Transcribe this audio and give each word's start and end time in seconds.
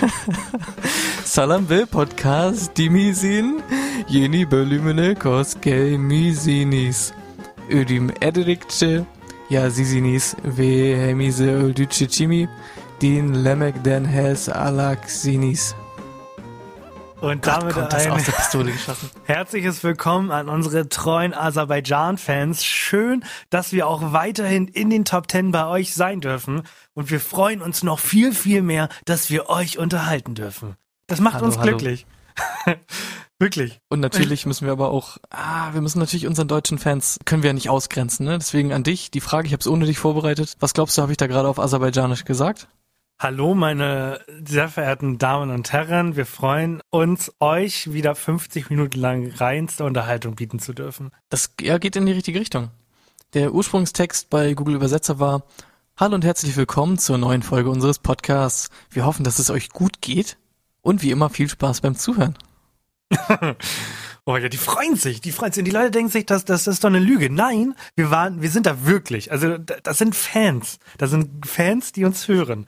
Salam 1.24 1.70
ve 1.70 1.84
podcast 1.84 2.76
dimizin 2.76 3.62
yeni 4.08 4.50
bölümüne 4.50 5.14
hoş 5.22 5.48
gelmişsiniz. 5.62 7.12
Ödüm 7.70 8.10
ederdikçe 8.20 9.00
yazısınız 9.50 10.34
ve 10.44 11.06
hemize 11.08 11.50
öldükçe 11.50 12.08
çimi 12.08 12.48
dinlemekten 13.00 14.04
hes 14.04 14.48
alaksiniz. 14.48 15.74
Und 17.20 17.46
damit 17.46 17.74
Kommt 17.74 17.92
das 17.92 18.06
ein 18.06 18.72
herzliches 19.24 19.84
Willkommen 19.84 20.30
an 20.30 20.48
unsere 20.48 20.88
treuen 20.88 21.34
Aserbaidschan-Fans. 21.34 22.64
Schön, 22.64 23.24
dass 23.50 23.72
wir 23.72 23.86
auch 23.86 24.12
weiterhin 24.12 24.68
in 24.68 24.88
den 24.88 25.04
Top 25.04 25.28
Ten 25.28 25.52
bei 25.52 25.66
euch 25.66 25.94
sein 25.94 26.20
dürfen. 26.22 26.62
Und 26.94 27.10
wir 27.10 27.20
freuen 27.20 27.60
uns 27.60 27.82
noch 27.82 27.98
viel, 27.98 28.32
viel 28.32 28.62
mehr, 28.62 28.88
dass 29.04 29.28
wir 29.28 29.50
euch 29.50 29.78
unterhalten 29.78 30.34
dürfen. 30.34 30.76
Das 31.08 31.20
macht 31.20 31.34
Hallo, 31.34 31.46
uns 31.46 31.60
glücklich. 31.60 32.06
Wirklich. 33.38 33.80
Und 33.90 34.00
natürlich 34.00 34.46
müssen 34.46 34.64
wir 34.64 34.72
aber 34.72 34.90
auch, 34.90 35.18
ah, 35.28 35.74
wir 35.74 35.82
müssen 35.82 35.98
natürlich 35.98 36.26
unseren 36.26 36.48
deutschen 36.48 36.78
Fans, 36.78 37.18
können 37.26 37.42
wir 37.42 37.50
ja 37.50 37.54
nicht 37.54 37.68
ausgrenzen, 37.68 38.24
ne? 38.24 38.38
Deswegen 38.38 38.72
an 38.72 38.82
dich 38.82 39.10
die 39.10 39.20
Frage, 39.20 39.46
ich 39.46 39.52
habe 39.52 39.60
es 39.60 39.66
ohne 39.66 39.84
dich 39.84 39.98
vorbereitet. 39.98 40.54
Was 40.60 40.72
glaubst 40.72 40.96
du, 40.96 41.02
habe 41.02 41.12
ich 41.12 41.18
da 41.18 41.26
gerade 41.26 41.48
auf 41.48 41.58
Aserbaidschanisch 41.58 42.24
gesagt? 42.24 42.68
Hallo, 43.22 43.54
meine 43.54 44.18
sehr 44.46 44.70
verehrten 44.70 45.18
Damen 45.18 45.50
und 45.50 45.70
Herren. 45.72 46.16
Wir 46.16 46.24
freuen 46.24 46.80
uns, 46.88 47.30
euch 47.38 47.92
wieder 47.92 48.14
50 48.14 48.70
Minuten 48.70 48.98
lang 48.98 49.30
reinste 49.30 49.84
Unterhaltung 49.84 50.36
bieten 50.36 50.58
zu 50.58 50.72
dürfen. 50.72 51.10
Das 51.28 51.52
ja, 51.60 51.76
geht 51.76 51.96
in 51.96 52.06
die 52.06 52.12
richtige 52.12 52.40
Richtung. 52.40 52.70
Der 53.34 53.52
Ursprungstext 53.52 54.30
bei 54.30 54.54
Google 54.54 54.76
Übersetzer 54.76 55.18
war 55.18 55.42
Hallo 55.98 56.14
und 56.14 56.24
herzlich 56.24 56.56
willkommen 56.56 56.96
zur 56.96 57.18
neuen 57.18 57.42
Folge 57.42 57.68
unseres 57.68 57.98
Podcasts. 57.98 58.70
Wir 58.88 59.04
hoffen, 59.04 59.22
dass 59.22 59.38
es 59.38 59.50
euch 59.50 59.68
gut 59.68 60.00
geht 60.00 60.38
und 60.80 61.02
wie 61.02 61.10
immer 61.10 61.28
viel 61.28 61.50
Spaß 61.50 61.82
beim 61.82 61.96
Zuhören. 61.96 62.38
Oh 64.26 64.36
ja, 64.36 64.48
die 64.50 64.58
freuen 64.58 64.96
sich, 64.96 65.22
die 65.22 65.32
freuen 65.32 65.50
sich. 65.50 65.62
Und 65.62 65.64
die 65.64 65.70
Leute 65.70 65.90
denken 65.90 66.10
sich, 66.10 66.26
das, 66.26 66.44
das 66.44 66.66
ist 66.66 66.84
doch 66.84 66.88
eine 66.90 66.98
Lüge. 66.98 67.30
Nein, 67.30 67.74
wir 67.96 68.10
waren, 68.10 68.42
wir 68.42 68.50
sind 68.50 68.66
da 68.66 68.84
wirklich. 68.84 69.32
Also, 69.32 69.56
da- 69.56 69.78
das 69.82 69.96
sind 69.98 70.14
Fans. 70.14 70.78
Das 70.98 71.10
sind 71.10 71.46
Fans, 71.46 71.92
die 71.92 72.04
uns 72.04 72.28
hören. 72.28 72.66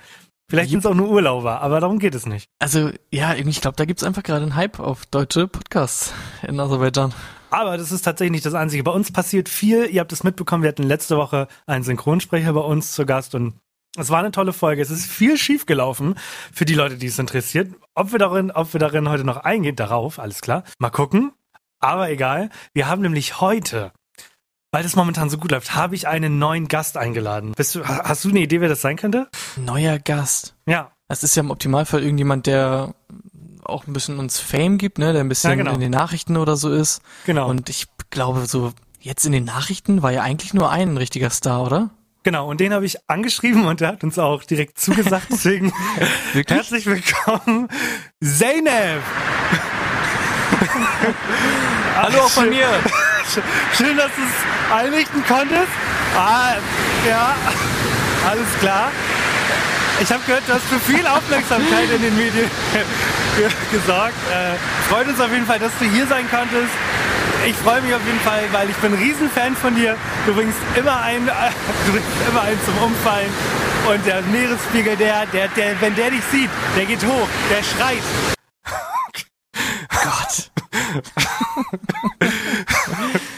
Vielleicht 0.52 0.68
sind 0.68 0.80
es 0.80 0.84
auch 0.86 0.94
nur 0.94 1.08
Urlauber, 1.08 1.62
aber 1.62 1.80
darum 1.80 1.98
geht 1.98 2.14
es 2.14 2.26
nicht. 2.26 2.50
Also 2.58 2.90
ja, 3.10 3.34
ich 3.34 3.60
glaube, 3.62 3.78
da 3.78 3.86
gibt's 3.86 4.04
einfach 4.04 4.22
gerade 4.22 4.42
einen 4.42 4.54
Hype 4.54 4.80
auf 4.80 5.06
deutsche 5.06 5.48
Podcasts 5.48 6.12
in 6.46 6.60
Aserbaidschan. 6.60 7.14
Aber 7.48 7.78
das 7.78 7.90
ist 7.90 8.02
tatsächlich 8.02 8.32
nicht 8.32 8.44
das 8.44 8.52
Einzige. 8.52 8.82
Bei 8.82 8.90
uns 8.90 9.10
passiert 9.10 9.48
viel. 9.48 9.86
Ihr 9.86 10.00
habt 10.02 10.12
es 10.12 10.24
mitbekommen. 10.24 10.62
Wir 10.62 10.68
hatten 10.68 10.82
letzte 10.82 11.16
Woche 11.16 11.48
einen 11.66 11.84
Synchronsprecher 11.84 12.52
bei 12.52 12.60
uns 12.60 12.92
zu 12.92 13.06
Gast 13.06 13.34
und 13.34 13.54
es 13.96 14.10
war 14.10 14.18
eine 14.18 14.30
tolle 14.30 14.52
Folge. 14.52 14.82
Es 14.82 14.90
ist 14.90 15.06
viel 15.06 15.38
schief 15.38 15.64
gelaufen 15.64 16.16
für 16.52 16.66
die 16.66 16.74
Leute, 16.74 16.98
die 16.98 17.06
es 17.06 17.18
interessiert. 17.18 17.72
Ob 17.94 18.12
wir 18.12 18.18
darin, 18.18 18.50
ob 18.50 18.74
wir 18.74 18.78
darin 18.78 19.08
heute 19.08 19.24
noch 19.24 19.38
eingehen, 19.38 19.76
darauf, 19.76 20.18
alles 20.18 20.42
klar. 20.42 20.64
Mal 20.78 20.90
gucken. 20.90 21.32
Aber 21.80 22.10
egal. 22.10 22.50
Wir 22.74 22.88
haben 22.88 23.00
nämlich 23.00 23.40
heute, 23.40 23.90
weil 24.74 24.82
das 24.82 24.96
momentan 24.96 25.28
so 25.28 25.36
gut 25.36 25.50
läuft, 25.50 25.74
habe 25.74 25.94
ich 25.94 26.08
einen 26.08 26.38
neuen 26.38 26.66
Gast 26.66 26.96
eingeladen. 26.96 27.52
Bist 27.54 27.74
du, 27.74 27.84
ha- 27.86 28.04
hast 28.04 28.24
du 28.24 28.30
eine 28.30 28.40
Idee, 28.40 28.62
wer 28.62 28.70
das 28.70 28.80
sein 28.80 28.96
könnte? 28.96 29.28
Neuer 29.56 29.98
Gast. 29.98 30.54
Ja. 30.66 30.90
Es 31.08 31.22
ist 31.22 31.36
ja 31.36 31.42
im 31.42 31.50
Optimalfall 31.50 32.02
irgendjemand, 32.02 32.46
der 32.46 32.94
auch 33.64 33.86
ein 33.86 33.92
bisschen 33.92 34.18
uns 34.18 34.40
Fame 34.40 34.78
gibt, 34.78 34.96
ne, 34.96 35.12
der 35.12 35.20
ein 35.22 35.28
bisschen 35.28 35.50
Ja, 35.50 35.56
genau. 35.56 35.74
in 35.74 35.80
den 35.80 35.90
Nachrichten 35.90 36.38
oder 36.38 36.56
so 36.56 36.72
ist. 36.72 37.02
Genau. 37.26 37.50
Und 37.50 37.68
ich 37.68 37.86
glaube, 38.08 38.46
so 38.46 38.72
jetzt 38.98 39.26
in 39.26 39.32
den 39.32 39.44
Nachrichten 39.44 40.02
war 40.02 40.10
ja 40.10 40.22
eigentlich 40.22 40.54
nur 40.54 40.70
ein 40.70 40.96
richtiger 40.96 41.28
Star, 41.28 41.62
oder? 41.62 41.90
Genau, 42.22 42.48
und 42.48 42.58
den 42.60 42.72
habe 42.72 42.86
ich 42.86 42.96
angeschrieben 43.10 43.66
und 43.66 43.80
der 43.82 43.88
hat 43.88 44.02
uns 44.04 44.18
auch 44.18 44.42
direkt 44.42 44.80
zugesagt. 44.80 45.26
Deswegen 45.30 45.70
Wirklich? 46.32 46.56
herzlich 46.58 46.86
willkommen, 46.86 47.68
Zeynep! 48.24 49.02
Hallo 51.96 52.20
auch 52.20 52.30
von 52.30 52.48
mir. 52.48 52.66
Schön, 53.76 53.96
dass 53.96 54.06
es 54.06 54.61
einrichten 54.72 55.24
konntest. 55.26 55.68
Ah, 56.16 56.54
ja, 57.08 57.34
alles 58.28 58.46
klar. 58.60 58.90
Ich 60.00 60.10
habe 60.10 60.22
gehört, 60.26 60.42
du 60.48 60.54
hast 60.54 60.64
für 60.64 60.80
viel 60.80 61.06
Aufmerksamkeit 61.06 61.90
in 61.94 62.02
den 62.02 62.16
Medien 62.16 62.50
ge- 63.36 63.48
gesorgt. 63.70 64.14
Äh, 64.32 64.56
freut 64.90 65.06
uns 65.08 65.20
auf 65.20 65.30
jeden 65.32 65.46
Fall, 65.46 65.58
dass 65.58 65.72
du 65.78 65.84
hier 65.84 66.06
sein 66.06 66.28
konntest. 66.30 66.72
Ich 67.46 67.56
freue 67.56 67.80
mich 67.82 67.94
auf 67.94 68.04
jeden 68.06 68.20
Fall, 68.20 68.42
weil 68.52 68.70
ich 68.70 68.76
bin 68.76 68.92
ein 68.94 68.98
Riesenfan 68.98 69.54
von 69.56 69.74
dir. 69.74 69.96
Du 70.26 70.34
bringst 70.34 70.58
immer 70.76 71.00
einen, 71.02 71.28
äh, 71.28 71.32
du 71.86 71.92
bringst 71.92 72.08
immer 72.28 72.42
einen 72.42 72.58
zum 72.64 72.76
Umfallen. 72.78 73.30
Und 73.88 74.04
der 74.06 74.22
Meeresspiegel, 74.22 74.96
der, 74.96 75.26
der, 75.26 75.48
der, 75.48 75.80
wenn 75.80 75.94
der 75.94 76.10
dich 76.10 76.22
sieht, 76.30 76.50
der 76.76 76.86
geht 76.86 77.04
hoch, 77.04 77.28
der 77.50 77.62
schreit. 77.62 78.02
Gott. 80.02 80.50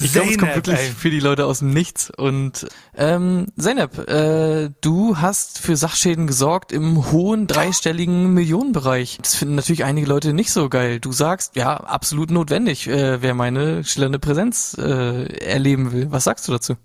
Ich 0.00 0.12
glaube, 0.12 0.30
es 0.30 0.38
kommt 0.38 0.54
wirklich 0.54 0.78
ey. 0.78 0.90
für 0.90 1.10
die 1.10 1.18
Leute 1.20 1.46
aus 1.46 1.58
dem 1.58 1.70
Nichts. 1.70 2.10
Und 2.10 2.68
ähm, 2.96 3.46
Zeynep, 3.58 4.08
äh, 4.08 4.70
du 4.80 5.16
hast 5.18 5.58
für 5.58 5.76
Sachschäden 5.76 6.26
gesorgt 6.26 6.70
im 6.70 7.10
hohen 7.10 7.46
dreistelligen 7.48 8.32
Millionenbereich. 8.32 9.18
Das 9.20 9.34
finden 9.34 9.56
natürlich 9.56 9.84
einige 9.84 10.06
Leute 10.06 10.32
nicht 10.32 10.52
so 10.52 10.68
geil. 10.68 11.00
Du 11.00 11.10
sagst, 11.12 11.56
ja, 11.56 11.76
absolut 11.76 12.30
notwendig, 12.30 12.86
äh, 12.86 13.20
wer 13.22 13.34
meine 13.34 13.82
schillernde 13.82 14.20
Präsenz 14.20 14.76
äh, 14.78 15.24
erleben 15.44 15.90
will. 15.92 16.06
Was 16.10 16.24
sagst 16.24 16.46
du 16.46 16.52
dazu? 16.52 16.76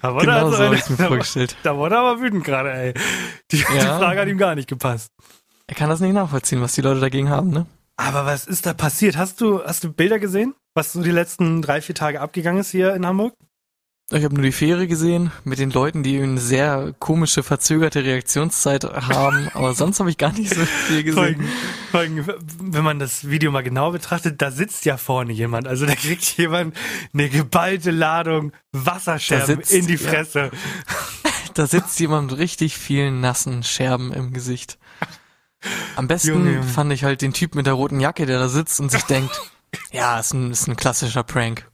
Da 0.00 0.14
wurde, 0.14 0.26
Genau 0.26 0.38
also 0.46 0.56
so 0.56 0.64
habe 0.64 0.74
ich 0.76 0.88
mir 0.88 0.96
da, 0.96 1.06
vorgestellt. 1.08 1.56
da 1.62 1.76
wurde 1.76 1.94
er 1.96 2.00
aber 2.02 2.20
wütend 2.20 2.44
gerade, 2.44 2.72
ey. 2.72 2.94
Die, 3.50 3.56
die 3.58 3.62
Ja. 3.76 3.98
Frage 3.98 4.20
hat 4.20 4.28
ihm 4.28 4.38
gar 4.38 4.54
nicht 4.54 4.68
gepasst. 4.68 5.12
Er 5.66 5.74
kann 5.74 5.88
das 5.90 6.00
nicht 6.00 6.12
nachvollziehen, 6.14 6.60
was 6.60 6.72
die 6.74 6.80
Leute 6.80 7.00
dagegen 7.00 7.28
haben, 7.30 7.50
ne? 7.50 7.66
Aber 7.96 8.24
was 8.26 8.46
ist 8.46 8.64
da 8.64 8.74
passiert? 8.74 9.16
Hast 9.16 9.40
du, 9.40 9.62
hast 9.64 9.82
du 9.84 9.92
Bilder 9.92 10.18
gesehen, 10.20 10.54
was 10.74 10.92
so 10.92 11.02
die 11.02 11.10
letzten 11.10 11.62
drei, 11.62 11.80
vier 11.80 11.94
Tage 11.96 12.20
abgegangen 12.20 12.60
ist 12.60 12.70
hier 12.70 12.94
in 12.94 13.04
Hamburg? 13.04 13.34
Ich 14.10 14.24
habe 14.24 14.34
nur 14.34 14.42
die 14.44 14.52
Fähre 14.52 14.86
gesehen 14.86 15.32
mit 15.44 15.58
den 15.58 15.70
Leuten, 15.70 16.02
die 16.02 16.18
eine 16.18 16.40
sehr 16.40 16.94
komische, 16.98 17.42
verzögerte 17.42 18.04
Reaktionszeit 18.04 18.84
haben, 18.84 19.50
aber 19.52 19.74
sonst 19.74 20.00
habe 20.00 20.08
ich 20.08 20.16
gar 20.16 20.32
nicht 20.32 20.54
so 20.54 20.64
viel 20.64 21.02
gesehen. 21.02 21.46
Vor 21.90 22.00
allem, 22.00 22.26
wenn 22.58 22.84
man 22.84 22.98
das 22.98 23.28
Video 23.28 23.50
mal 23.50 23.62
genau 23.62 23.90
betrachtet, 23.90 24.40
da 24.40 24.50
sitzt 24.50 24.86
ja 24.86 24.96
vorne 24.96 25.34
jemand. 25.34 25.68
Also 25.68 25.84
da 25.84 25.94
kriegt 25.94 26.24
jemand 26.38 26.74
eine 27.12 27.28
geballte 27.28 27.90
Ladung 27.90 28.52
Wasserscherben 28.72 29.56
sitzt- 29.56 29.72
in 29.72 29.86
die 29.86 29.94
ja. 29.96 30.10
Fresse. 30.10 30.50
Da 31.54 31.66
sitzt 31.66 31.98
jemand 31.98 32.30
mit 32.30 32.38
richtig 32.38 32.76
vielen 32.78 33.20
nassen 33.20 33.64
Scherben 33.64 34.12
im 34.12 34.32
Gesicht. 34.32 34.78
Am 35.96 36.06
besten 36.06 36.28
Junge, 36.28 36.52
Junge. 36.52 36.62
fand 36.62 36.92
ich 36.92 37.02
halt 37.02 37.20
den 37.20 37.32
Typ 37.32 37.56
mit 37.56 37.66
der 37.66 37.72
roten 37.72 37.98
Jacke, 37.98 38.26
der 38.26 38.38
da 38.38 38.48
sitzt 38.48 38.78
und 38.78 38.92
sich 38.92 39.02
denkt, 39.02 39.32
ja, 39.90 40.20
ist 40.20 40.34
ein, 40.34 40.52
ist 40.52 40.68
ein 40.68 40.76
klassischer 40.76 41.24
Prank. 41.24 41.67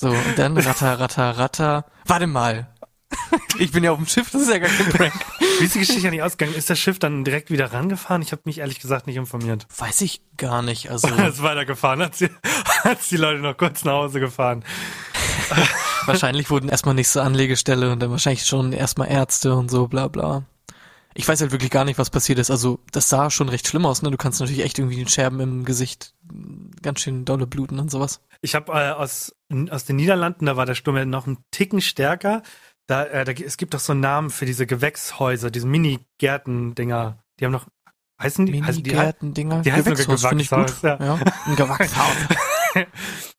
So, 0.00 0.10
und 0.10 0.38
dann 0.38 0.56
ratter, 0.56 1.00
ratter, 1.00 1.36
ratter. 1.38 1.84
Warte 2.06 2.28
mal. 2.28 2.72
Ich 3.58 3.72
bin 3.72 3.82
ja 3.82 3.90
auf 3.90 3.96
dem 3.96 4.06
Schiff, 4.06 4.30
das 4.30 4.42
ist 4.42 4.48
ja 4.48 4.58
gar 4.58 4.68
kein 4.68 4.88
Prank. 4.90 5.12
Wie 5.58 5.64
ist 5.64 5.74
die 5.74 5.80
Geschichte 5.80 6.08
nicht 6.08 6.22
ausgegangen? 6.22 6.56
Ist 6.56 6.70
das 6.70 6.78
Schiff 6.78 7.00
dann 7.00 7.24
direkt 7.24 7.50
wieder 7.50 7.72
rangefahren? 7.72 8.22
Ich 8.22 8.30
habe 8.30 8.42
mich 8.44 8.58
ehrlich 8.58 8.78
gesagt 8.78 9.08
nicht 9.08 9.16
informiert. 9.16 9.66
Weiß 9.76 10.00
ich 10.02 10.22
gar 10.36 10.62
nicht. 10.62 10.88
Also 10.88 11.08
Es 11.08 11.34
ist 11.34 11.42
weitergefahren, 11.42 12.00
hat 12.00 12.14
sie, 12.14 12.30
hat 12.84 12.98
die 13.10 13.16
Leute 13.16 13.40
noch 13.40 13.56
kurz 13.56 13.82
nach 13.82 13.94
Hause 13.94 14.20
gefahren. 14.20 14.64
wahrscheinlich 16.06 16.48
wurden 16.48 16.68
erstmal 16.68 16.94
nächste 16.94 17.22
Anlegestelle 17.22 17.90
und 17.90 17.98
dann 17.98 18.12
wahrscheinlich 18.12 18.46
schon 18.46 18.72
erstmal 18.72 19.10
Ärzte 19.10 19.56
und 19.56 19.68
so, 19.68 19.88
bla 19.88 20.06
bla. 20.06 20.44
Ich 21.14 21.26
weiß 21.26 21.40
halt 21.40 21.50
wirklich 21.50 21.72
gar 21.72 21.84
nicht, 21.84 21.98
was 21.98 22.10
passiert 22.10 22.38
ist. 22.38 22.52
Also, 22.52 22.78
das 22.92 23.08
sah 23.08 23.30
schon 23.30 23.48
recht 23.48 23.66
schlimm 23.66 23.84
aus, 23.84 24.02
ne? 24.02 24.12
Du 24.12 24.16
kannst 24.16 24.38
natürlich 24.38 24.62
echt 24.62 24.78
irgendwie 24.78 24.94
den 24.94 25.08
Scherben 25.08 25.40
im 25.40 25.64
Gesicht 25.64 26.14
ganz 26.82 27.00
schön 27.00 27.24
dolle 27.24 27.48
bluten 27.48 27.80
und 27.80 27.90
sowas. 27.90 28.20
Ich 28.40 28.54
habe 28.54 28.70
äh, 28.72 28.92
aus, 28.92 29.34
aus 29.70 29.84
den 29.84 29.96
Niederlanden, 29.96 30.46
da 30.46 30.56
war 30.56 30.66
der 30.66 30.74
Sturm 30.74 30.96
ja 30.96 31.04
noch 31.04 31.26
einen 31.26 31.38
Ticken 31.50 31.80
stärker. 31.80 32.42
Da, 32.86 33.04
äh, 33.04 33.24
da, 33.24 33.32
es 33.32 33.56
gibt 33.56 33.74
doch 33.74 33.80
so 33.80 33.92
einen 33.92 34.00
Namen 34.00 34.30
für 34.30 34.46
diese 34.46 34.66
Gewächshäuser, 34.66 35.50
diese 35.50 35.66
Mini-Gärten-Dinger. 35.66 37.22
Die 37.38 37.44
haben 37.44 37.52
noch, 37.52 37.66
heißen 38.20 38.46
die? 38.46 38.62
heißen 38.62 38.82
die 38.82 38.90
Minigärten-Dinger. 38.90 39.62
die 39.62 39.72
heißen 39.72 39.96
sogar 39.96 40.16
Gewächshaus 40.16 40.28
finde 40.28 40.44
ich 40.44 40.50
gut. 40.50 40.80
Gewächshaus, 40.80 41.00
Ja. 41.00 41.18
Ein 41.46 41.56
Gewachshaus. 41.56 42.16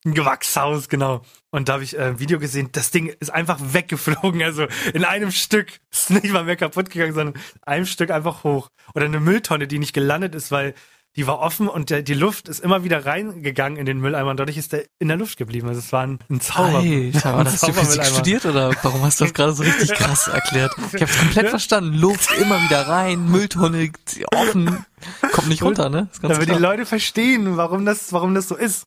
ein 0.05 0.13
Gewachshaus, 0.13 0.89
genau. 0.89 1.21
Und 1.51 1.69
da 1.69 1.73
habe 1.73 1.83
ich 1.83 1.97
äh, 1.97 2.01
ein 2.01 2.19
Video 2.19 2.39
gesehen, 2.39 2.69
das 2.71 2.91
Ding 2.91 3.07
ist 3.07 3.29
einfach 3.29 3.59
weggeflogen, 3.59 4.41
also 4.43 4.67
in 4.93 5.03
einem 5.03 5.31
Stück. 5.31 5.79
Ist 5.91 6.11
nicht 6.11 6.31
mal 6.31 6.43
mehr 6.43 6.55
kaputt 6.55 6.89
gegangen, 6.89 7.13
sondern 7.13 7.35
in 7.35 7.63
einem 7.63 7.85
Stück 7.85 8.11
einfach 8.11 8.43
hoch. 8.43 8.69
Oder 8.93 9.05
eine 9.05 9.19
Mülltonne, 9.19 9.67
die 9.67 9.79
nicht 9.79 9.93
gelandet 9.93 10.35
ist, 10.35 10.51
weil 10.51 10.73
die 11.15 11.27
war 11.27 11.39
offen 11.39 11.67
und 11.67 11.89
der, 11.89 12.01
die 12.03 12.13
Luft 12.13 12.47
ist 12.47 12.59
immer 12.59 12.83
wieder 12.83 13.05
reingegangen 13.05 13.77
in 13.77 13.85
den 13.85 13.99
Mülleimer 13.99 14.29
und 14.29 14.39
dadurch 14.39 14.57
ist 14.57 14.73
der 14.73 14.85
in 14.99 15.07
der 15.07 15.17
Luft 15.17 15.37
geblieben. 15.37 15.67
Also 15.67 15.79
es 15.79 15.91
war 15.91 16.03
ein, 16.03 16.19
ein 16.29 16.39
Zauber. 16.39 16.79
Alter, 16.79 17.37
ein 17.37 17.45
hast 17.47 17.67
du 17.67 17.73
Physik 17.73 18.05
studiert 18.05 18.45
oder 18.45 18.71
warum 18.83 19.01
hast 19.01 19.19
du 19.19 19.25
das 19.25 19.33
gerade 19.33 19.53
so 19.53 19.63
richtig 19.63 19.89
krass 19.95 20.27
erklärt? 20.27 20.71
Ich 20.93 21.01
habe 21.01 21.11
komplett 21.11 21.49
verstanden. 21.49 21.93
Luft 21.95 22.29
immer 22.39 22.61
wieder 22.63 22.87
rein, 22.87 23.29
Mülltonne 23.29 23.91
offen, 24.33 24.85
kommt 25.31 25.49
nicht 25.49 25.63
runter, 25.63 25.89
ne? 25.89 26.09
Damit 26.21 26.41
die 26.41 26.45
klar. 26.45 26.59
Leute 26.59 26.85
verstehen, 26.85 27.57
warum 27.57 27.85
das, 27.85 28.13
warum 28.13 28.35
das 28.35 28.47
so 28.47 28.55
ist. 28.55 28.83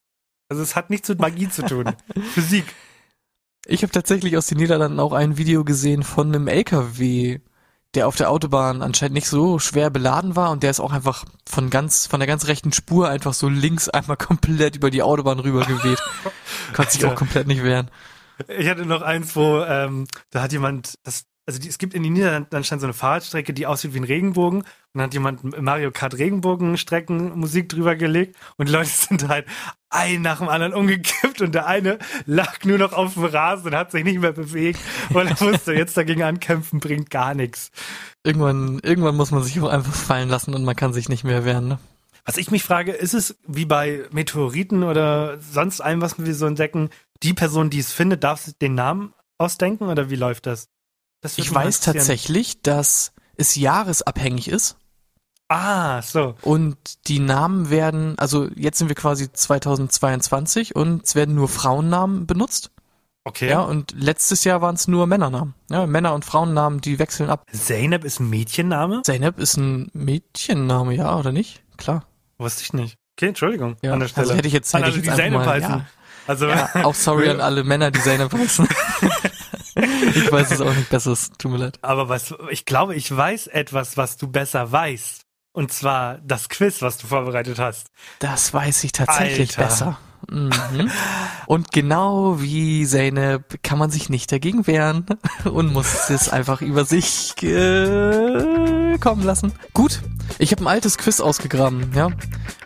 Also 0.48 0.62
es 0.62 0.76
hat 0.76 0.90
nichts 0.90 1.08
mit 1.08 1.18
Magie 1.18 1.48
zu 1.48 1.64
tun. 1.64 1.92
Physik. 2.34 2.64
Ich 3.66 3.82
habe 3.82 3.92
tatsächlich 3.92 4.36
aus 4.36 4.46
den 4.46 4.58
Niederlanden 4.58 5.00
auch 5.00 5.12
ein 5.12 5.38
Video 5.38 5.64
gesehen 5.64 6.02
von 6.02 6.28
einem 6.28 6.48
LKW, 6.48 7.40
der 7.94 8.08
auf 8.08 8.16
der 8.16 8.30
Autobahn 8.30 8.82
anscheinend 8.82 9.14
nicht 9.14 9.28
so 9.28 9.58
schwer 9.58 9.90
beladen 9.90 10.34
war 10.34 10.50
und 10.50 10.62
der 10.62 10.70
ist 10.70 10.80
auch 10.80 10.92
einfach 10.92 11.24
von 11.46 11.68
ganz, 11.68 12.06
von 12.06 12.20
der 12.20 12.26
ganz 12.26 12.46
rechten 12.46 12.72
Spur 12.72 13.08
einfach 13.08 13.34
so 13.34 13.48
links 13.48 13.88
einmal 13.88 14.16
komplett 14.18 14.76
über 14.76 14.90
die 14.90 15.02
Autobahn 15.02 15.38
rüber 15.40 15.64
geweht. 15.64 16.02
Konnte 16.74 16.92
sich 16.92 17.04
auch 17.04 17.14
komplett 17.14 17.46
nicht 17.46 17.62
wehren. 17.62 17.90
Ich 18.48 18.68
hatte 18.68 18.86
noch 18.86 19.02
eins, 19.02 19.36
wo 19.36 19.60
ähm, 19.62 20.06
da 20.30 20.42
hat 20.42 20.52
jemand, 20.52 20.98
das, 21.04 21.26
also 21.46 21.58
die, 21.58 21.68
es 21.68 21.78
gibt 21.78 21.94
in 21.94 22.02
den 22.02 22.12
Niederlanden 22.12 22.54
anscheinend 22.54 22.82
so 22.82 22.86
eine 22.86 22.94
Fahrradstrecke, 22.94 23.52
die 23.52 23.66
aussieht 23.66 23.94
wie 23.94 23.98
ein 23.98 24.04
Regenbogen. 24.04 24.60
Und 24.60 24.66
dann 24.94 25.02
hat 25.04 25.14
jemand 25.14 25.60
Mario 25.60 25.90
Kart 25.90 26.16
Regenbogenstrecken 26.16 27.38
Musik 27.38 27.68
drüber 27.68 27.96
gelegt 27.96 28.36
und 28.56 28.68
die 28.68 28.72
Leute 28.72 28.88
sind 28.92 29.28
halt 29.28 29.46
ein 29.90 30.22
nach 30.22 30.38
dem 30.38 30.48
anderen 30.48 30.72
umgekippt 30.72 31.40
und 31.40 31.54
der 31.54 31.66
eine 31.66 31.98
lag 32.26 32.64
nur 32.64 32.78
noch 32.78 32.92
auf 32.92 33.14
dem 33.14 33.24
Rasen 33.24 33.68
und 33.68 33.76
hat 33.76 33.90
sich 33.90 34.04
nicht 34.04 34.20
mehr 34.20 34.32
bewegt 34.32 34.80
und 35.10 35.26
er 35.28 35.40
wusste, 35.40 35.74
jetzt 35.74 35.96
dagegen 35.96 36.22
ankämpfen 36.22 36.80
bringt 36.80 37.10
gar 37.10 37.34
nichts. 37.34 37.70
Irgendwann, 38.24 38.78
irgendwann 38.82 39.16
muss 39.16 39.32
man 39.32 39.42
sich 39.42 39.60
auch 39.60 39.68
einfach 39.68 39.94
fallen 39.94 40.28
lassen 40.28 40.54
und 40.54 40.64
man 40.64 40.76
kann 40.76 40.92
sich 40.92 41.08
nicht 41.08 41.24
mehr 41.24 41.44
wehren. 41.44 41.68
Ne? 41.68 41.78
Was 42.24 42.36
ich 42.36 42.50
mich 42.50 42.62
frage, 42.62 42.92
ist 42.92 43.14
es 43.14 43.36
wie 43.46 43.64
bei 43.64 44.04
Meteoriten 44.12 44.84
oder 44.84 45.38
sonst 45.40 45.80
allem, 45.80 46.00
was 46.00 46.24
wir 46.24 46.34
so 46.34 46.46
entdecken, 46.46 46.90
die 47.22 47.34
Person, 47.34 47.68
die 47.68 47.80
es 47.80 47.92
findet, 47.92 48.22
darf 48.22 48.42
sich 48.42 48.56
den 48.56 48.74
Namen 48.74 49.12
ausdenken 49.38 49.84
oder 49.88 50.08
wie 50.08 50.16
läuft 50.16 50.46
das? 50.46 50.68
Ich 51.36 51.52
weiß 51.54 51.80
tatsächlich, 51.80 52.62
dass 52.62 53.12
es 53.36 53.54
jahresabhängig 53.56 54.48
ist 54.48 54.76
Ah, 55.48 56.00
so. 56.02 56.34
und 56.42 56.76
die 57.08 57.18
Namen 57.18 57.68
werden, 57.70 58.18
also 58.18 58.48
jetzt 58.56 58.78
sind 58.78 58.88
wir 58.88 58.94
quasi 58.96 59.30
2022 59.32 60.74
und 60.74 61.04
es 61.04 61.14
werden 61.14 61.34
nur 61.34 61.48
Frauennamen 61.48 62.26
benutzt. 62.26 62.70
Okay. 63.24 63.50
Ja, 63.50 63.60
und 63.60 63.92
letztes 63.96 64.42
Jahr 64.44 64.60
waren 64.62 64.74
es 64.74 64.88
nur 64.88 65.06
Männernamen. 65.06 65.54
Ja, 65.70 65.86
Männer- 65.86 66.14
und 66.14 66.24
Frauennamen, 66.24 66.80
die 66.80 66.98
wechseln 66.98 67.30
ab. 67.30 67.46
Zeynep 67.52 68.02
ist 68.04 68.18
ein 68.18 68.28
Mädchenname? 68.30 69.02
Zeynep 69.04 69.38
ist 69.38 69.56
ein 69.58 69.90
Mädchenname, 69.92 70.94
ja, 70.96 71.16
oder 71.16 71.30
nicht? 71.30 71.62
Klar. 71.76 72.04
Wusste 72.38 72.62
ich 72.62 72.72
nicht. 72.72 72.96
Okay, 73.16 73.28
Entschuldigung 73.28 73.76
Ja, 73.82 73.92
an 73.92 74.00
der 74.00 74.08
Stelle. 74.08 74.24
also 74.24 74.34
hätte 74.36 74.48
ich 74.48 74.54
jetzt, 74.54 74.72
hätte 74.74 74.84
alle, 74.86 74.96
ich 74.96 75.02
die 75.02 75.06
jetzt 75.08 75.20
einfach 75.20 75.44
Zeynep 75.44 75.68
mal, 75.68 75.80
ja, 75.80 75.86
Also, 76.26 76.48
ja, 76.48 76.70
auch 76.84 76.94
sorry 76.94 77.28
an 77.30 77.40
alle 77.40 77.62
Männer, 77.62 77.90
die 77.92 78.00
Zeynep 78.00 78.32
heißen. 78.32 78.66
ich 80.14 80.30
weiß 80.30 80.50
es 80.52 80.60
auch 80.60 80.74
nicht 80.74 80.90
besser, 80.90 81.12
es 81.12 81.30
tut 81.38 81.50
mir 81.50 81.58
leid. 81.58 81.78
aber 81.82 82.08
was, 82.08 82.34
ich 82.50 82.64
glaube, 82.64 82.94
ich 82.94 83.14
weiß 83.14 83.48
etwas, 83.48 83.96
was 83.96 84.16
du 84.16 84.28
besser 84.28 84.70
weißt. 84.70 85.22
Und 85.54 85.70
zwar 85.70 86.18
das 86.24 86.48
Quiz, 86.48 86.80
was 86.80 86.96
du 86.96 87.06
vorbereitet 87.06 87.58
hast. 87.58 87.88
Das 88.20 88.54
weiß 88.54 88.84
ich 88.84 88.92
tatsächlich 88.92 89.58
Alter. 89.58 89.62
besser. 89.62 89.98
Mhm. 90.30 90.90
Und 91.46 91.72
genau 91.72 92.40
wie 92.40 92.86
Zeynep 92.86 93.62
kann 93.62 93.78
man 93.78 93.90
sich 93.90 94.08
nicht 94.08 94.30
dagegen 94.30 94.66
wehren 94.66 95.04
und 95.44 95.72
muss 95.72 96.10
es 96.10 96.28
einfach 96.28 96.62
über 96.62 96.84
sich 96.84 97.34
äh, 97.42 98.96
kommen 98.98 99.24
lassen. 99.24 99.52
Gut, 99.74 100.00
ich 100.38 100.52
habe 100.52 100.62
ein 100.64 100.68
altes 100.68 100.96
Quiz 100.96 101.20
ausgegraben, 101.20 101.92
ja. 101.94 102.08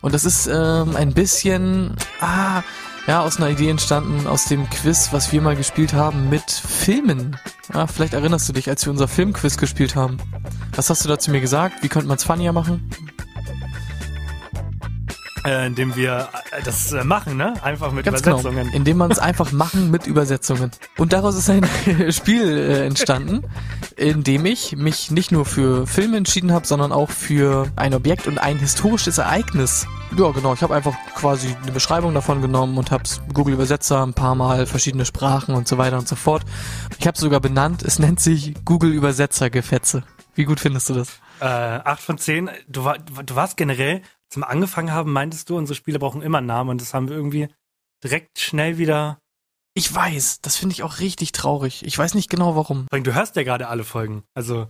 Und 0.02 0.14
das 0.14 0.24
ist 0.24 0.46
ähm, 0.46 0.94
ein 0.96 1.12
bisschen, 1.12 1.96
ah, 2.20 2.62
ja, 3.06 3.22
aus 3.22 3.36
einer 3.36 3.50
Idee 3.50 3.70
entstanden, 3.70 4.26
aus 4.26 4.46
dem 4.46 4.68
Quiz, 4.68 5.08
was 5.12 5.32
wir 5.32 5.40
mal 5.40 5.56
gespielt 5.56 5.92
haben 5.92 6.28
mit 6.28 6.50
Filmen. 6.50 7.36
Ja, 7.72 7.86
vielleicht 7.86 8.14
erinnerst 8.14 8.48
du 8.48 8.52
dich, 8.52 8.68
als 8.68 8.84
wir 8.84 8.90
unser 8.90 9.08
Filmquiz 9.08 9.56
gespielt 9.56 9.94
haben. 9.94 10.18
Was 10.74 10.90
hast 10.90 11.04
du 11.04 11.08
da 11.08 11.18
zu 11.18 11.30
mir 11.30 11.40
gesagt? 11.40 11.82
Wie 11.82 11.88
könnte 11.88 12.08
man 12.08 12.16
es 12.16 12.24
funnier 12.24 12.52
machen? 12.52 12.90
Äh, 15.46 15.68
indem 15.68 15.94
wir 15.94 16.28
äh, 16.50 16.62
das 16.64 16.90
äh, 16.90 17.04
machen, 17.04 17.36
ne? 17.36 17.54
Einfach 17.62 17.92
mit 17.92 18.04
Ganz 18.04 18.20
Übersetzungen. 18.20 18.64
genau. 18.64 18.76
Indem 18.76 18.96
man 18.96 19.12
es 19.12 19.20
einfach 19.20 19.52
machen 19.52 19.92
mit 19.92 20.08
Übersetzungen. 20.08 20.72
Und 20.96 21.12
daraus 21.12 21.36
ist 21.36 21.48
ein 21.48 21.64
Spiel 22.10 22.58
äh, 22.58 22.84
entstanden, 22.84 23.44
in 23.96 24.24
dem 24.24 24.44
ich 24.44 24.76
mich 24.76 25.12
nicht 25.12 25.30
nur 25.30 25.44
für 25.44 25.86
Filme 25.86 26.16
entschieden 26.16 26.52
habe, 26.52 26.66
sondern 26.66 26.90
auch 26.90 27.10
für 27.10 27.68
ein 27.76 27.94
Objekt 27.94 28.26
und 28.26 28.38
ein 28.38 28.58
historisches 28.58 29.18
Ereignis. 29.18 29.86
Ja, 30.18 30.30
genau. 30.32 30.52
Ich 30.52 30.62
habe 30.62 30.74
einfach 30.74 30.96
quasi 31.14 31.54
eine 31.62 31.70
Beschreibung 31.70 32.12
davon 32.12 32.42
genommen 32.42 32.76
und 32.76 32.90
habe 32.90 33.04
Google 33.32 33.54
Übersetzer 33.54 34.04
ein 34.04 34.14
paar 34.14 34.34
Mal 34.34 34.66
verschiedene 34.66 35.04
Sprachen 35.04 35.54
und 35.54 35.68
so 35.68 35.78
weiter 35.78 35.98
und 35.98 36.08
so 36.08 36.16
fort. 36.16 36.42
Ich 36.98 37.06
habe 37.06 37.16
sogar 37.16 37.38
benannt, 37.38 37.84
es 37.84 38.00
nennt 38.00 38.18
sich 38.18 38.54
Google 38.64 38.90
Übersetzer 38.92 39.48
Gefetze. 39.48 40.02
Wie 40.34 40.44
gut 40.44 40.58
findest 40.58 40.90
du 40.90 40.94
das? 40.94 41.20
Äh, 41.40 41.44
acht 41.44 42.00
von 42.00 42.18
zehn. 42.18 42.50
Du, 42.68 42.84
war, 42.84 42.98
du 42.98 43.34
warst 43.34 43.56
generell, 43.56 44.02
zum 44.28 44.44
Angefangen 44.44 44.92
haben, 44.92 45.12
meintest 45.12 45.50
du, 45.50 45.56
unsere 45.56 45.76
Spiele 45.76 45.98
brauchen 45.98 46.22
immer 46.22 46.38
einen 46.38 46.46
Namen 46.46 46.70
und 46.70 46.80
das 46.80 46.94
haben 46.94 47.08
wir 47.08 47.16
irgendwie 47.16 47.48
direkt 48.02 48.38
schnell 48.38 48.78
wieder. 48.78 49.18
Ich 49.74 49.94
weiß, 49.94 50.40
das 50.40 50.56
finde 50.56 50.72
ich 50.72 50.82
auch 50.82 51.00
richtig 51.00 51.32
traurig. 51.32 51.84
Ich 51.84 51.96
weiß 51.96 52.14
nicht 52.14 52.30
genau 52.30 52.56
warum. 52.56 52.86
Du 52.90 53.14
hörst 53.14 53.36
ja 53.36 53.42
gerade 53.42 53.68
alle 53.68 53.84
Folgen. 53.84 54.24
Also, 54.34 54.68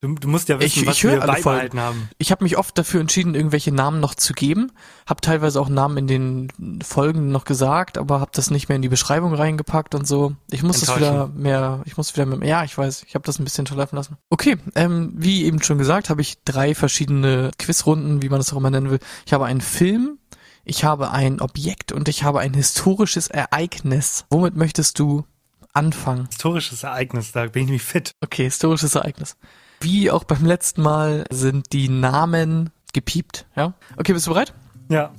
du, 0.00 0.14
du 0.14 0.28
musst 0.28 0.48
ja 0.48 0.58
wissen, 0.60 0.80
Ich- 0.80 0.86
was 0.86 0.96
ich 0.96 1.02
höre 1.04 1.12
wir 1.14 1.22
alle 1.22 1.32
beibehalten 1.32 1.80
haben. 1.80 2.08
Ich 2.18 2.30
habe 2.30 2.44
mich 2.44 2.56
oft 2.58 2.76
dafür 2.78 3.00
entschieden, 3.00 3.34
irgendwelche 3.34 3.72
Namen 3.72 4.00
noch 4.00 4.14
zu 4.14 4.32
geben. 4.32 4.72
Habe 5.06 5.20
teilweise 5.20 5.60
auch 5.60 5.68
Namen 5.68 5.96
in 5.98 6.06
den 6.06 6.80
Folgen 6.82 7.30
noch 7.30 7.44
gesagt, 7.44 7.98
aber 7.98 8.20
habe 8.20 8.30
das 8.34 8.50
nicht 8.50 8.68
mehr 8.68 8.76
in 8.76 8.82
die 8.82 8.88
Beschreibung 8.88 9.34
reingepackt 9.34 9.94
und 9.94 10.06
so. 10.06 10.34
Ich 10.50 10.62
muss 10.62 10.80
das 10.80 10.96
wieder 10.96 11.28
mehr, 11.28 11.82
ich 11.84 11.96
muss 11.96 12.14
wieder 12.14 12.26
mehr, 12.26 12.48
ja, 12.48 12.64
ich 12.64 12.76
weiß, 12.76 13.04
ich 13.06 13.14
habe 13.14 13.24
das 13.24 13.38
ein 13.38 13.44
bisschen 13.44 13.66
schleifen 13.66 13.96
lassen. 13.96 14.16
Okay, 14.30 14.56
ähm, 14.74 15.12
wie 15.16 15.44
eben 15.44 15.62
schon 15.62 15.78
gesagt, 15.78 16.10
habe 16.10 16.20
ich 16.20 16.38
drei 16.44 16.74
verschiedene 16.74 17.50
Quizrunden, 17.58 18.22
wie 18.22 18.28
man 18.28 18.38
das 18.40 18.52
auch 18.52 18.56
immer 18.56 18.70
nennen 18.70 18.90
will. 18.90 19.00
Ich 19.26 19.32
habe 19.32 19.44
einen 19.46 19.60
Film, 19.60 20.18
ich 20.64 20.84
habe 20.84 21.10
ein 21.10 21.40
Objekt 21.40 21.92
und 21.92 22.08
ich 22.08 22.22
habe 22.24 22.40
ein 22.40 22.54
historisches 22.54 23.28
Ereignis. 23.28 24.24
Womit 24.30 24.56
möchtest 24.56 24.98
du 24.98 25.24
anfangen? 25.72 26.26
Historisches 26.30 26.82
Ereignis, 26.82 27.32
da 27.32 27.46
bin 27.46 27.62
ich 27.62 27.66
nämlich 27.66 27.82
fit. 27.82 28.12
Okay, 28.20 28.44
historisches 28.44 28.94
Ereignis. 28.94 29.36
Wie 29.82 30.10
auch 30.10 30.24
beim 30.24 30.44
letzten 30.44 30.82
Mal 30.82 31.24
sind 31.30 31.72
die 31.72 31.88
Namen 31.88 32.70
gepiept, 32.92 33.46
ja? 33.56 33.72
Okay, 33.96 34.12
bist 34.12 34.26
du 34.26 34.30
bereit? 34.30 34.52
Ja. 34.90 35.10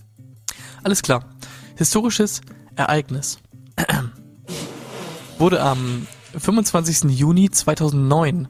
Alles 0.84 1.02
klar. 1.02 1.26
Historisches 1.78 2.42
Ereignis. 2.76 3.40
Wurde 5.40 5.62
am 5.64 6.06
25. 6.38 7.10
Juni 7.18 7.50
2009 7.50 8.50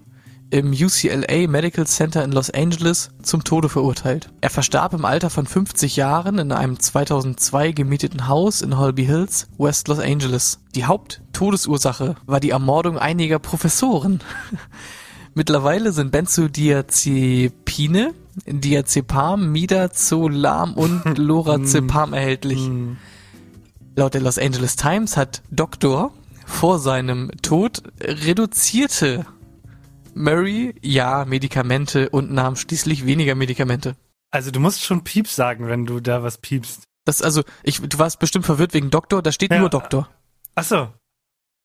im 0.49 0.73
UCLA 0.73 1.47
Medical 1.47 1.87
Center 1.87 2.25
in 2.25 2.33
Los 2.33 2.49
Angeles 2.49 3.11
zum 3.23 3.45
Tode 3.45 3.69
verurteilt. 3.69 4.29
Er 4.41 4.49
verstarb 4.49 4.93
im 4.93 5.05
Alter 5.05 5.29
von 5.29 5.47
50 5.47 5.95
Jahren 5.95 6.39
in 6.39 6.51
einem 6.51 6.77
2002 6.77 7.71
gemieteten 7.71 8.27
Haus 8.27 8.61
in 8.61 8.77
Holby 8.77 9.05
Hills, 9.05 9.47
West 9.57 9.87
Los 9.87 9.99
Angeles. 9.99 10.59
Die 10.75 10.83
Haupttodesursache 10.83 12.15
war 12.25 12.41
die 12.41 12.49
Ermordung 12.49 12.97
einiger 12.97 13.39
Professoren. 13.39 14.19
Mittlerweile 15.33 15.91
sind 15.91 16.11
Benzodiazepine, 16.11 18.13
Diazepam, 18.45 19.51
Midazolam 19.51 20.73
und 20.73 21.03
Lorazepam 21.17 22.13
erhältlich. 22.13 22.59
Hm. 22.59 22.97
Laut 23.95 24.13
der 24.13 24.21
Los 24.21 24.37
Angeles 24.37 24.75
Times 24.75 25.17
hat 25.17 25.41
Doktor 25.51 26.13
vor 26.45 26.79
seinem 26.79 27.31
Tod 27.41 27.83
reduzierte 28.01 29.25
Murray 30.13 30.75
ja 30.81 31.25
Medikamente 31.25 32.09
und 32.09 32.31
nahm 32.31 32.55
schließlich 32.55 33.05
weniger 33.05 33.35
Medikamente. 33.35 33.95
Also, 34.31 34.51
du 34.51 34.59
musst 34.59 34.83
schon 34.83 35.03
Pieps 35.03 35.35
sagen, 35.35 35.67
wenn 35.67 35.85
du 35.85 35.99
da 35.99 36.23
was 36.23 36.37
piepst. 36.37 36.83
Das 37.05 37.21
also, 37.21 37.43
ich, 37.63 37.81
du 37.81 37.99
warst 37.99 38.19
bestimmt 38.19 38.45
verwirrt 38.45 38.73
wegen 38.73 38.89
Doktor, 38.89 39.21
da 39.21 39.31
steht 39.31 39.51
Ja. 39.51 39.59
nur 39.59 39.69
Doktor. 39.69 40.09
Ach 40.55 40.63
so. 40.63 40.89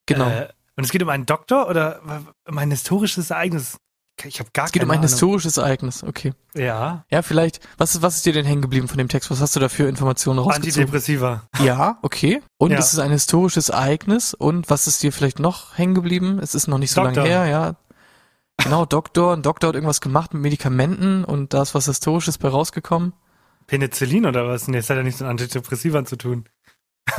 Genau. 0.06 0.28
Äh, 0.28 0.48
und 0.76 0.84
es 0.84 0.90
geht 0.90 1.02
um 1.02 1.08
einen 1.08 1.26
Doktor 1.26 1.68
oder 1.68 2.00
um 2.48 2.58
ein 2.58 2.70
historisches 2.70 3.30
Ereignis? 3.30 3.78
Ich 4.24 4.40
habe 4.40 4.48
gar 4.54 4.64
es 4.64 4.72
geht 4.72 4.82
um 4.82 4.88
keine 4.88 5.00
ein 5.00 5.04
Ahnung. 5.04 5.10
historisches 5.10 5.58
Ereignis, 5.58 6.02
okay. 6.02 6.32
Ja. 6.54 7.04
Ja, 7.10 7.20
vielleicht, 7.20 7.60
was 7.76 7.94
ist, 7.94 8.00
was 8.02 8.16
ist 8.16 8.24
dir 8.24 8.32
denn 8.32 8.46
hängen 8.46 8.62
geblieben 8.62 8.88
von 8.88 8.96
dem 8.96 9.08
Text? 9.08 9.30
Was 9.30 9.42
hast 9.42 9.54
du 9.56 9.60
da 9.60 9.68
für 9.68 9.86
Informationen 9.88 10.38
rausgezogen? 10.38 10.84
Antidepressiva. 10.84 11.42
Ja, 11.62 11.98
okay. 12.00 12.40
Und 12.56 12.70
Ja. 12.70 12.78
es 12.78 12.94
ist 12.94 12.98
ein 12.98 13.10
historisches 13.10 13.68
Ereignis. 13.68 14.32
Und 14.32 14.70
was 14.70 14.86
ist 14.86 15.02
dir 15.02 15.12
vielleicht 15.12 15.38
noch 15.38 15.76
hängen 15.76 15.94
geblieben? 15.94 16.38
Es 16.42 16.54
ist 16.54 16.66
noch 16.66 16.78
nicht 16.78 16.92
so 16.92 17.02
Doktor. 17.02 17.24
lange 17.24 17.28
her, 17.28 17.46
ja. 17.46 17.76
Genau, 18.64 18.86
Doktor. 18.86 19.34
Ein 19.34 19.42
Doktor 19.42 19.68
hat 19.68 19.74
irgendwas 19.74 20.00
gemacht 20.00 20.32
mit 20.32 20.42
Medikamenten 20.42 21.22
und 21.24 21.52
da 21.52 21.60
ist 21.60 21.74
was 21.74 21.84
Historisches 21.84 22.38
bei 22.38 22.48
rausgekommen. 22.48 23.12
Penicillin 23.66 24.24
oder 24.24 24.48
was? 24.48 24.66
Nee, 24.66 24.78
das 24.78 24.88
hat 24.88 24.96
ja 24.96 25.02
nichts 25.02 25.20
mit 25.20 25.28
Antidepressivern 25.28 26.06
zu 26.06 26.16
tun. 26.16 26.48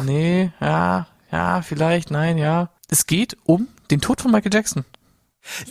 Nee, 0.04 0.52
ja, 0.60 1.06
ja, 1.32 1.62
vielleicht, 1.62 2.10
nein, 2.10 2.38
ja. 2.40 2.72
Es 2.90 3.06
geht 3.06 3.38
um 3.44 3.68
den 3.92 4.02
Tod 4.02 4.22
von 4.22 4.32
Michael 4.32 4.54
Jackson. 4.54 4.86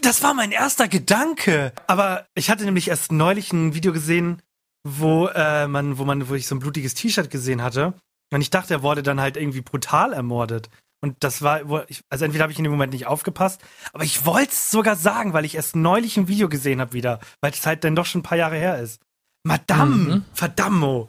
Das 0.03 0.23
war 0.23 0.35
mein 0.35 0.53
erster 0.53 0.89
Gedanke. 0.89 1.73
Aber 1.87 2.27
ich 2.35 2.51
hatte 2.51 2.65
nämlich 2.65 2.89
erst 2.89 3.13
neulich 3.13 3.53
ein 3.53 3.75
Video 3.75 3.93
gesehen, 3.93 4.41
wo 4.85 5.27
äh, 5.29 5.67
man, 5.67 5.99
wo 5.99 6.05
man, 6.05 6.29
wo 6.29 6.35
ich 6.35 6.47
so 6.47 6.55
ein 6.55 6.61
blutiges 6.61 6.95
T-Shirt 6.95 7.31
gesehen 7.31 7.63
hatte. 7.63 7.95
Und 8.33 8.41
ich 8.41 8.51
dachte, 8.51 8.75
er 8.75 8.83
wurde 8.83 9.03
dann 9.03 9.21
halt 9.21 9.37
irgendwie 9.37 9.61
brutal 9.61 10.13
ermordet. 10.13 10.71
Und 11.03 11.17
das 11.21 11.43
war, 11.43 11.61
also 12.09 12.25
entweder 12.25 12.43
habe 12.43 12.53
ich 12.53 12.59
in 12.59 12.65
dem 12.65 12.73
Moment 12.73 12.93
nicht 12.93 13.07
aufgepasst, 13.07 13.61
aber 13.93 14.03
ich 14.05 14.25
wollte 14.25 14.51
es 14.51 14.71
sogar 14.71 14.97
sagen, 14.97 15.35
weil 15.35 15.45
ich 15.45 15.55
erst 15.55 15.77
neulich 15.77 16.17
ein 16.17 16.27
Video 16.27 16.49
gesehen 16.49 16.81
habe 16.81 16.95
wieder, 16.95 17.21
weil 17.43 17.53
es 17.53 17.67
halt 17.67 17.85
dann 17.85 17.95
doch 17.95 18.07
schon 18.07 18.21
ein 18.21 18.25
paar 18.25 18.39
Jahre 18.39 18.57
her 18.57 18.79
ist. 18.79 19.01
Madame, 19.45 19.95
Mhm. 20.17 20.25
verdammo. 20.33 21.09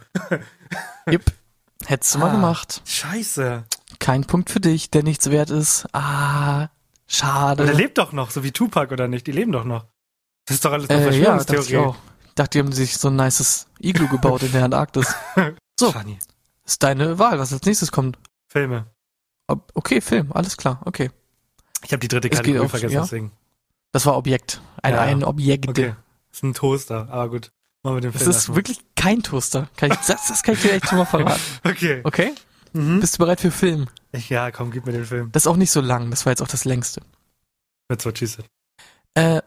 Yep. 1.09 1.23
Hättest 1.85 2.13
du 2.15 2.19
mal 2.19 2.29
Ah. 2.29 2.33
gemacht. 2.33 2.81
Scheiße. 2.85 3.63
Kein 3.99 4.25
Punkt 4.25 4.49
für 4.49 4.59
dich, 4.59 4.89
der 4.91 5.03
nichts 5.03 5.29
wert 5.31 5.49
ist. 5.49 5.87
Ah, 5.93 6.69
schade. 7.07 7.63
Aber 7.63 7.71
der 7.71 7.73
lebt 7.73 7.97
doch 7.97 8.11
noch, 8.13 8.31
so 8.31 8.43
wie 8.43 8.51
Tupac 8.51 8.91
oder 8.93 9.07
nicht? 9.07 9.27
Die 9.27 9.31
leben 9.31 9.51
doch 9.51 9.63
noch. 9.65 9.85
Das 10.45 10.55
ist 10.55 10.65
doch 10.65 10.71
alles 10.71 10.89
eine 10.89 11.01
äh, 11.01 11.19
ja, 11.19 11.37
dachte 11.37 11.53
ich 11.55 11.59
Verschwörungstheorie. 11.65 11.95
Ich 12.27 12.33
dachte, 12.35 12.49
die 12.51 12.59
haben 12.63 12.71
sich 12.71 12.97
so 12.97 13.07
ein 13.09 13.15
nices 13.15 13.67
Iglu 13.79 14.07
gebaut 14.07 14.43
in 14.43 14.51
der 14.51 14.65
Antarktis. 14.65 15.13
So. 15.79 15.91
Funny. 15.91 16.17
Ist 16.65 16.81
deine 16.81 17.19
Wahl, 17.19 17.37
was 17.37 17.53
als 17.53 17.63
nächstes 17.63 17.91
kommt. 17.91 18.17
Filme. 18.47 18.87
Okay, 19.75 20.01
Film, 20.01 20.31
alles 20.33 20.57
klar, 20.57 20.81
okay. 20.85 21.11
Ich 21.85 21.91
habe 21.91 21.99
die 21.99 22.07
dritte 22.07 22.31
Kategorie 22.31 22.65
auf- 22.65 22.71
vergessen, 22.71 22.93
ja? 22.95 23.01
deswegen. 23.01 23.31
Das 23.91 24.05
war 24.07 24.17
Objekt. 24.17 24.59
Ein, 24.81 24.93
Ja, 24.95 25.01
ein 25.01 25.23
Objekt. 25.23 25.69
Okay. 25.69 25.93
Das 26.29 26.37
ist 26.39 26.43
ein 26.43 26.53
Toaster, 26.55 27.07
aber 27.11 27.29
gut. 27.29 27.51
Machen 27.83 27.97
wir 27.97 28.01
den 28.01 28.11
Das 28.11 28.21
Film 28.23 28.31
ist 28.31 28.35
erstmal. 28.37 28.55
wirklich 28.57 28.79
kein 28.95 29.21
Toaster. 29.21 29.69
Kann 29.77 29.91
ich, 29.91 29.97
das, 29.99 30.27
das 30.27 30.41
kann 30.41 30.55
ich 30.55 30.61
dir 30.63 30.73
echt 30.73 30.87
schon 30.89 30.97
mal 30.97 31.05
verraten. 31.05 31.41
Okay. 31.63 32.01
Okay? 32.03 32.33
Mhm. 32.77 32.99
Bist 32.99 33.15
du 33.15 33.19
bereit 33.19 33.41
für 33.41 33.49
Film? 33.51 33.87
Ich, 34.11 34.29
ja, 34.29 34.51
komm, 34.51 34.69
gib 34.71 34.85
mir 34.85 34.91
den 34.91 35.05
Film. 35.05 35.31
Das 35.31 35.43
ist 35.43 35.47
auch 35.47 35.57
nicht 35.57 35.71
so 35.71 35.81
lang, 35.81 36.11
das 36.11 36.25
war 36.25 36.31
jetzt 36.31 36.41
auch 36.41 36.47
das 36.47 36.63
längste. 36.65 37.01
That's 37.89 38.05
what 38.05 38.17
she 38.17 38.27
said. 38.27 38.45
Äh. 39.15 39.41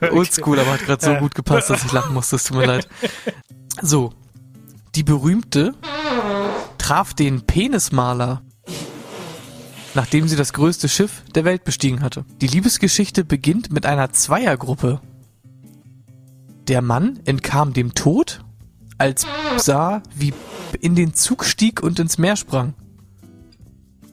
Oldschool, 0.10 0.58
aber 0.58 0.72
hat 0.72 0.86
gerade 0.86 1.04
so 1.04 1.14
gut 1.16 1.34
gepasst, 1.34 1.68
dass 1.70 1.84
ich 1.84 1.92
lachen 1.92 2.14
musste. 2.14 2.36
Es 2.36 2.44
tut 2.44 2.56
mir 2.56 2.66
leid. 2.66 2.88
So. 3.82 4.14
Die 4.94 5.02
berühmte 5.02 5.74
traf 6.78 7.12
den 7.14 7.42
Penismaler, 7.42 8.42
nachdem 9.94 10.26
sie 10.28 10.36
das 10.36 10.52
größte 10.52 10.88
Schiff 10.88 11.22
der 11.34 11.44
Welt 11.44 11.64
bestiegen 11.64 12.02
hatte. 12.02 12.24
Die 12.40 12.46
Liebesgeschichte 12.46 13.24
beginnt 13.24 13.72
mit 13.72 13.86
einer 13.86 14.12
Zweiergruppe. 14.12 15.00
Der 16.70 16.82
Mann 16.82 17.18
entkam 17.24 17.72
dem 17.72 17.94
Tod, 17.94 18.44
als 18.96 19.26
sah, 19.56 20.04
wie 20.14 20.32
in 20.80 20.94
den 20.94 21.14
Zug 21.14 21.44
stieg 21.44 21.82
und 21.82 21.98
ins 21.98 22.16
Meer 22.16 22.36
sprang. 22.36 22.74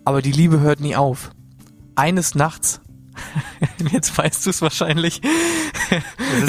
Aber 0.06 0.24
die 0.24 0.32
Liebe 0.32 0.60
hört 0.60 0.80
nie 0.80 0.96
auf. 0.96 1.30
Eines 1.96 2.34
Nachts, 2.34 2.82
jetzt 3.92 4.18
weißt 4.18 4.44
du 4.44 4.50
es 4.50 4.64
wahrscheinlich, 4.64 5.22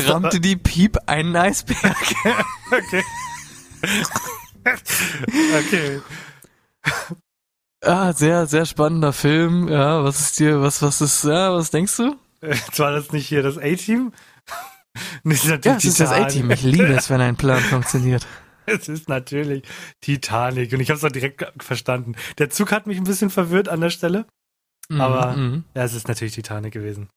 rammte 0.06 0.40
die 0.40 0.56
Piep 0.56 0.96
einen 1.04 1.36
Eisberg. 1.36 1.94
Okay. 2.70 3.02
okay. 5.58 6.00
Ah, 7.82 8.12
sehr, 8.12 8.46
sehr 8.46 8.66
spannender 8.66 9.12
Film. 9.12 9.68
Ja, 9.68 10.04
was 10.04 10.20
ist 10.20 10.40
dir, 10.40 10.60
was, 10.62 10.82
was 10.82 11.00
ist, 11.00 11.24
ja, 11.24 11.52
was 11.52 11.70
denkst 11.70 11.96
du? 11.98 12.16
Jetzt 12.42 12.78
war 12.78 12.92
das 12.92 13.12
nicht 13.12 13.28
hier 13.28 13.42
das 13.42 13.56
A-Team? 13.56 14.12
Das 15.25 15.45
ist 15.45 15.64
Ja, 15.64 15.76
es 15.76 15.85
ist 15.85 16.00
das. 16.00 16.11
A-Team. 16.11 16.50
Ich 16.50 16.62
liebe 16.62 16.87
es, 16.95 17.11
wenn 17.11 17.21
ein 17.21 17.37
Plan 17.37 17.61
funktioniert. 17.61 18.26
Es 18.71 18.87
ist 18.87 19.09
natürlich 19.09 19.62
Titanic 20.02 20.71
und 20.75 20.80
ich 20.80 20.90
habe 20.90 20.99
es 20.99 21.04
auch 21.04 21.09
direkt 21.11 21.42
verstanden. 21.62 22.16
Der 22.37 22.50
Zug 22.50 22.71
hat 22.71 22.87
mich 22.87 22.99
ein 22.99 23.04
bisschen 23.04 23.30
verwirrt 23.30 23.66
an 23.71 23.80
der 23.80 23.88
Stelle. 23.88 24.26
Aber- 24.90 25.35
Mhm, 25.37 25.42
mhm. 25.50 25.64
Ja, 25.75 25.85
es 25.85 25.95
ist 25.95 26.07
natürlich 26.07 26.35
Titanic 26.35 26.75
gewesen. 26.75 27.09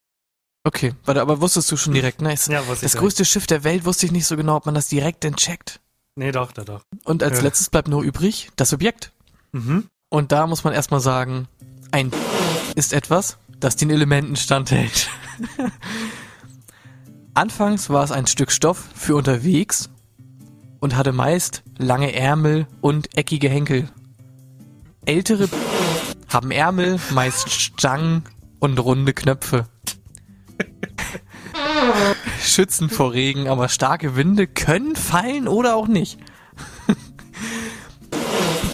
Okay, 0.64 0.94
warte, 1.04 1.20
aber 1.22 1.42
wusstest 1.42 1.70
du 1.70 1.76
schon 1.76 1.94
direkt, 1.94 2.22
ne? 2.22 2.32
Es- 2.32 2.48
Ja, 2.48 2.66
wusste 2.68 2.86
Das 2.86 2.94
ich 2.94 3.00
größte 3.02 3.26
Schiff 3.26 3.48
der 3.48 3.66
Welt 3.66 3.84
wusste 3.84 4.06
ich 4.06 4.14
nicht 4.14 4.28
so 4.28 4.38
genau, 4.38 4.56
ob 4.56 4.66
man 4.66 4.76
das 4.76 4.88
direkt 4.88 5.26
entcheckt. 5.26 5.70
direkt. 5.72 5.82
Nee, 6.16 6.32
doch, 6.32 6.54
doch, 6.54 6.64
doch. 6.64 6.84
Und 7.04 7.22
als 7.22 7.40
Ja. 7.40 7.44
letztes 7.44 7.70
bleibt 7.70 7.90
nur 7.90 8.02
übrig 8.02 8.50
das 8.56 8.72
Objekt. 8.72 9.12
Mhm. 9.52 9.88
Und 10.10 10.32
da 10.32 10.48
muss 10.48 10.64
man 10.64 10.72
erstmal 10.74 11.02
sagen, 11.02 11.50
ein 11.92 12.14
ist 12.76 12.94
etwas, 12.94 13.38
das 13.60 13.76
den 13.76 13.90
Elementen 13.90 14.38
standhält. 14.38 15.10
Anfangs 17.34 17.90
war 17.90 18.04
es 18.04 18.12
ein 18.12 18.28
Stück 18.28 18.52
Stoff 18.52 18.90
für 18.94 19.16
unterwegs 19.16 19.90
und 20.82 20.98
hatte 20.98 21.14
meist 21.14 21.64
lange 21.78 22.14
Ärmel 22.14 22.68
und 22.82 23.18
eckige 23.18 23.48
Henkel. 23.48 23.88
Ältere 25.06 25.48
haben 26.28 26.52
Ärmel, 26.52 27.00
meist 27.12 27.50
Stangen 27.50 28.24
und 28.60 28.78
runde 28.80 29.14
Knöpfe. 29.14 29.68
Schützen 32.42 32.90
vor 32.90 33.14
Regen, 33.14 33.48
aber 33.48 33.70
starke 33.70 34.18
Winde 34.18 34.48
können 34.48 34.98
fallen 34.98 35.48
oder 35.48 35.76
auch 35.76 35.88
nicht. 35.88 36.20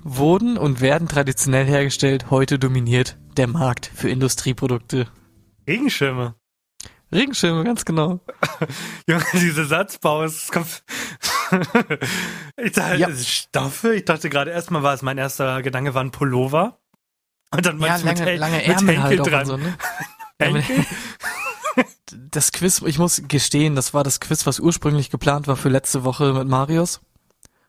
Wurden 0.03 0.57
und 0.57 0.81
werden 0.81 1.07
traditionell 1.07 1.65
hergestellt, 1.65 2.31
heute 2.31 2.57
dominiert 2.57 3.17
der 3.37 3.47
Markt 3.47 3.85
für 3.93 4.09
Industrieprodukte. 4.09 5.07
Regenschirme. 5.67 6.33
Regenschirme, 7.11 7.63
ganz 7.63 7.85
genau. 7.85 8.19
Junge, 9.07 9.23
diese 9.33 9.65
Satzbau 9.65 10.23
ist 10.23 10.51
Kopf. 10.51 10.83
ich 12.57 12.73
dachte, 12.73 12.95
Ja. 12.97 13.09
Stoffe. 13.15 13.95
Ich 13.95 14.05
dachte 14.05 14.29
gerade 14.29 14.51
erstmal 14.51 14.83
war 14.83 14.93
es 14.93 15.01
mein 15.01 15.17
erster 15.17 15.61
Gedanke 15.61 15.93
war 15.93 16.03
ein 16.03 16.11
Pullover. 16.11 16.79
Und 17.51 17.65
dann 17.65 17.79
Ja, 17.79 17.97
du 17.97 18.05
mit, 18.05 18.19
lange, 18.19 18.35
lange 18.35 18.57
mit 18.57 18.67
Ärmel 18.67 19.01
Henkel 19.01 19.19
halt 19.19 19.31
dran. 19.31 19.45
so, 19.45 19.57
ne? 19.57 19.77
Henkel? 20.41 20.85
Das 22.11 22.51
Quiz, 22.51 22.81
ich 22.85 22.99
muss 22.99 23.21
gestehen, 23.27 23.75
das 23.75 23.93
war 23.93 24.03
das 24.03 24.19
Quiz, 24.19 24.45
was 24.45 24.59
ursprünglich 24.59 25.09
geplant 25.09 25.47
war 25.47 25.55
für 25.55 25.69
letzte 25.69 26.03
Woche 26.03 26.33
mit 26.33 26.47
Marius. 26.47 27.01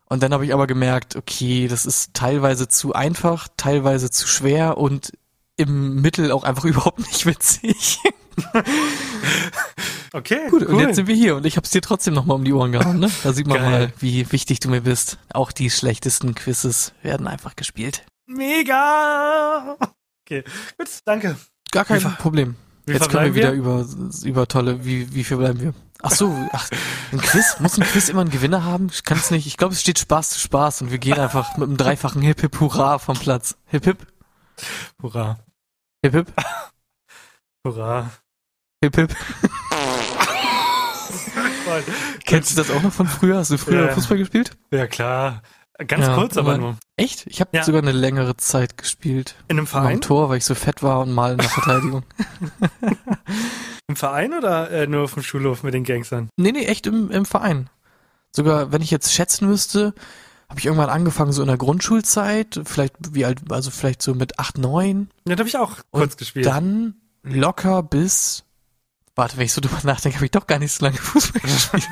Und 0.07 0.23
dann 0.23 0.33
habe 0.33 0.45
ich 0.47 0.55
aber 0.55 0.67
gemerkt, 0.67 1.17
okay, 1.17 1.69
das 1.69 1.85
ist 1.87 2.15
teilweise 2.15 2.67
zu 2.67 2.95
einfach, 2.95 3.49
teilweise 3.57 4.11
zu 4.11 4.27
schwer 4.27 4.79
und 4.79 5.13
im 5.59 6.01
Mittel 6.01 6.33
auch 6.33 6.45
einfach 6.45 6.65
überhaupt 6.65 7.01
nicht 7.01 7.27
witzig. 7.27 7.99
Okay, 10.13 10.49
Gut, 10.49 10.63
cool. 10.63 10.69
und 10.69 10.81
jetzt 10.81 10.97
sind 10.97 11.07
wir 11.07 11.15
hier 11.15 11.37
und 11.37 11.45
ich 11.45 11.57
hab's 11.57 11.71
dir 11.71 11.83
trotzdem 11.83 12.15
nochmal 12.15 12.37
um 12.37 12.45
die 12.45 12.53
Ohren 12.53 12.73
gehauen, 12.73 12.99
ne? 12.99 13.11
Da 13.25 13.33
sieht 13.35 13.47
man 13.47 13.59
Geil. 13.59 13.71
mal, 13.71 13.93
wie 13.99 14.33
wichtig 14.33 14.61
du 14.61 14.71
mir 14.71 14.81
bist. 14.81 15.19
Auch 15.35 15.53
die 15.53 15.69
schlechtesten 15.71 16.35
Quizzes 16.35 16.95
werden 17.03 17.27
einfach 17.27 17.57
gespielt. 17.57 18.07
Mega! 18.27 19.77
Okay, 20.25 20.45
gut, 20.79 20.89
danke. 21.05 21.37
Gar 21.73 21.85
kein 21.85 22.03
Wie 22.03 22.09
Problem. 22.09 22.57
Wie 22.87 22.93
Jetzt 22.93 23.11
können 23.11 23.27
wir 23.27 23.35
wieder 23.35 23.53
über, 23.53 23.85
über 24.25 24.49
tolle, 24.49 24.85
wie, 24.85 25.15
wie 25.15 25.25
viel 25.25 25.37
bleiben 25.37 25.61
wir? 25.61 25.75
Ach 26.01 26.13
so, 26.13 26.35
ach, 26.53 26.71
ein 27.13 27.21
Quiz? 27.21 27.57
Muss 27.61 27.77
ein 27.77 27.85
Quiz 27.85 28.09
immer 28.09 28.23
einen 28.23 28.31
Gewinner 28.31 28.65
haben? 28.65 28.89
Ich 28.93 29.05
kann 29.05 29.19
es 29.19 29.31
nicht. 29.31 29.47
Ich 29.47 29.57
glaube, 29.57 29.75
es 29.75 29.81
steht 29.81 29.99
Spaß 29.99 30.31
zu 30.31 30.39
Spaß 30.41 30.83
und 30.83 30.91
wir 30.91 30.99
gehen 30.99 31.19
einfach 31.19 31.57
mit 31.59 31.69
einem 31.69 31.77
dreifachen 31.77 32.23
Hip 32.23 32.41
Hip 32.41 32.61
Hurra 32.61 32.99
vom 32.99 33.19
Platz. 33.19 33.57
Hip 33.67 33.85
Hip, 33.85 34.07
Hurra, 35.03 35.39
Hip 36.05 36.13
Hip, 36.15 36.33
hurra. 37.67 38.11
Hip 38.85 38.95
Hip. 38.97 39.17
Kennst 42.25 42.53
du 42.53 42.57
das 42.57 42.71
auch 42.71 42.83
noch 42.83 42.93
von 42.93 43.07
früher? 43.07 43.37
Hast 43.39 43.51
du 43.51 43.59
früher 43.59 43.87
Ja. 43.87 43.93
Fußball 43.95 44.17
gespielt? 44.19 44.53
Ja, 44.71 44.87
klar. 44.87 45.43
Ganz 45.87 46.07
Ja, 46.07 46.15
kurz, 46.15 46.37
aber 46.37 46.51
aber- 46.55 46.59
nur. 46.59 46.77
Echt? 46.97 47.27
Ich 47.27 47.41
habe 47.41 47.51
Ja. 47.57 47.63
sogar 47.65 47.83
eine 47.83 47.93
längere 47.93 48.37
Zeit 48.37 48.77
gespielt. 48.79 49.35
In 49.49 49.59
einem 49.59 49.59
Immer 49.59 49.61
am 49.61 49.67
Verein? 49.67 50.01
Tor, 50.01 50.29
weil 50.29 50.39
ich 50.39 50.45
so 50.45 50.55
fett 50.55 50.83
war 50.83 51.01
und 51.01 51.13
mal 51.13 51.33
in 51.33 51.39
der 51.39 51.49
Verteidigung. 51.49 52.03
Im 53.89 53.97
Verein 53.97 54.35
oder 54.35 54.71
äh, 54.71 54.87
nur 54.87 55.03
auf 55.05 55.15
dem 55.15 55.23
Schulhof 55.23 55.63
mit 55.63 55.75
den 55.75 55.85
Gangstern? 55.85 56.29
Nee, 56.37 56.53
nee, 56.53 56.65
echt 56.67 56.87
im, 56.87 57.11
im 57.11 57.25
Verein. 57.25 57.71
Sogar, 58.35 58.73
wenn 58.73 58.83
ich 58.83 58.91
jetzt 58.91 59.13
schätzen 59.13 59.49
müsste, 59.49 59.95
habe 60.49 60.59
ich 60.61 60.67
irgendwann 60.67 60.89
angefangen, 60.91 61.33
so 61.33 61.43
in 61.43 61.49
der 61.49 61.59
Grundschulzeit, 61.59 62.61
vielleicht 62.65 62.95
wie 63.15 63.25
alt, 63.25 63.41
also 63.51 63.71
vielleicht 63.71 64.03
so 64.03 64.15
mit 64.15 64.39
acht, 64.39 64.59
neun. 64.59 65.11
Ja, 65.27 65.35
da 65.37 65.41
habe 65.41 65.49
ich 65.49 65.57
auch 65.59 65.79
Und 65.91 66.01
kurz 66.01 66.17
gespielt. 66.17 66.47
Dann 66.47 66.95
locker 67.23 67.83
bis, 67.83 68.45
warte, 69.15 69.37
wenn 69.37 69.45
ich 69.45 69.53
so 69.53 69.61
drüber 69.61 69.79
nachdenke, 69.85 70.17
habe 70.17 70.25
ich 70.25 70.31
doch 70.31 70.47
gar 70.47 70.59
nicht 70.59 70.73
so 70.73 70.85
lange 70.87 70.97
Fußball 70.99 71.41
gespielt. 71.43 71.87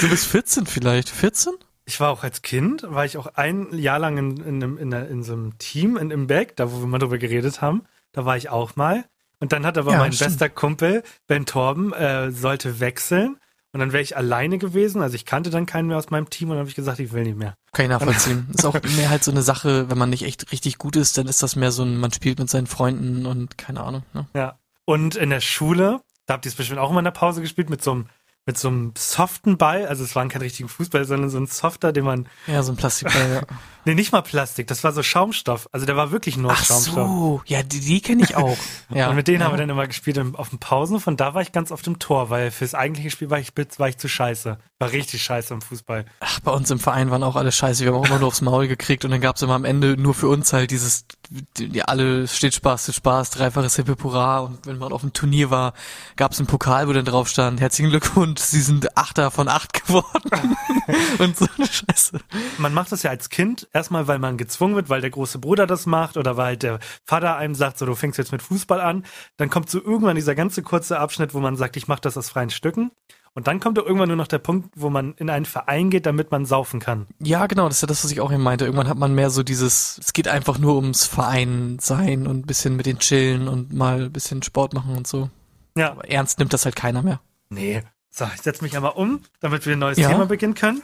so 0.00 0.08
bis 0.08 0.24
14 0.26 0.66
vielleicht. 0.66 1.08
14? 1.08 1.54
Ich 1.86 1.98
war 2.00 2.10
auch 2.10 2.22
als 2.22 2.42
Kind, 2.42 2.82
war 2.82 3.06
ich 3.06 3.16
auch 3.16 3.28
ein 3.36 3.72
Jahr 3.78 3.98
lang 3.98 4.18
in, 4.18 4.36
in, 4.36 4.60
in, 4.78 4.92
einer- 4.92 5.08
in 5.08 5.22
so 5.22 5.32
einem 5.32 5.56
Team 5.58 5.96
in 5.96 6.10
Imbeck, 6.10 6.54
da 6.56 6.70
wo 6.70 6.80
wir 6.80 6.86
mal 6.86 6.98
drüber 6.98 7.16
geredet 7.16 7.62
haben. 7.62 7.84
Da 8.12 8.26
war 8.26 8.36
ich 8.36 8.50
auch 8.50 8.76
mal. 8.76 9.06
Und 9.40 9.52
dann 9.52 9.64
hat 9.64 9.78
aber 9.78 9.92
Ja, 9.92 9.98
mein 9.98 10.12
stimmt. 10.12 10.32
bester 10.32 10.50
Kumpel, 10.50 11.02
Ben 11.26 11.46
Torben, 11.46 11.92
äh, 11.94 12.30
sollte 12.32 12.80
wechseln. 12.80 13.38
Und 13.72 13.80
dann 13.80 13.92
wäre 13.92 14.02
ich 14.02 14.16
alleine 14.16 14.58
gewesen. 14.58 15.02
Also 15.02 15.14
ich 15.14 15.26
kannte 15.26 15.50
dann 15.50 15.66
keinen 15.66 15.88
mehr 15.88 15.98
aus 15.98 16.10
meinem 16.10 16.30
Team 16.30 16.48
und 16.48 16.54
dann 16.54 16.60
habe 16.60 16.70
ich 16.70 16.74
gesagt, 16.74 17.00
ich 17.00 17.12
will 17.12 17.24
nicht 17.24 17.36
mehr. 17.36 17.54
Kann 17.72 17.84
ich 17.84 17.90
nachvollziehen. 17.90 18.48
ist 18.52 18.64
auch 18.64 18.80
mehr 18.96 19.10
halt 19.10 19.22
so 19.22 19.30
eine 19.30 19.42
Sache, 19.42 19.90
wenn 19.90 19.98
man 19.98 20.10
nicht 20.10 20.24
echt 20.24 20.50
richtig 20.52 20.78
gut 20.78 20.96
ist, 20.96 21.18
dann 21.18 21.26
ist 21.26 21.42
das 21.42 21.54
mehr 21.54 21.70
so 21.70 21.82
ein, 21.82 21.98
man 21.98 22.12
spielt 22.12 22.38
mit 22.38 22.48
seinen 22.48 22.66
Freunden 22.66 23.26
und 23.26 23.58
keine 23.58 23.82
Ahnung. 23.82 24.04
Ne? 24.14 24.26
Ja. 24.34 24.58
Und 24.86 25.16
in 25.16 25.28
der 25.28 25.40
Schule, 25.40 26.00
da 26.24 26.34
habt 26.34 26.46
ihr 26.46 26.50
es 26.50 26.54
bestimmt 26.54 26.78
auch 26.78 26.90
immer 26.90 27.00
in 27.00 27.04
der 27.04 27.10
Pause 27.10 27.42
gespielt, 27.42 27.68
mit 27.68 27.84
so 27.84 27.92
einem, 27.92 28.06
mit 28.46 28.56
so 28.56 28.68
einem 28.68 28.94
soften 28.96 29.58
Ball. 29.58 29.86
Also 29.86 30.02
es 30.02 30.16
war 30.16 30.26
kein 30.28 30.40
richtiger 30.40 30.70
Fußball, 30.70 31.04
sondern 31.04 31.28
so 31.28 31.38
ein 31.38 31.46
softer, 31.46 31.92
den 31.92 32.04
man, 32.04 32.26
Ja, 32.46 32.62
so 32.62 32.72
ein 32.72 32.76
Plastikball, 32.76 33.46
ja. 33.50 33.56
Nee, 33.88 33.94
nicht 33.94 34.12
mal 34.12 34.22
Plastik, 34.22 34.66
das 34.66 34.84
war 34.84 34.92
so 34.92 35.02
Schaumstoff. 35.02 35.68
Also 35.72 35.86
der 35.86 35.96
war 35.96 36.10
wirklich 36.10 36.36
nur 36.36 36.52
Ach 36.52 36.64
Schaumstoff. 36.64 36.94
so, 36.94 37.42
ja, 37.46 37.62
die, 37.62 37.80
die 37.80 38.00
kenne 38.00 38.22
ich 38.22 38.36
auch. 38.36 38.56
Ja, 38.90 39.10
und 39.10 39.16
mit 39.16 39.28
denen 39.28 39.40
ja. 39.40 39.46
haben 39.46 39.52
wir 39.52 39.58
dann 39.58 39.68
immer 39.68 39.86
gespielt 39.86 40.18
auf 40.34 40.48
dem 40.48 40.58
Pausen. 40.58 40.98
Von 40.98 41.18
da 41.18 41.34
war 41.34 41.42
ich 41.42 41.52
ganz 41.52 41.70
oft 41.70 41.86
im 41.86 41.98
Tor, 41.98 42.30
weil 42.30 42.50
fürs 42.50 42.74
eigentliche 42.74 43.10
Spiel 43.10 43.28
war 43.28 43.38
ich, 43.38 43.52
war 43.76 43.88
ich 43.88 43.98
zu 43.98 44.08
scheiße. 44.08 44.58
War 44.78 44.92
richtig 44.92 45.22
scheiße 45.22 45.52
im 45.52 45.60
Fußball. 45.60 46.06
Ach, 46.20 46.40
bei 46.40 46.52
uns 46.52 46.70
im 46.70 46.78
Verein 46.78 47.10
waren 47.10 47.22
auch 47.22 47.36
alle 47.36 47.52
scheiße. 47.52 47.84
Wir 47.84 47.92
haben 47.92 48.00
auch 48.00 48.06
immer 48.06 48.18
nur 48.18 48.28
aufs 48.28 48.40
Maul 48.40 48.66
gekriegt 48.66 49.04
und 49.04 49.10
dann 49.10 49.20
gab's 49.20 49.42
immer 49.42 49.54
am 49.54 49.66
Ende 49.66 49.96
nur 49.98 50.14
für 50.14 50.28
uns 50.28 50.52
halt 50.52 50.70
dieses 50.70 51.04
die, 51.30 51.82
alle 51.82 52.26
steht 52.26 52.54
Spaß 52.54 52.84
zu 52.84 52.92
Spaß, 52.92 53.30
dreifaches 53.30 53.76
Hippe 53.76 53.96
Hurra 54.02 54.38
und 54.40 54.66
wenn 54.66 54.78
man 54.78 54.92
auf 54.92 55.02
dem 55.02 55.12
Turnier 55.12 55.50
war, 55.50 55.74
gab 56.16 56.32
es 56.32 56.38
einen 56.38 56.46
Pokal, 56.46 56.88
wo 56.88 56.92
dann 56.92 57.04
drauf 57.04 57.28
stand, 57.28 57.60
herzlichen 57.60 57.90
Glückwunsch, 57.90 58.40
Sie 58.40 58.60
sind 58.60 58.96
Achter 58.96 59.30
von 59.30 59.48
acht 59.48 59.72
geworden 59.86 60.56
und 61.18 61.36
so 61.36 61.46
eine 61.56 61.66
Scheiße. 61.66 62.18
Man 62.56 62.72
macht 62.72 62.92
das 62.92 63.02
ja 63.02 63.10
als 63.10 63.28
Kind 63.28 63.68
erstmal, 63.78 64.08
weil 64.08 64.18
man 64.18 64.36
gezwungen 64.36 64.74
wird, 64.74 64.90
weil 64.90 65.00
der 65.00 65.10
große 65.10 65.38
Bruder 65.38 65.66
das 65.66 65.86
macht 65.86 66.16
oder 66.16 66.36
weil 66.36 66.56
der 66.56 66.80
Vater 67.04 67.36
einem 67.36 67.54
sagt, 67.54 67.78
so 67.78 67.86
du 67.86 67.94
fängst 67.94 68.18
jetzt 68.18 68.32
mit 68.32 68.42
Fußball 68.42 68.80
an. 68.80 69.04
Dann 69.36 69.50
kommt 69.50 69.70
so 69.70 69.82
irgendwann 69.82 70.16
dieser 70.16 70.34
ganze 70.34 70.62
kurze 70.62 70.98
Abschnitt, 70.98 71.32
wo 71.32 71.40
man 71.40 71.56
sagt, 71.56 71.76
ich 71.76 71.86
mache 71.88 72.00
das 72.00 72.16
aus 72.16 72.28
freien 72.28 72.50
Stücken. 72.50 72.90
Und 73.34 73.46
dann 73.46 73.60
kommt 73.60 73.78
doch 73.78 73.86
irgendwann 73.86 74.08
nur 74.08 74.16
noch 74.16 74.26
der 74.26 74.38
Punkt, 74.38 74.70
wo 74.74 74.90
man 74.90 75.14
in 75.14 75.30
einen 75.30 75.44
Verein 75.44 75.90
geht, 75.90 76.06
damit 76.06 76.32
man 76.32 76.44
saufen 76.44 76.80
kann. 76.80 77.06
Ja, 77.20 77.46
genau, 77.46 77.68
das 77.68 77.76
ist 77.76 77.82
ja 77.82 77.86
das, 77.86 78.02
was 78.02 78.10
ich 78.10 78.20
auch 78.20 78.32
eben 78.32 78.42
meinte. 78.42 78.64
Irgendwann 78.64 78.88
hat 78.88 78.98
man 78.98 79.14
mehr 79.14 79.30
so 79.30 79.44
dieses, 79.44 79.98
es 79.98 80.12
geht 80.12 80.26
einfach 80.26 80.58
nur 80.58 80.74
ums 80.74 81.06
Verein 81.06 81.78
sein 81.80 82.26
und 82.26 82.38
ein 82.38 82.46
bisschen 82.46 82.74
mit 82.74 82.86
den 82.86 82.98
chillen 82.98 83.46
und 83.46 83.72
mal 83.72 84.06
ein 84.06 84.12
bisschen 84.12 84.42
Sport 84.42 84.74
machen 84.74 84.96
und 84.96 85.06
so. 85.06 85.30
Ja. 85.76 85.92
Aber 85.92 86.10
ernst 86.10 86.40
nimmt 86.40 86.52
das 86.52 86.64
halt 86.64 86.74
keiner 86.74 87.02
mehr. 87.02 87.20
Nee. 87.48 87.84
So, 88.10 88.24
ich 88.34 88.42
setze 88.42 88.64
mich 88.64 88.74
einmal 88.74 88.92
um, 88.92 89.20
damit 89.38 89.64
wir 89.66 89.74
ein 89.74 89.78
neues 89.78 89.98
Ja. 89.98 90.08
Thema 90.08 90.26
beginnen 90.26 90.54
können. 90.54 90.82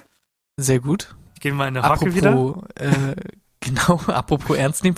Sehr 0.56 0.78
gut. 0.78 1.16
Gehe 1.44 1.52
mal 1.52 1.68
in 1.68 1.76
eine 1.76 1.86
Hocke 1.86 2.14
wieder. 2.14 2.30
Apropos, 2.30 2.62
äh, 2.76 3.14
genau, 3.60 4.00
apropos 4.06 4.56
ernst 4.56 4.82
nehmen, 4.82 4.96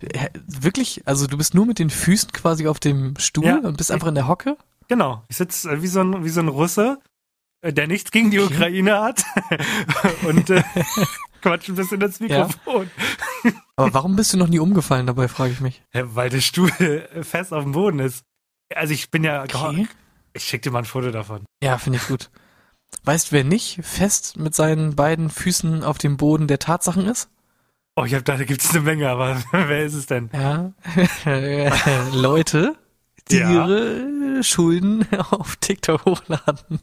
äh, 0.00 0.28
wirklich, 0.44 1.06
also 1.06 1.28
du 1.28 1.38
bist 1.38 1.54
nur 1.54 1.66
mit 1.66 1.78
den 1.78 1.88
Füßen 1.88 2.32
quasi 2.32 2.66
auf 2.66 2.80
dem 2.80 3.14
Stuhl 3.16 3.44
Ja. 3.44 3.58
und 3.58 3.76
bist 3.76 3.92
einfach 3.92 4.08
in 4.08 4.16
der 4.16 4.26
Hocke? 4.26 4.56
Genau. 4.88 5.22
Ich 5.28 5.36
sitze 5.36 5.70
äh, 5.70 5.82
wie, 5.82 5.86
so 5.86 6.00
ein, 6.00 6.24
wie 6.24 6.30
so 6.30 6.40
ein 6.40 6.48
Russe, 6.48 6.98
äh, 7.60 7.72
der 7.72 7.86
nichts 7.86 8.10
gegen 8.10 8.32
die. 8.32 8.40
Ukraine 8.40 9.00
hat. 9.00 9.22
und 10.26 10.50
äh, 10.50 10.64
quatsch 11.42 11.68
ein 11.68 11.76
bisschen 11.76 12.00
ins 12.00 12.18
Mikrofon. 12.18 12.90
Aber 13.76 13.94
warum 13.94 14.16
bist 14.16 14.32
du 14.32 14.36
noch 14.36 14.48
nie 14.48 14.58
umgefallen 14.58 15.06
dabei, 15.06 15.28
frage 15.28 15.52
ich 15.52 15.60
mich. 15.60 15.80
Ja, 15.94 16.12
weil 16.16 16.28
der 16.28 16.40
Stuhl 16.40 16.70
äh, 16.80 17.22
fest 17.22 17.52
auf 17.52 17.62
dem 17.62 17.70
Boden 17.70 18.00
ist. 18.00 18.24
Also 18.74 18.92
ich 18.94 19.12
bin 19.12 19.22
ja. 19.22 19.44
Okay. 19.44 19.86
Ich 20.32 20.42
schick 20.42 20.62
dir 20.62 20.72
mal 20.72 20.80
ein 20.80 20.86
Foto 20.86 21.12
davon. 21.12 21.44
Ja, 21.62 21.78
finde 21.78 22.00
ich 22.00 22.08
gut. 22.08 22.30
Weißt 23.04 23.32
wer 23.32 23.44
nicht 23.44 23.80
fest 23.82 24.36
mit 24.38 24.54
seinen 24.54 24.96
beiden 24.96 25.28
Füßen 25.30 25.82
auf 25.84 25.98
dem 25.98 26.16
Boden 26.16 26.46
der 26.48 26.58
Tatsachen 26.58 27.06
ist? 27.06 27.28
Oh, 27.96 28.04
ich 28.04 28.14
hab 28.14 28.24
da, 28.24 28.36
gibt's 28.36 28.70
eine 28.70 28.80
Menge, 28.80 29.08
aber 29.08 29.42
wer 29.52 29.84
ist 29.84 29.94
es 29.94 30.06
denn? 30.06 30.30
Ja. 30.32 30.72
Leute, 32.12 32.74
die 33.30 33.36
Ja. 33.36 33.50
ihre 33.66 34.42
Schulden 34.42 35.06
auf 35.30 35.56
TikTok 35.56 36.04
hochladen. 36.04 36.80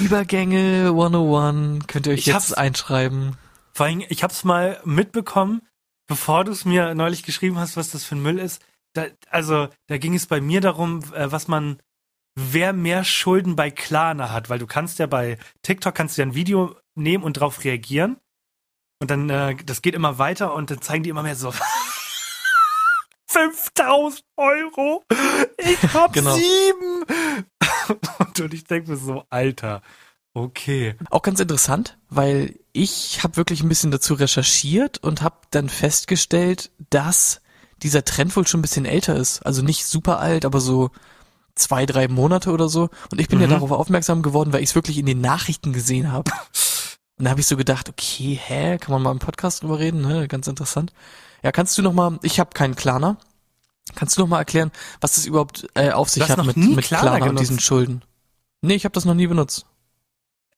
Übergänge 0.00 0.88
101 0.88 1.86
könnt 1.86 2.06
ihr 2.06 2.12
euch 2.12 2.20
Ich 2.20 2.26
jetzt 2.26 2.56
einschreiben. 2.56 3.36
Vor 3.72 3.86
allem, 3.86 4.02
ich 4.08 4.22
hab's 4.22 4.44
mal 4.44 4.80
mitbekommen, 4.84 5.62
bevor 6.06 6.44
du 6.44 6.52
es 6.52 6.64
mir 6.64 6.94
neulich 6.94 7.22
geschrieben 7.22 7.58
hast, 7.58 7.76
was 7.76 7.90
das 7.90 8.04
für 8.04 8.16
ein 8.16 8.22
Müll 8.22 8.38
ist. 8.38 8.62
Da, 8.92 9.06
also, 9.30 9.68
da 9.88 9.98
ging 9.98 10.14
es 10.14 10.26
bei 10.26 10.40
mir 10.40 10.60
darum, 10.60 11.00
äh, 11.14 11.32
was 11.32 11.48
man, 11.48 11.78
wer 12.36 12.72
mehr 12.72 13.04
Schulden 13.04 13.56
bei 13.56 13.70
Klarna 13.70 14.30
hat, 14.32 14.50
weil 14.50 14.58
du 14.58 14.66
kannst 14.66 14.98
ja 14.98 15.06
bei 15.06 15.38
TikTok 15.62 15.94
kannst 15.94 16.16
du 16.16 16.22
ja 16.22 16.26
ein 16.26 16.34
Video 16.34 16.74
nehmen 16.94 17.24
und 17.24 17.34
drauf 17.34 17.64
reagieren. 17.64 18.16
Und 19.00 19.10
dann, 19.10 19.28
äh, 19.30 19.56
das 19.64 19.82
geht 19.82 19.94
immer 19.94 20.18
weiter 20.18 20.54
und 20.54 20.70
dann 20.70 20.80
zeigen 20.80 21.02
die 21.04 21.10
immer 21.10 21.22
mehr 21.22 21.36
so. 21.36 21.52
5000 23.26 24.22
Euro! 24.36 25.04
Ich 25.58 25.82
hab 25.94 26.12
Genau. 26.12 26.34
sieben! 26.36 27.04
Und, 28.18 28.40
und 28.40 28.54
ich 28.54 28.64
denke 28.64 28.90
mir 28.92 28.96
so, 28.96 29.24
Alter, 29.30 29.82
okay. 30.34 30.94
Auch 31.10 31.22
ganz 31.22 31.40
interessant, 31.40 31.98
weil 32.08 32.58
ich 32.72 33.22
habe 33.24 33.36
wirklich 33.36 33.62
ein 33.62 33.68
bisschen 33.68 33.90
dazu 33.90 34.14
recherchiert 34.14 34.98
und 34.98 35.22
habe 35.22 35.36
dann 35.50 35.68
festgestellt, 35.68 36.70
dass 36.90 37.40
dieser 37.82 38.04
Trend 38.04 38.36
wohl 38.36 38.46
schon 38.46 38.60
ein 38.60 38.62
bisschen 38.62 38.84
älter 38.86 39.16
ist. 39.16 39.44
Also 39.44 39.62
nicht 39.62 39.84
super 39.84 40.20
alt, 40.20 40.44
aber 40.44 40.60
so 40.60 40.90
zwei, 41.54 41.86
drei 41.86 42.08
Monate 42.08 42.50
oder 42.52 42.68
so. 42.68 42.90
Und 43.10 43.20
ich 43.20 43.28
bin 43.28 43.40
ja 43.40 43.46
Mhm. 43.46 43.52
darauf 43.52 43.70
aufmerksam 43.70 44.22
geworden, 44.22 44.52
weil 44.52 44.62
ich 44.62 44.70
es 44.70 44.74
wirklich 44.74 44.98
in 44.98 45.06
den 45.06 45.20
Nachrichten 45.20 45.72
gesehen 45.72 46.10
habe. 46.12 46.30
Und 47.16 47.26
da 47.26 47.30
habe 47.30 47.40
ich 47.40 47.46
so 47.46 47.56
gedacht, 47.56 47.88
okay, 47.88 48.38
hä, 48.42 48.76
kann 48.78 48.92
man 48.92 49.02
mal 49.02 49.12
im 49.12 49.20
Podcast 49.20 49.62
drüber 49.62 49.78
reden? 49.78 50.00
Ne? 50.00 50.26
Ganz 50.26 50.48
interessant. 50.48 50.92
Ja, 51.44 51.52
kannst 51.52 51.78
du 51.78 51.82
noch 51.82 51.92
mal, 51.92 52.18
ich 52.22 52.40
habe 52.40 52.50
keinen 52.54 52.74
Klarner. 52.74 53.18
Kannst 53.94 54.16
du 54.16 54.22
noch 54.22 54.28
mal 54.28 54.38
erklären, 54.38 54.72
was 55.00 55.14
das 55.14 55.26
überhaupt 55.26 55.68
äh, 55.74 55.90
auf 55.90 56.08
sich 56.08 56.28
hat 56.28 56.44
mit, 56.44 56.56
mit 56.56 56.84
Klarna 56.86 57.24
und 57.26 57.38
diesen 57.38 57.60
Schulden? 57.60 58.02
Nee, 58.62 58.74
ich 58.74 58.84
habe 58.84 58.94
das 58.94 59.04
noch 59.04 59.14
nie 59.14 59.26
benutzt. 59.28 59.66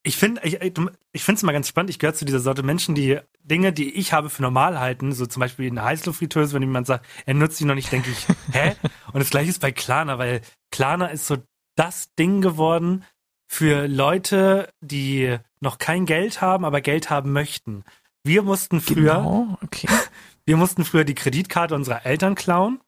Ich 0.01 0.15
finde, 0.15 0.41
ich, 0.45 0.61
ich, 0.61 0.73
ich 1.11 1.23
finde 1.23 1.37
es 1.37 1.43
mal 1.43 1.51
ganz 1.51 1.67
spannend. 1.67 1.89
Ich 1.89 1.99
gehöre 1.99 2.13
zu 2.15 2.23
dieser 2.23 2.39
Sorte 2.39 2.63
Menschen, 2.63 2.95
die 2.95 3.19
Dinge, 3.43 3.73
die 3.73 3.93
ich 3.95 4.13
habe 4.13 4.29
für 4.29 4.41
normal 4.41 4.79
halten, 4.79 5.11
so 5.11 5.25
zum 5.25 5.41
Beispiel 5.41 5.69
eine 5.69 5.83
Heißluftfritteuse, 5.83 6.53
wenn 6.53 6.61
jemand 6.61 6.87
sagt, 6.87 7.05
er 7.25 7.33
nutzt 7.33 7.59
die 7.59 7.65
noch 7.65 7.75
nicht, 7.75 7.91
denke 7.91 8.09
ich, 8.09 8.25
hä? 8.53 8.75
Und 9.11 9.19
das 9.19 9.29
gleiche 9.29 9.49
ist 9.49 9.59
bei 9.59 9.73
Klarna, 9.73 10.17
weil 10.17 10.41
Klarna 10.71 11.07
ist 11.07 11.27
so 11.27 11.37
das 11.75 12.13
Ding 12.15 12.41
geworden 12.41 13.05
für 13.47 13.87
Leute, 13.87 14.69
die 14.81 15.37
noch 15.59 15.77
kein 15.77 16.05
Geld 16.05 16.41
haben, 16.41 16.65
aber 16.65 16.81
Geld 16.81 17.09
haben 17.09 17.31
möchten. 17.31 17.83
Wir 18.23 18.43
mussten 18.43 18.81
früher, 18.81 19.15
Genau, 19.15 19.57
okay. 19.61 19.87
wir 20.45 20.57
mussten 20.57 20.83
früher 20.83 21.05
die 21.05 21.15
Kreditkarte 21.15 21.75
unserer 21.75 22.05
Eltern 22.05 22.35
klauen 22.35 22.81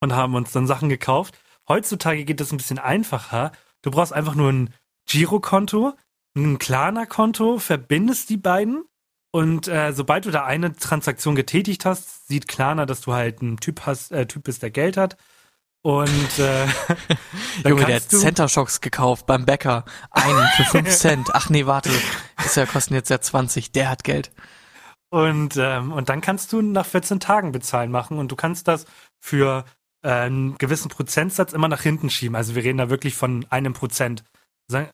und 0.00 0.14
haben 0.14 0.34
uns 0.34 0.52
dann 0.52 0.66
Sachen 0.66 0.88
gekauft. 0.88 1.38
Heutzutage 1.68 2.24
geht 2.24 2.40
das 2.40 2.52
ein 2.52 2.58
bisschen 2.58 2.78
einfacher. 2.78 3.52
Du 3.82 3.90
brauchst 3.90 4.12
einfach 4.12 4.34
nur 4.34 4.52
ein 4.52 4.74
Girokonto, 5.06 5.94
ein 6.36 6.58
Klarna-Konto, 6.58 7.58
verbindest 7.58 8.28
die 8.28 8.36
beiden 8.36 8.84
und 9.36 9.68
äh, 9.68 9.92
sobald 9.92 10.24
du 10.24 10.30
da 10.30 10.44
eine 10.44 10.74
Transaktion 10.74 11.34
getätigt 11.34 11.84
hast, 11.84 12.26
sieht 12.26 12.48
Klarna, 12.48 12.86
dass 12.86 13.02
du 13.02 13.12
halt 13.12 13.42
ein 13.42 13.58
Typ 13.58 13.82
hast, 13.84 14.10
äh, 14.10 14.26
Typ 14.26 14.44
bist, 14.44 14.62
der 14.62 14.70
Geld 14.70 14.96
hat. 14.96 15.18
Und 15.86 16.40
äh, 16.40 16.66
Junge, 17.64 17.84
der 17.84 17.96
hat 17.96 18.10
Center 18.10 18.48
Shocks 18.48 18.80
gekauft 18.80 19.24
beim 19.24 19.46
Bäcker. 19.46 19.84
Einen 20.10 20.44
für 20.56 20.64
5 20.82 20.90
Cent. 20.90 21.28
Ach 21.32 21.48
nee, 21.48 21.64
warte. 21.66 21.90
Das 22.38 22.56
ja 22.56 22.66
kosten 22.66 22.94
jetzt 22.94 23.08
ja 23.08 23.20
20. 23.20 23.70
Der 23.70 23.88
hat 23.88 24.02
Geld. 24.02 24.32
Und, 25.10 25.56
ähm, 25.56 25.92
und 25.92 26.08
dann 26.08 26.22
kannst 26.22 26.52
du 26.52 26.60
nach 26.60 26.86
14 26.86 27.20
Tagen 27.20 27.52
bezahlen 27.52 27.92
machen 27.92 28.18
und 28.18 28.32
du 28.32 28.34
kannst 28.34 28.66
das 28.66 28.84
für 29.20 29.64
äh, 30.02 30.08
einen 30.10 30.58
gewissen 30.58 30.88
Prozentsatz 30.88 31.52
immer 31.52 31.68
nach 31.68 31.82
hinten 31.82 32.10
schieben. 32.10 32.34
Also 32.34 32.56
wir 32.56 32.64
reden 32.64 32.78
da 32.78 32.90
wirklich 32.90 33.14
von 33.14 33.46
einem 33.50 33.72
Prozent. 33.72 34.24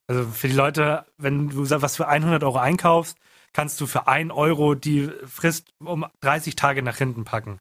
Also 0.06 0.26
für 0.30 0.48
die 0.48 0.54
Leute, 0.54 1.06
wenn 1.16 1.48
du 1.48 1.70
was 1.70 1.96
für 1.96 2.06
100 2.06 2.44
Euro 2.44 2.58
einkaufst, 2.58 3.16
kannst 3.54 3.80
du 3.80 3.86
für 3.86 4.08
1 4.08 4.30
Euro 4.30 4.74
die 4.74 5.10
Frist 5.24 5.72
um 5.82 6.04
30 6.20 6.54
Tage 6.54 6.82
nach 6.82 6.98
hinten 6.98 7.24
packen. 7.24 7.60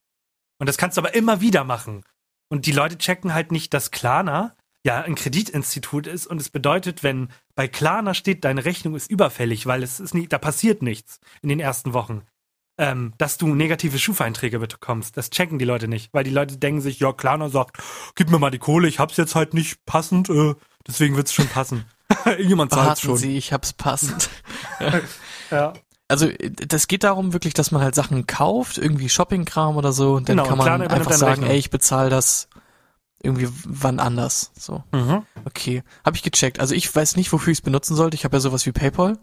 Und 0.60 0.67
das 0.67 0.78
kannst 0.78 0.98
du 0.98 1.02
aber 1.02 1.15
immer 1.15 1.39
wieder 1.39 1.63
machen. 1.63 2.04
Und 2.52 2.66
die 2.66 2.74
Leute 2.74 2.98
checken 2.98 3.34
halt 3.34 3.54
nicht, 3.54 3.74
dass 3.74 3.92
Klarna 3.92 4.58
ja 4.86 5.00
ein 5.00 5.16
Kreditinstitut 5.16 6.06
ist 6.06 6.28
und 6.28 6.42
es 6.42 6.50
bedeutet, 6.50 7.02
wenn 7.02 7.30
bei 7.56 7.70
Klarna 7.70 8.14
steht, 8.14 8.44
deine 8.44 8.66
Rechnung 8.66 8.94
ist 8.96 9.10
überfällig, 9.10 9.68
weil 9.68 9.84
es 9.84 10.02
ist 10.02 10.14
nicht, 10.14 10.34
da 10.34 10.38
passiert 10.38 10.82
nichts 10.82 11.22
in 11.42 11.48
den 11.48 11.62
ersten 11.62 11.94
Wochen, 11.94 12.24
ähm, 12.78 13.14
dass 13.18 13.38
du 13.38 13.56
negative 13.56 13.98
Schufa-Einträge 13.98 14.60
bekommst. 14.60 15.16
Das 15.16 15.30
checken 15.30 15.60
die 15.60 15.66
Leute 15.66 15.88
nicht, 15.88 16.14
weil 16.14 16.26
die 16.26 16.30
Leute 16.30 16.58
denken 16.58 16.82
sich, 16.82 17.00
ja, 17.00 17.14
Klarna 17.14 17.48
sagt, 17.48 17.78
gib 18.16 18.30
mir 18.30 18.38
mal 18.40 18.52
die 18.52 18.60
Kohle, 18.60 18.90
ich 18.90 19.00
hab's 19.00 19.16
jetzt 19.16 19.36
halt 19.36 19.54
nicht 19.54 19.86
passend, 19.86 20.30
äh, 20.30 20.56
deswegen 20.86 21.16
wird's 21.16 21.34
schon 21.34 21.48
passen. 21.48 21.86
Irgendjemand 22.26 22.74
zahlt 22.74 23.00
schon. 23.00 23.16
Sie, 23.16 23.38
ich 23.38 23.54
hab's 23.54 23.72
passend. 23.72 24.30
Ja. 25.52 25.74
Also 26.12 26.28
das 26.67 26.88
geht 26.88 27.04
darum 27.04 27.34
wirklich, 27.34 27.54
dass 27.54 27.71
man 27.71 27.82
halt 27.82 27.95
Sachen 27.95 28.28
kauft, 28.28 28.78
irgendwie 28.78 29.10
Shoppingkram 29.10 29.78
oder 29.78 29.91
so, 29.93 30.13
und 30.13 30.30
dann 30.30 30.38
Genau, 30.38 30.47
kann 30.50 30.58
man 30.58 30.67
übernimmt 30.67 30.91
einfach 30.91 31.13
sagen, 31.13 31.43
ey, 31.43 31.58
ich 31.58 31.69
bezahle 31.71 32.10
das 32.10 32.47
irgendwie 33.24 33.47
wann 33.65 34.00
anders. 34.00 34.52
So, 34.58 34.84
Mhm. 34.91 35.24
okay. 35.45 35.84
Habe 36.06 36.15
ich 36.17 36.24
gecheckt. 36.24 36.60
Also 36.60 36.74
ich 36.76 36.93
weiß 36.93 37.15
nicht, 37.15 37.32
wofür 37.32 37.52
ich 37.52 37.60
es 37.60 37.62
benutzen 37.63 37.95
sollte. 37.95 38.15
Ich 38.15 38.24
habe 38.26 38.36
ja 38.38 38.41
sowas 38.41 38.65
wie 38.65 38.71
PayPal. 38.71 39.17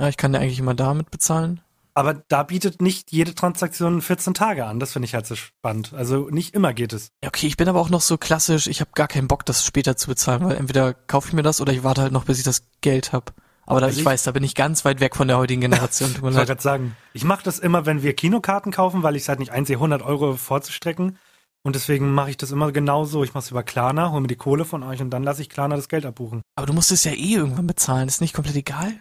Ja, 0.00 0.08
ich 0.08 0.16
kann 0.16 0.32
ja 0.34 0.40
eigentlich 0.40 0.58
immer 0.58 0.74
damit 0.74 1.10
bezahlen. 1.10 1.60
Aber 1.94 2.14
da 2.14 2.44
bietet 2.44 2.80
nicht 2.80 3.12
jede 3.12 3.34
Transaktion 3.34 4.00
14 4.00 4.32
Tage 4.32 4.64
an. 4.64 4.80
Das 4.80 4.92
finde 4.92 5.06
ich 5.06 5.14
halt 5.14 5.26
so 5.26 5.34
spannend. 5.36 5.92
Also 5.92 6.28
nicht 6.30 6.54
immer 6.54 6.72
geht 6.72 6.92
es. 6.92 7.08
Ja, 7.22 7.28
okay, 7.28 7.46
ich 7.46 7.56
bin 7.56 7.68
aber 7.68 7.80
auch 7.80 7.90
noch 7.90 8.00
so 8.00 8.16
klassisch, 8.16 8.66
ich 8.68 8.80
habe 8.80 8.92
gar 8.94 9.08
keinen 9.08 9.28
Bock, 9.28 9.44
das 9.44 9.64
später 9.64 9.96
zu 9.96 10.06
bezahlen, 10.08 10.44
weil 10.44 10.56
entweder 10.56 10.94
kaufe 10.94 11.28
ich 11.28 11.34
mir 11.34 11.42
das 11.42 11.60
oder 11.60 11.72
ich 11.72 11.82
warte 11.84 12.02
halt 12.02 12.12
noch, 12.12 12.24
bis 12.24 12.38
ich 12.38 12.44
das 12.44 12.62
Geld 12.80 13.12
hab. 13.12 13.34
Aber 13.70 13.80
da, 13.80 13.86
Also 13.86 13.96
ich, 13.96 14.00
ich- 14.00 14.06
weiß, 14.06 14.22
da 14.24 14.32
bin 14.32 14.42
ich 14.44 14.54
ganz 14.54 14.84
weit 14.84 15.00
weg 15.00 15.16
von 15.16 15.28
der 15.28 15.38
heutigen 15.38 15.60
Generation. 15.60 16.12
Tut 16.14 16.22
mir 16.22 16.28
Ich 16.30 16.34
wollte 16.36 16.46
gerade 16.48 16.62
sagen, 16.62 16.96
ich 17.12 17.24
mache 17.24 17.42
das 17.44 17.58
immer, 17.58 17.86
wenn 17.86 18.02
wir 18.02 18.14
Kinokarten 18.14 18.72
kaufen, 18.72 19.02
weil 19.02 19.16
ich 19.16 19.22
es 19.22 19.28
halt 19.28 19.38
nicht 19.38 19.52
einsehe, 19.52 19.76
100 19.76 20.02
Euro 20.02 20.36
vorzustrecken. 20.36 21.18
Und 21.62 21.74
deswegen 21.76 22.12
mache 22.14 22.30
ich 22.30 22.36
das 22.38 22.52
immer 22.52 22.72
genauso. 22.72 23.22
Ich 23.22 23.34
mache 23.34 23.44
es 23.44 23.50
über 23.50 23.62
Klarna, 23.62 24.10
hole 24.12 24.22
mir 24.22 24.28
die 24.28 24.36
Kohle 24.36 24.64
von 24.64 24.82
euch 24.82 25.00
und 25.02 25.10
dann 25.10 25.22
lasse 25.22 25.42
ich 25.42 25.50
Klarna 25.50 25.76
das 25.76 25.88
Geld 25.88 26.06
abbuchen. 26.06 26.40
Aber 26.56 26.66
du 26.66 26.72
musst 26.72 26.90
es 26.90 27.04
ja 27.04 27.12
eh 27.12 27.34
irgendwann 27.34 27.66
bezahlen. 27.66 28.08
Ist 28.08 28.20
nicht 28.22 28.34
komplett 28.34 28.56
egal? 28.56 28.92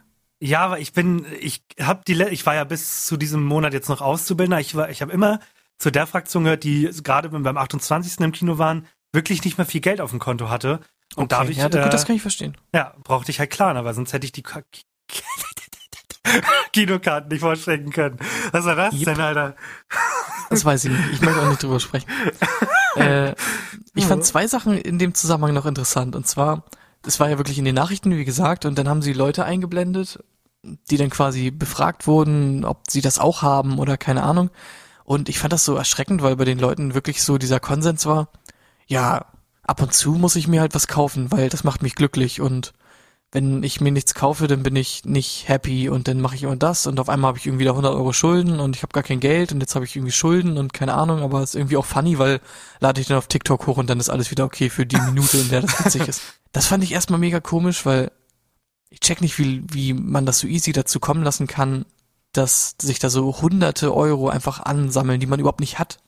Ja, 0.41 0.62
aber 0.65 0.79
ich 0.79 0.91
bin, 0.93 1.25
ich 1.39 1.63
habe 1.82 2.01
die, 2.08 2.21
ich 2.32 2.45
war 2.45 2.55
ja 2.55 2.63
bis 2.65 3.05
zu 3.05 3.17
diesem 3.17 3.43
Monat 3.43 3.73
jetzt 3.73 3.88
noch 3.89 4.01
Auszubildender. 4.01 4.60
Ich 4.60 4.75
war, 4.75 4.89
ich 4.89 5.01
habe 5.01 5.12
immer 5.12 5.39
zu 5.77 5.89
der 5.89 6.05
Fraktion 6.08 6.43
gehört, 6.43 6.63
die 6.65 6.89
gerade 7.03 7.29
beim 7.29 7.58
28. 7.58 8.19
im 8.19 8.32
Kino 8.34 8.58
waren, 8.58 8.86
wirklich 9.13 9.43
nicht 9.45 9.58
mehr 9.58 9.65
viel 9.65 9.82
Geld 9.82 10.01
auf 10.01 10.10
dem 10.12 10.19
Konto 10.19 10.49
hatte. 10.49 10.82
Und 11.15 11.32
dadurch, 11.32 11.58
ja, 11.58 11.65
gut, 11.67 11.76
das 11.93 12.04
äh, 12.04 12.08
kann 12.08 12.15
ich 12.15 12.22
verstehen. 12.22 12.56
ja, 12.74 12.93
brauchte 13.04 13.32
ich 13.32 13.39
halt 13.39 13.50
Klarna, 13.50 13.84
weil 13.84 13.93
sonst 13.93 14.13
hätte 14.13 14.26
ich 14.26 14.32
die 14.32 14.43
Ka- 14.43 14.62
Kinokarten 16.74 17.30
nicht 17.30 17.41
vorstrecken 17.41 17.91
können. 17.91 18.17
Was 18.52 18.65
war 18.65 18.76
das 18.76 18.93
Yep. 18.93 19.06
denn, 19.06 19.19
Alter? 19.19 19.56
Das 20.50 20.65
weiß 20.65 20.86
ich 20.86 20.91
nicht. 20.91 21.13
Ich 21.13 21.22
möchte 21.22 21.41
auch 21.41 21.50
nicht 21.50 21.63
drüber 21.63 21.80
sprechen. 21.80 22.08
äh, 22.95 23.34
ich 23.95 24.06
fand 24.06 24.24
zwei 24.26 24.48
Sachen 24.48 24.78
in 24.78 25.00
dem 25.00 25.13
Zusammenhang 25.13 25.54
noch 25.54 25.65
interessant. 25.65 26.15
Und 26.15 26.28
zwar, 26.28 26.65
es 27.06 27.19
war 27.19 27.30
ja 27.30 27.38
wirklich 27.38 27.58
in 27.58 27.65
den 27.65 27.76
Nachrichten, 27.76 28.15
wie 28.15 28.26
gesagt, 28.26 28.65
und 28.65 28.78
dann 28.78 28.88
haben 28.88 29.02
sie 29.02 29.13
Leute 29.13 29.45
eingeblendet, 29.45 30.24
die 30.63 30.98
dann 30.98 31.10
quasi 31.10 31.52
befragt 31.52 32.06
wurden, 32.06 32.65
ob 32.65 32.89
sie 32.89 33.02
das 33.02 33.17
auch 33.17 33.41
haben 33.41 33.80
oder 33.80 33.98
keine 33.98 34.24
Ahnung. 34.24 34.50
Und 35.06 35.30
ich 35.30 35.39
fand 35.39 35.54
das 35.54 35.65
so 35.65 35.76
erschreckend, 35.76 36.22
weil 36.22 36.36
bei 36.36 36.45
den 36.45 36.60
Leuten 36.60 36.93
wirklich 36.93 37.24
so 37.24 37.38
dieser 37.39 37.60
Konsens 37.60 38.06
war, 38.06 38.30
ja, 38.88 39.26
ab 39.69 39.82
und 39.82 39.93
zu 39.93 40.12
muss 40.13 40.36
ich 40.36 40.47
mir 40.47 40.62
halt 40.62 40.75
was 40.75 40.88
kaufen, 40.88 41.32
weil 41.32 41.49
das 41.49 41.63
macht 41.63 41.84
mich 41.84 41.95
glücklich 41.95 42.41
und 42.41 42.73
wenn 43.32 43.62
ich 43.62 43.79
mir 43.79 43.91
nichts 43.91 44.15
kaufe, 44.15 44.47
dann 44.47 44.63
bin 44.63 44.75
ich 44.75 45.05
nicht 45.05 45.47
happy 45.47 45.88
und 45.88 46.08
dann 46.08 46.19
mache 46.19 46.34
ich 46.34 46.41
immer 46.41 46.55
das 46.55 46.88
und 46.88 46.99
auf 46.99 47.10
einmal 47.10 47.29
habe 47.29 47.38
ich 47.38 47.45
irgendwie 47.45 47.65
da 47.65 47.71
100 47.71 47.93
Euro 47.93 48.12
Schulden 48.12 48.60
und 48.60 48.75
ich 48.75 48.82
habe 48.82 48.91
gar 48.91 49.03
kein 49.03 49.19
Geld 49.19 49.51
und 49.51 49.62
jetzt 49.62 49.75
habe 49.75 49.86
ich 49.86 49.95
irgendwie 49.95 50.12
Schulden 50.12 50.58
und 50.58 50.73
keine 50.73 50.95
Ahnung, 50.95 51.21
aber 51.21 51.43
es 51.43 51.51
ist 51.51 51.55
irgendwie 51.55 51.77
auch 51.77 51.86
funny, 51.86 52.17
weil 52.17 52.41
lade 52.79 52.99
ich 52.99 53.08
dann 53.08 53.17
auf 53.17 53.27
TikTok 53.27 53.67
hoch 53.67 53.77
und 53.77 53.88
dann 53.88 53.99
ist 53.99 54.10
alles 54.10 54.32
wieder 54.32 54.45
okay 54.45 54.71
für 54.71 54.88
die 54.88 54.99
Minute, 54.99 55.38
in 55.38 55.49
der 55.49 55.62
das 55.62 55.86
witzig 55.86 56.08
ist. 56.08 56.21
Das 56.51 56.65
fand 56.65 56.84
ich 56.84 56.93
erstmal 56.93 57.19
mega 57.19 57.39
komisch, 57.39 57.86
weil 57.86 58.12
ich 58.89 59.01
check 59.01 59.21
nicht, 59.21 59.38
wie, 59.38 59.62
wie 59.71 59.93
man 59.93 60.25
das 60.25 60.39
so 60.39 60.47
easy 60.47 60.71
dazu 60.71 60.99
kommen 60.99 61.21
lassen 61.21 61.45
kann, 61.45 61.86
dass 62.34 62.75
sich 62.82 62.97
da 62.97 63.12
so 63.12 63.39
hunderte 63.39 63.93
Euro 63.93 64.29
einfach 64.29 64.60
ansammeln, 64.60 65.19
die 65.19 65.27
man 65.27 65.39
überhaupt 65.39 65.60
nicht 65.60 65.77
hat. 65.77 65.99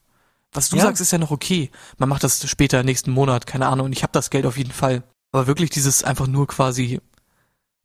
Was 0.54 0.70
du 0.70 0.76
Ja. 0.78 0.84
sagst, 0.84 1.02
ist 1.02 1.12
ja 1.12 1.18
noch 1.18 1.32
okay. 1.32 1.72
Man 1.98 2.10
macht 2.10 2.24
das 2.24 2.48
später 2.50 2.84
nächsten 2.84 3.12
Monat, 3.12 3.48
keine 3.48 3.68
Ahnung, 3.68 3.86
und 3.88 3.94
ich 3.94 4.04
habe 4.04 4.14
das 4.14 4.30
Geld 4.30 4.46
auf 4.46 4.58
jeden 4.58 4.72
Fall. 4.72 5.04
Aber 5.32 5.48
wirklich 5.48 5.70
dieses 5.70 6.04
einfach 6.04 6.28
nur 6.28 6.48
quasi 6.48 7.00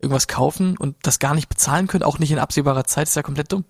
irgendwas 0.01 0.27
kaufen 0.29 0.77
und 0.77 0.97
das 1.03 1.19
gar 1.19 1.35
nicht 1.35 1.49
bezahlen 1.49 1.87
können, 1.87 2.03
auch 2.03 2.19
nicht 2.19 2.33
in 2.33 2.39
absehbarer 2.39 2.85
Zeit, 2.85 3.09
ist 3.09 3.15
ja 3.17 3.23
komplett 3.23 3.53
dumm. 3.53 3.65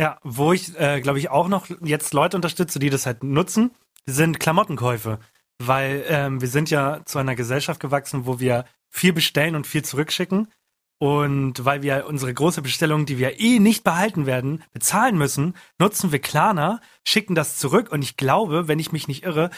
Ja, 0.00 0.18
wo 0.22 0.52
ich, 0.52 0.78
äh, 0.78 1.00
glaube 1.00 1.18
ich, 1.18 1.30
auch 1.30 1.48
noch 1.48 1.66
jetzt 1.80 2.12
Leute 2.12 2.36
unterstütze, 2.36 2.78
die 2.78 2.90
das 2.90 3.06
halt 3.06 3.22
nutzen, 3.24 3.70
sind 4.06 4.40
Klamottenkäufe. 4.40 5.18
Weil 5.60 6.04
ähm, 6.06 6.40
wir 6.40 6.48
sind 6.48 6.70
ja 6.70 7.00
zu 7.04 7.18
einer 7.18 7.34
Gesellschaft 7.34 7.80
gewachsen, 7.80 8.26
wo 8.26 8.38
wir 8.38 8.64
viel 8.90 9.12
bestellen 9.12 9.56
und 9.56 9.66
viel 9.66 9.84
zurückschicken. 9.84 10.48
Und 10.98 11.64
weil 11.64 11.82
wir 11.82 12.06
unsere 12.08 12.34
große 12.34 12.60
Bestellung, 12.60 13.06
die 13.06 13.18
wir 13.18 13.38
eh 13.38 13.60
nicht 13.60 13.84
behalten 13.84 14.26
werden, 14.26 14.64
bezahlen 14.72 15.16
müssen, 15.16 15.54
nutzen 15.78 16.10
wir 16.10 16.18
Klarna, 16.18 16.80
schicken 17.04 17.36
das 17.36 17.56
zurück 17.56 17.92
und 17.92 18.02
ich 18.02 18.16
glaube, 18.16 18.66
wenn 18.66 18.80
ich 18.80 18.90
mich 18.90 19.06
nicht 19.06 19.22
irre, 19.22 19.50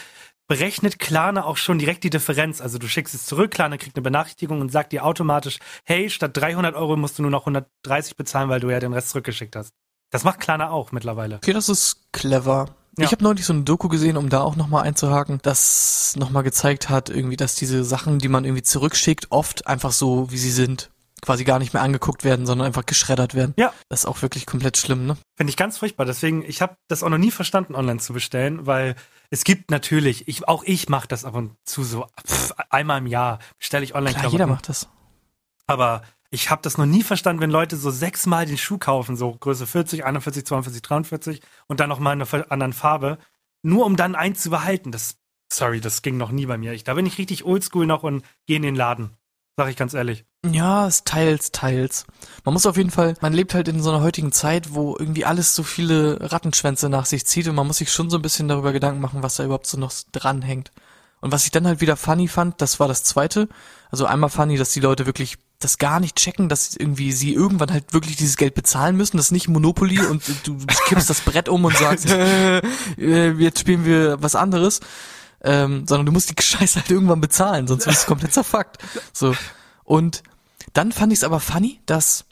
berechnet 0.47 0.99
Klarna 0.99 1.45
auch 1.45 1.57
schon 1.57 1.79
direkt 1.79 2.03
die 2.03 2.09
Differenz. 2.09 2.61
Also 2.61 2.77
du 2.77 2.87
schickst 2.87 3.15
es 3.15 3.25
zurück, 3.25 3.51
Klarna 3.51 3.77
kriegt 3.77 3.95
eine 3.95 4.03
Benachrichtigung 4.03 4.61
und 4.61 4.71
sagt 4.71 4.91
dir 4.91 5.05
automatisch, 5.05 5.59
hey, 5.85 6.09
statt 6.09 6.35
300 6.35 6.75
Euro 6.75 6.95
musst 6.95 7.17
du 7.17 7.21
nur 7.23 7.31
noch 7.31 7.43
130 7.43 8.17
bezahlen, 8.17 8.49
weil 8.49 8.59
du 8.59 8.69
ja 8.69 8.79
den 8.79 8.93
Rest 8.93 9.09
zurückgeschickt 9.09 9.55
hast. 9.55 9.71
Das 10.11 10.23
macht 10.23 10.41
Klarna 10.41 10.69
auch 10.69 10.91
mittlerweile. 10.91 11.37
Okay, 11.37 11.53
das 11.53 11.69
ist 11.69 12.11
clever. 12.11 12.65
Ja. 12.97 13.05
Ich 13.05 13.13
habe 13.13 13.23
neulich 13.23 13.45
so 13.45 13.53
eine 13.53 13.63
Doku 13.63 13.87
gesehen, 13.87 14.17
um 14.17 14.29
da 14.29 14.41
auch 14.41 14.57
nochmal 14.57 14.83
einzuhaken, 14.83 15.39
das 15.41 16.13
nochmal 16.17 16.43
gezeigt 16.43 16.89
hat, 16.89 17.09
irgendwie, 17.09 17.37
dass 17.37 17.55
diese 17.55 17.85
Sachen, 17.85 18.19
die 18.19 18.27
man 18.27 18.43
irgendwie 18.43 18.63
zurückschickt, 18.63 19.27
oft 19.29 19.65
einfach 19.65 19.93
so, 19.93 20.29
wie 20.31 20.37
sie 20.37 20.51
sind, 20.51 20.91
quasi 21.21 21.43
gar 21.43 21.59
nicht 21.59 21.73
mehr 21.73 21.83
angeguckt 21.83 22.23
werden, 22.23 22.45
sondern 22.45 22.67
einfach 22.67 22.85
geschreddert 22.85 23.35
werden. 23.35 23.53
Ja. 23.57 23.73
Das 23.89 24.01
ist 24.01 24.05
auch 24.05 24.21
wirklich 24.21 24.45
komplett 24.45 24.77
schlimm, 24.77 25.05
ne? 25.05 25.17
Finde 25.37 25.49
ich 25.49 25.57
ganz 25.57 25.77
furchtbar. 25.77 26.05
Deswegen, 26.05 26.43
ich 26.43 26.61
habe 26.61 26.75
das 26.87 27.03
auch 27.03 27.09
noch 27.09 27.17
nie 27.17 27.31
verstanden, 27.31 27.75
online 27.75 27.99
zu 27.99 28.13
bestellen, 28.13 28.65
weil 28.65 28.95
es 29.29 29.43
gibt 29.43 29.71
natürlich, 29.71 30.27
ich, 30.27 30.47
auch 30.47 30.63
ich 30.65 30.89
mache 30.89 31.07
das 31.07 31.23
ab 31.25 31.35
und 31.35 31.55
zu 31.63 31.83
so, 31.83 32.07
pff, 32.27 32.53
einmal 32.69 32.97
im 32.99 33.07
Jahr 33.07 33.39
bestelle 33.59 33.83
ich 33.83 33.95
online 33.95 34.15
Klar, 34.15 34.31
jeder 34.31 34.47
macht 34.47 34.67
das. 34.67 34.89
Aber 35.67 36.01
ich 36.31 36.49
habe 36.49 36.61
das 36.61 36.77
noch 36.77 36.85
nie 36.85 37.03
verstanden, 37.03 37.41
wenn 37.41 37.51
Leute 37.51 37.77
so 37.77 37.91
sechsmal 37.91 38.45
den 38.45 38.57
Schuh 38.57 38.77
kaufen, 38.77 39.15
so 39.15 39.33
Größe 39.33 39.67
40, 39.67 40.05
41, 40.05 40.45
42, 40.45 40.81
43 40.81 41.41
und 41.67 41.79
dann 41.79 41.89
nochmal 41.89 42.13
in 42.15 42.21
einer 42.21 42.51
anderen 42.51 42.73
Farbe, 42.73 43.17
nur 43.61 43.85
um 43.85 43.95
dann 43.95 44.15
eins 44.15 44.41
zu 44.41 44.49
behalten. 44.49 44.91
Das, 44.91 45.17
sorry, 45.51 45.81
das 45.81 46.01
ging 46.01 46.17
noch 46.17 46.31
nie 46.31 46.45
bei 46.45 46.57
mir. 46.57 46.73
Ich, 46.73 46.83
da 46.83 46.93
bin 46.93 47.05
ich 47.05 47.17
richtig 47.17 47.45
oldschool 47.45 47.85
noch 47.85 48.03
und 48.03 48.23
gehe 48.47 48.55
in 48.55 48.63
den 48.63 48.75
Laden. 48.75 49.17
Sag 49.57 49.69
ich 49.69 49.75
ganz 49.75 49.93
ehrlich. 49.93 50.25
Ja, 50.49 50.87
es 50.87 51.03
teils, 51.03 51.51
teils. 51.51 52.05
Man 52.43 52.53
muss 52.53 52.65
auf 52.65 52.77
jeden 52.77 52.89
Fall, 52.89 53.15
man 53.21 53.33
lebt 53.33 53.53
halt 53.53 53.67
in 53.67 53.81
so 53.81 53.91
einer 53.91 54.01
heutigen 54.01 54.31
Zeit, 54.31 54.73
wo 54.73 54.95
irgendwie 54.97 55.25
alles 55.25 55.53
so 55.53 55.63
viele 55.63 56.31
Rattenschwänze 56.31 56.89
nach 56.89 57.05
sich 57.05 57.25
zieht 57.25 57.47
und 57.47 57.55
man 57.55 57.67
muss 57.67 57.77
sich 57.77 57.91
schon 57.91 58.09
so 58.09 58.17
ein 58.17 58.21
bisschen 58.21 58.47
darüber 58.47 58.73
Gedanken 58.73 59.01
machen, 59.01 59.23
was 59.23 59.35
da 59.35 59.43
überhaupt 59.43 59.67
so 59.67 59.77
noch 59.77 59.93
dranhängt. 60.11 60.71
Und 61.21 61.31
was 61.31 61.45
ich 61.45 61.51
dann 61.51 61.67
halt 61.67 61.81
wieder 61.81 61.95
funny 61.95 62.27
fand, 62.27 62.59
das 62.61 62.79
war 62.79 62.87
das 62.87 63.03
zweite. 63.03 63.47
Also 63.91 64.05
einmal 64.05 64.31
funny, 64.31 64.57
dass 64.57 64.71
die 64.71 64.79
Leute 64.79 65.05
wirklich 65.05 65.37
das 65.59 65.77
gar 65.77 65.99
nicht 65.99 66.15
checken, 66.15 66.49
dass 66.49 66.75
irgendwie 66.75 67.11
sie 67.11 67.33
irgendwann 67.33 67.71
halt 67.71 67.93
wirklich 67.93 68.15
dieses 68.15 68.37
Geld 68.37 68.55
bezahlen 68.55 68.97
müssen. 68.97 69.17
Das 69.17 69.27
ist 69.27 69.31
nicht 69.31 69.47
Monopoly 69.47 69.99
und 69.99 70.23
du 70.43 70.57
kippst 70.87 71.09
das 71.09 71.21
Brett 71.21 71.47
um 71.47 71.63
und 71.63 71.77
sagst, 71.77 72.09
äh, 72.97 73.31
jetzt 73.33 73.59
spielen 73.59 73.85
wir 73.85 74.21
was 74.23 74.33
anderes. 74.33 74.79
Ähm, 75.43 75.87
sondern 75.87 76.05
du 76.05 76.11
musst 76.11 76.29
die 76.29 76.41
Scheiße 76.41 76.81
halt 76.81 76.91
irgendwann 76.91 77.21
bezahlen, 77.21 77.67
sonst 77.67 77.85
bist 77.85 78.03
du 78.03 78.07
komplett 78.07 78.33
zerfuckt. 78.33 78.77
So. 79.13 79.35
Und 79.83 80.23
dann 80.73 80.91
fand 80.91 81.11
ich 81.11 81.19
es 81.19 81.23
aber 81.23 81.39
funny, 81.39 81.79
dass 81.85 82.25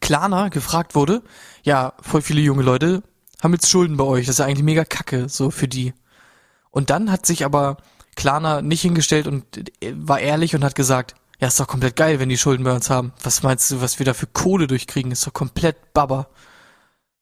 Klarna 0.00 0.48
gefragt 0.48 0.94
wurde, 0.94 1.22
ja, 1.62 1.94
voll 2.00 2.22
viele 2.22 2.40
junge 2.40 2.62
Leute 2.62 3.02
haben 3.42 3.54
jetzt 3.54 3.70
Schulden 3.70 3.96
bei 3.96 4.04
euch, 4.04 4.26
das 4.26 4.34
ist 4.34 4.38
ja 4.38 4.44
eigentlich 4.44 4.64
mega 4.64 4.84
kacke, 4.84 5.28
so 5.28 5.50
für 5.50 5.66
die. 5.66 5.94
Und 6.70 6.90
dann 6.90 7.10
hat 7.10 7.26
sich 7.26 7.44
aber 7.44 7.78
Klarna 8.16 8.62
nicht 8.62 8.82
hingestellt 8.82 9.26
und 9.26 9.44
äh, 9.82 9.94
war 9.96 10.20
ehrlich 10.20 10.54
und 10.54 10.62
hat 10.62 10.74
gesagt, 10.74 11.14
ja, 11.40 11.48
ist 11.48 11.58
doch 11.58 11.66
komplett 11.66 11.96
geil, 11.96 12.20
wenn 12.20 12.28
die 12.28 12.36
Schulden 12.36 12.64
bei 12.64 12.74
uns 12.74 12.90
haben. 12.90 13.12
Was 13.22 13.42
meinst 13.42 13.70
du, 13.70 13.80
was 13.80 13.98
wir 13.98 14.04
da 14.04 14.12
für 14.12 14.26
Kohle 14.26 14.66
durchkriegen? 14.66 15.10
Ist 15.10 15.26
doch 15.26 15.32
komplett 15.32 15.94
Baba. 15.94 16.28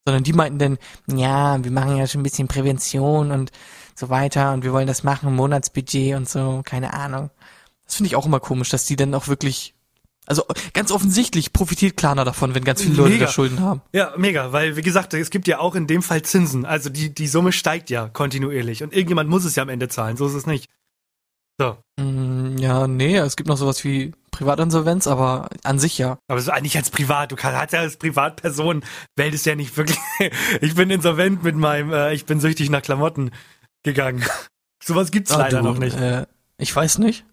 Sondern 0.05 0.25
die 0.25 0.33
meinten 0.33 0.59
dann, 0.59 0.79
ja, 1.07 1.63
wir 1.63 1.71
machen 1.71 1.97
ja 1.97 2.07
schon 2.07 2.21
ein 2.21 2.25
bisschen 2.25 2.49
Prävention 2.49 3.31
und 3.31 3.53
so 3.99 4.09
weiter 4.09 4.53
und 4.53 4.65
wir 4.65 4.73
wollen 4.73 4.87
das 4.87 5.03
machen, 5.03 5.35
Monatsbudget 5.35 6.17
und 6.17 6.29
so, 6.29 6.63
keine 6.65 6.95
Ahnung. 6.95 7.31
Das 7.85 7.97
finde 7.97 8.09
ich 8.09 8.17
auch 8.17 8.27
immer 8.27 8.41
komisch, 8.41 8.69
dass 8.69 8.85
die 8.85 8.97
dann 8.97 9.15
auch 9.15 9.29
wirklich, 9.29 9.75
also 10.27 10.45
ganz 10.75 10.93
offensichtlich 10.93 11.53
profitiert 11.53 11.97
Klarna 11.97 12.25
davon, 12.25 12.55
wenn 12.55 12.65
ganz 12.65 12.83
viele 12.83 12.95
Leute 12.97 13.15
Mega. 13.15 13.27
da 13.27 13.33
Schulden 13.33 13.61
haben. 13.61 13.81
Ja, 13.93 14.13
mega, 14.17 14.53
weil 14.53 14.77
wie 14.77 14.83
gesagt, 14.83 15.15
es 15.15 15.31
gibt 15.31 15.49
ja 15.49 15.59
auch 15.59 15.75
in 15.75 15.87
dem 15.87 16.03
Fall 16.03 16.23
Zinsen. 16.23 16.65
Also 16.67 16.91
die, 16.91 17.13
die 17.13 17.27
Summe 17.27 17.53
steigt 17.53 17.91
ja 17.91 18.09
kontinuierlich 18.09 18.83
und 18.83 18.93
irgendjemand 18.93 19.31
muss 19.31 19.45
es 19.45 19.57
ja 19.57 19.63
am 19.63 19.69
Ende 19.69 19.89
zahlen. 19.89 20.17
So 20.17 20.27
ist 20.27 20.35
es 20.35 20.47
nicht. 20.47 20.69
So. 21.59 21.77
Mm, 21.99 22.57
Ja, 22.59 22.87
nee, 22.87 23.17
es 23.17 23.37
gibt 23.37 23.49
noch 23.49 23.57
sowas 23.57 23.83
wie 23.85 24.13
Privatinsolvenz, 24.31 25.07
aber 25.09 25.49
an 25.65 25.79
sich 25.79 25.99
ja. 25.99 26.19
Aber 26.29 26.41
so 26.41 26.53
eigentlich 26.53 26.77
als 26.77 26.91
Privat, 26.91 27.33
du 27.33 27.37
kannst 27.37 27.73
ja 27.73 27.81
als 27.81 27.97
Privatperson, 27.97 28.85
meldest 29.17 29.47
ja 29.47 29.57
nicht 29.57 29.77
wirklich. 29.77 29.99
ich 30.61 30.75
bin 30.75 30.91
insolvent 30.91 31.43
mit 31.43 31.57
meinem, 31.57 31.93
äh, 31.93 32.15
ich 32.15 32.27
bin 32.27 32.39
süchtig 32.39 32.71
nach 32.71 32.83
Klamotten 32.83 33.33
gegangen. 33.83 34.25
Sowas 34.83 35.11
gibt's 35.11 35.33
Ah, 35.33 35.39
leider 35.39 35.59
du, 35.59 35.65
noch 35.65 35.79
nicht. 35.79 35.97
Äh, 35.97 36.27
ich 36.57 36.75
weiß 36.75 36.99
nicht. 36.99 37.25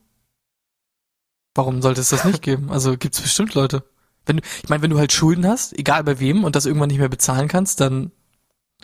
Warum 1.53 1.81
sollte 1.81 2.01
es 2.01 2.09
das 2.09 2.25
nicht 2.25 2.41
geben? 2.41 2.71
Also 2.71 2.97
gibt's 2.97 3.21
bestimmt 3.21 3.53
Leute. 3.53 3.83
Wenn 4.25 4.37
du, 4.37 4.43
ich 4.63 4.69
meine, 4.69 4.81
wenn 4.81 4.89
du 4.89 4.97
halt 4.97 5.13
Schulden 5.13 5.47
hast, 5.47 5.73
egal 5.77 6.03
bei 6.03 6.19
wem, 6.19 6.43
und 6.43 6.55
das 6.55 6.65
irgendwann 6.65 6.89
nicht 6.89 6.99
mehr 6.99 7.09
bezahlen 7.09 7.47
kannst, 7.47 7.79
dann 7.79 8.11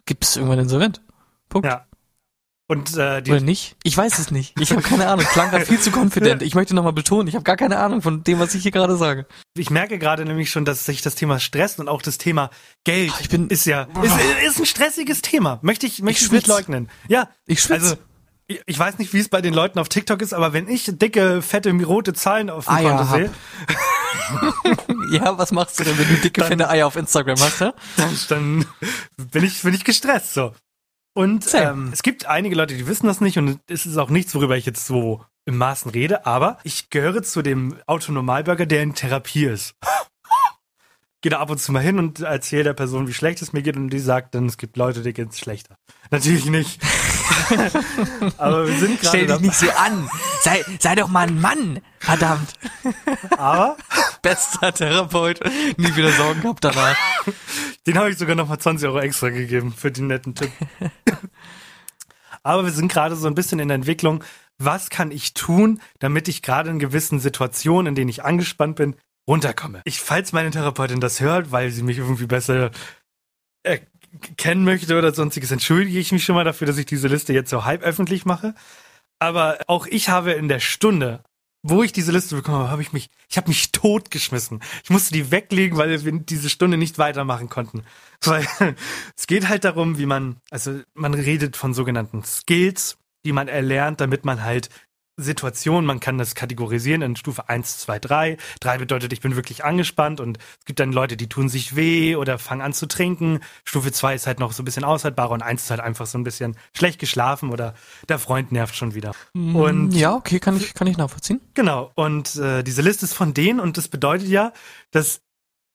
gibt's 0.06 0.36
irgendwann 0.36 0.60
insolvent. 0.60 1.02
Punkt. 1.50 1.68
Ja. 1.68 1.86
Und 2.72 2.96
äh, 2.98 3.22
die, 3.22 3.32
Oder 3.32 3.42
nicht? 3.42 3.76
Ich 3.84 3.98
weiß 3.98 4.18
es 4.18 4.32
nicht. 4.32 4.58
Ich 4.62 4.72
habe 4.72 4.82
keine 4.82 5.08
Ahnung. 5.10 5.26
Klang 5.26 5.50
gerade 5.52 5.66
viel 5.66 5.80
zu 5.82 5.92
confident. 5.92 6.42
Ich 6.52 6.56
möchte 6.56 6.74
nochmal 6.74 6.94
betonen, 6.94 7.28
ich 7.28 7.36
habe 7.36 7.44
gar 7.44 7.58
keine 7.58 7.78
Ahnung 7.80 8.02
von 8.02 8.24
dem, 8.24 8.40
was 8.40 8.56
ich 8.56 8.64
hier 8.64 8.72
gerade 8.72 8.96
sage. 8.96 9.26
ich 9.58 9.70
merke 9.70 10.00
gerade 10.00 10.24
nämlich 10.24 10.50
schon, 10.50 10.64
dass 10.64 10.86
sich 10.86 11.02
das 11.02 11.16
Thema 11.16 11.40
stresst 11.40 11.82
und 11.82 11.90
auch 11.90 12.02
das 12.02 12.18
Thema 12.18 12.50
Geld 12.86 13.12
Ich 13.20 13.28
bin- 13.28 13.50
ist 13.50 13.66
ja 13.66 13.88
ist, 14.02 14.16
ist 14.48 14.60
ein 14.60 14.66
stressiges 14.66 15.22
Thema. 15.22 15.60
Möchte 15.64 15.86
ich 15.86 16.02
möchte 16.02 16.22
Ich 16.22 16.28
ich 16.28 16.32
nicht 16.32 16.48
leugnen. 16.48 16.90
Ja, 17.10 17.30
Ich 17.46 17.62
schwitz. 17.62 17.84
also 17.84 17.98
ich, 18.48 18.80
weiß 18.80 19.00
nicht, 19.00 19.14
wie 19.14 19.20
es 19.20 19.28
bei 19.28 19.42
den 19.42 19.54
Leuten 19.54 19.78
auf 19.78 19.90
TikTok 19.90 20.22
ist, 20.22 20.34
aber 20.34 20.54
wenn 20.54 20.70
ich 20.70 20.86
dicke, 20.88 21.42
fette, 21.42 21.72
rote 21.84 22.14
Zahlen 22.14 22.50
auf 22.50 22.66
dem 22.66 22.74
Eier 22.74 22.90
Konto 22.98 23.10
hab. 23.10 23.18
sehe, 23.18 23.30
Ja, 25.12 25.38
was 25.38 25.52
machst 25.52 25.78
du 25.80 25.84
denn, 25.84 25.98
wenn 25.98 26.08
du 26.08 26.16
dicke, 26.16 26.44
fette 26.46 26.70
Eier 26.70 26.88
auf 26.88 26.96
Instagram 26.96 27.38
hast, 27.40 27.60
ja? 27.60 27.74
dann, 27.98 28.18
dann 28.30 28.66
bin 29.18 29.44
ich 29.44 29.62
bin 29.62 29.74
ich 29.74 29.84
gestresst 29.84 30.34
so. 30.34 30.54
Und 31.14 31.54
ähm, 31.54 31.90
es 31.92 32.04
gibt 32.04 32.26
einige 32.26 32.56
Leute, 32.56 32.76
die 32.76 32.88
wissen 32.88 33.08
das 33.08 33.20
nicht 33.20 33.38
und 33.38 33.60
es 33.68 33.86
ist 33.86 33.98
auch 33.98 34.10
nichts, 34.10 34.34
worüber 34.34 34.56
ich 34.56 34.66
jetzt 34.66 34.86
so 34.86 35.26
im 35.46 35.58
Maßen 35.58 35.92
rede, 35.92 36.26
aber 36.26 36.58
ich 36.64 36.90
gehöre 36.90 37.24
zu 37.24 37.42
dem 37.42 37.76
Autonormalbürger, 37.86 38.66
der 38.66 38.84
in 38.84 38.94
Therapie 38.94 39.46
ist. 39.46 39.76
Gehe 41.22 41.30
da 41.30 41.40
ab 41.40 41.52
und 41.52 41.60
zu 41.60 41.72
mal 41.72 41.82
hin 41.84 42.00
und 42.00 42.20
erzähle 42.22 42.64
der 42.64 42.74
Person, 42.74 43.08
wie 43.08 43.14
schlecht 43.14 43.42
es 43.44 43.54
mir 43.54 43.62
geht 43.62 43.76
und 43.78 43.90
die 43.90 44.00
sagt 44.00 44.34
dann, 44.34 44.48
es 44.48 44.58
gibt 44.58 44.76
Leute, 44.76 45.02
denen 45.04 45.14
geht's 45.14 45.40
schlechter. 45.40 45.76
Natürlich 46.10 46.46
nicht. 46.46 46.82
aber 48.38 48.68
wir 48.68 48.78
sind 48.78 49.00
gerade 49.00 49.08
Stell 49.08 49.20
dich 49.22 49.30
dabei- 49.30 49.42
nicht 49.46 49.56
so 49.56 49.70
an. 49.72 50.10
Sei, 50.42 50.66
sei 50.80 50.96
doch 50.96 51.08
mal 51.10 51.28
ein 51.28 51.40
Mann. 51.40 51.80
Verdammt. 52.00 52.54
aber 53.38 53.78
Bester 54.22 54.74
Therapeut. 54.74 55.40
Nie 55.78 55.96
wieder 55.96 56.12
Sorgen 56.12 56.42
gehabt 56.42 56.64
danach. 56.64 56.96
Den 57.88 57.98
habe 57.98 58.10
ich 58.10 58.18
sogar 58.18 58.36
noch 58.36 58.48
mal 58.50 58.60
20 58.60 58.88
Euro 58.88 59.00
extra 59.00 59.30
gegeben 59.30 59.74
für 59.76 59.92
den 59.92 60.08
netten 60.08 60.36
Tipp. 60.36 60.52
Aber 62.44 62.64
wir 62.66 62.72
sind 62.72 62.92
gerade 62.92 63.16
so 63.16 63.28
ein 63.28 63.36
bisschen 63.36 63.60
in 63.60 63.68
der 63.68 63.76
Entwicklung. 63.76 64.24
Was 64.58 64.90
kann 64.90 65.12
ich 65.12 65.34
tun, 65.34 65.80
damit 66.00 66.28
ich 66.28 66.42
gerade 66.42 66.70
in 66.70 66.80
gewissen 66.80 67.20
Situationen, 67.20 67.88
in 67.90 67.96
denen 67.96 68.10
ich 68.10 68.24
angespannt 68.24 68.76
bin, 68.76 68.96
runterkomme? 69.28 69.82
Ich, 69.86 70.00
falls 70.00 70.34
meine 70.34 70.52
Therapeutin 70.52 71.00
das 71.00 71.20
hört, 71.20 71.52
weil 71.52 71.72
sie 71.72 71.84
mich 71.84 71.98
irgendwie 71.98 72.28
besser 72.28 72.72
äh, 73.64 73.80
kennen 74.38 74.64
möchte 74.64 74.98
oder 74.98 75.14
sonstiges, 75.14 75.52
entschuldige 75.52 76.00
ich 76.00 76.12
mich 76.12 76.24
schon 76.24 76.36
mal 76.36 76.44
dafür, 76.44 76.68
dass 76.68 76.78
ich 76.78 76.86
diese 76.86 77.08
Liste 77.08 77.34
jetzt 77.34 77.50
so 77.50 77.66
halb 77.66 77.82
öffentlich 77.84 78.26
mache. 78.26 78.54
Aber 79.20 79.60
auch 79.68 79.88
ich 79.88 80.10
habe 80.10 80.32
in 80.32 80.48
der 80.48 80.60
Stunde, 80.60 81.24
wo 81.64 81.84
ich 81.84 81.92
diese 81.92 82.12
Liste 82.12 82.36
bekommen 82.36 82.58
habe, 82.58 82.72
habe 82.72 82.82
ich 82.82 82.92
mich, 82.92 83.10
ich 83.30 83.38
habe 83.38 83.50
mich 83.50 83.72
totgeschmissen. 83.72 84.62
Ich 84.84 84.90
musste 84.90 85.14
die 85.14 85.30
weglegen, 85.30 85.78
weil 85.78 86.04
wir 86.04 86.12
diese 86.20 86.50
Stunde 86.50 86.78
nicht 86.78 86.98
weitermachen 86.98 87.50
konnten. 87.50 87.84
Weil 88.24 88.48
es 89.18 89.26
geht 89.26 89.48
halt 89.50 89.64
darum, 89.64 89.98
wie 89.98 90.06
man, 90.06 90.38
also 90.52 90.82
man 90.94 91.16
redet 91.16 91.58
von 91.58 91.74
sogenannten 91.74 92.24
Skills, 92.24 92.98
die 93.26 93.32
man 93.32 93.48
erlernt, 93.48 94.00
damit 94.00 94.26
man 94.26 94.44
halt 94.44 94.70
Situation, 95.24 95.86
man 95.86 96.00
kann 96.00 96.18
das 96.18 96.36
kategorisieren 96.36 97.02
in 97.02 97.16
Stufe 97.16 97.50
1, 97.50 97.80
2, 97.80 98.00
3. 98.00 98.38
3 98.60 98.78
bedeutet, 98.78 99.14
ich 99.14 99.22
bin 99.22 99.36
wirklich 99.36 99.64
angespannt 99.64 100.20
und 100.20 100.38
es 100.60 100.66
gibt 100.66 100.80
dann 100.80 100.92
Leute, 100.92 101.18
die 101.18 101.30
tun 101.30 101.50
sich 101.50 101.76
weh 101.76 102.16
oder 102.16 102.40
fangen 102.40 102.62
an 102.62 102.74
zu 102.74 102.88
trinken. 102.88 103.40
Stufe 103.64 103.92
2 103.92 104.16
ist 104.16 104.28
halt 104.28 104.40
noch 104.40 104.52
so 104.52 104.62
ein 104.62 104.66
bisschen 104.66 104.84
aushaltbarer 104.84 105.32
und 105.32 105.42
1 105.42 105.64
ist 105.64 105.70
halt 105.70 105.80
einfach 105.80 106.06
so 106.06 106.18
ein 106.18 106.24
bisschen 106.24 106.58
schlecht 106.76 107.00
geschlafen 107.00 107.52
oder 107.52 107.74
der 108.10 108.20
Freund 108.20 108.52
nervt 108.52 108.76
schon 108.76 108.96
wieder. 108.96 109.14
Mm, 109.34 109.56
und 109.56 109.92
ja, 109.92 110.14
okay, 110.14 110.40
kann 110.40 110.58
ich, 110.58 110.74
kann 110.74 110.88
ich 110.88 110.98
nachvollziehen. 110.98 111.42
Genau, 111.54 111.92
und 111.96 112.36
äh, 112.36 112.64
diese 112.64 112.82
Liste 112.82 113.06
ist 113.06 113.14
von 113.14 113.34
denen 113.34 113.60
und 113.60 113.78
das 113.78 113.88
bedeutet 113.88 114.28
ja, 114.28 114.54
dass 114.92 115.22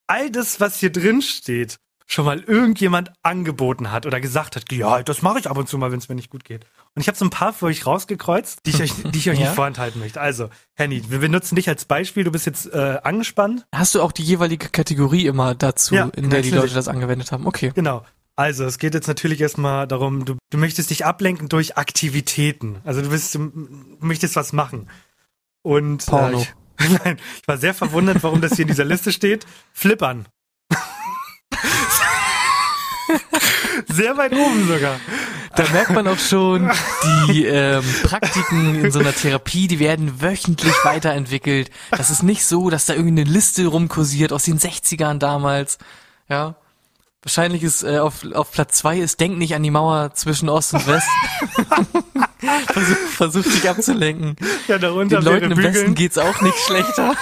all 0.07 0.31
das, 0.31 0.59
was 0.59 0.79
hier 0.79 0.91
drin 0.91 1.21
steht, 1.21 1.79
schon 2.07 2.25
mal 2.25 2.39
irgendjemand 2.39 3.11
angeboten 3.21 3.91
hat 3.91 4.05
oder 4.05 4.21
gesagt 4.21 4.55
hat, 4.55 4.71
ja, 4.71 5.03
das 5.03 5.21
mache 5.21 5.39
ich 5.39 5.49
ab 5.49 5.57
und 5.57 5.67
zu 5.67 5.77
mal, 5.77 5.91
wenn 5.91 5.99
es 5.99 6.07
mir 6.09 6.15
nicht 6.15 6.29
gut 6.29 6.45
geht. 6.45 6.65
Und 6.95 7.01
ich 7.01 7.07
habe 7.07 7.17
so 7.17 7.25
ein 7.25 7.29
paar 7.29 7.53
für 7.53 7.67
euch 7.67 7.85
rausgekreuzt, 7.85 8.61
die 8.65 8.71
ich 8.71 8.81
euch, 8.81 8.91
die 8.93 9.17
ich 9.17 9.29
euch 9.29 9.37
ja? 9.39 9.45
nicht 9.45 9.55
vorenthalten 9.55 9.99
möchte. 9.99 10.19
Also, 10.19 10.49
Henny, 10.73 11.03
wir 11.09 11.19
benutzen 11.19 11.55
dich 11.55 11.69
als 11.69 11.85
Beispiel. 11.85 12.23
Du 12.23 12.31
bist 12.31 12.45
jetzt 12.45 12.71
äh, 12.73 12.99
angespannt. 13.03 13.65
Hast 13.73 13.95
du 13.95 14.01
auch 14.01 14.11
die 14.11 14.23
jeweilige 14.23 14.69
Kategorie 14.69 15.25
immer 15.25 15.55
dazu, 15.55 15.95
ja, 15.95 16.09
in 16.15 16.29
der 16.29 16.41
die 16.41 16.51
Leute 16.51 16.73
das 16.73 16.87
angewendet 16.87 17.31
haben? 17.31 17.45
Okay. 17.45 17.71
Genau. 17.75 18.05
Also, 18.35 18.65
es 18.65 18.77
geht 18.77 18.93
jetzt 18.93 19.07
natürlich 19.07 19.41
erstmal 19.41 19.87
darum, 19.87 20.25
du, 20.25 20.37
du 20.51 20.57
möchtest 20.57 20.91
dich 20.91 21.05
ablenken 21.05 21.49
durch 21.49 21.77
Aktivitäten. 21.77 22.77
Also, 22.83 23.01
du, 23.01 23.09
bist, 23.09 23.33
du 23.35 23.51
möchtest 23.99 24.35
was 24.35 24.53
machen. 24.53 24.89
Und 25.63 26.05
Porno. 26.05 26.39
Äh, 26.39 26.41
ich, 26.41 26.89
nein, 27.03 27.17
ich 27.41 27.47
war 27.47 27.57
sehr 27.57 27.73
verwundert, 27.73 28.21
warum 28.21 28.41
das 28.41 28.53
hier 28.53 28.63
in 28.63 28.69
dieser 28.69 28.85
Liste 28.85 29.11
steht. 29.11 29.45
Flippern. 29.73 30.27
Sehr 33.87 34.17
weit 34.17 34.33
oben 34.33 34.67
sogar. 34.67 34.99
Da 35.57 35.63
merkt 35.71 35.89
man 35.89 36.07
auch 36.07 36.19
schon, 36.19 36.69
die 37.27 37.45
ähm, 37.45 37.83
Praktiken 38.03 38.85
in 38.85 38.91
so 38.91 38.99
einer 38.99 39.13
Therapie, 39.13 39.67
die 39.67 39.79
werden 39.79 40.21
wöchentlich 40.21 40.73
weiterentwickelt. 40.83 41.71
Das 41.89 42.11
ist 42.11 42.21
nicht 42.21 42.45
so, 42.45 42.69
dass 42.69 42.85
da 42.85 42.93
irgendeine 42.93 43.27
Liste 43.29 43.65
rumkursiert 43.65 44.31
aus 44.31 44.43
den 44.43 44.59
60ern 44.59 45.17
damals. 45.17 45.79
Ja. 46.29 46.55
Wahrscheinlich 47.23 47.63
ist 47.63 47.83
äh, 47.83 47.97
auf, 47.97 48.23
auf 48.33 48.51
Platz 48.51 48.77
zwei 48.77 48.99
ist 48.99 49.19
Denk 49.19 49.39
nicht 49.39 49.55
an 49.55 49.63
die 49.63 49.71
Mauer 49.71 50.13
zwischen 50.13 50.47
Ost 50.47 50.75
und 50.75 50.85
West. 50.85 51.07
Versuch, 52.67 52.95
versucht 53.15 53.51
sich 53.51 53.67
abzulenken. 53.67 54.35
Ja, 54.67 54.77
darunter 54.77 55.17
Den 55.17 55.25
Leuten 55.25 55.51
im 55.51 55.57
Westen 55.57 55.95
geht's 55.95 56.19
auch 56.19 56.39
nicht 56.41 56.57
schlechter. 56.59 57.15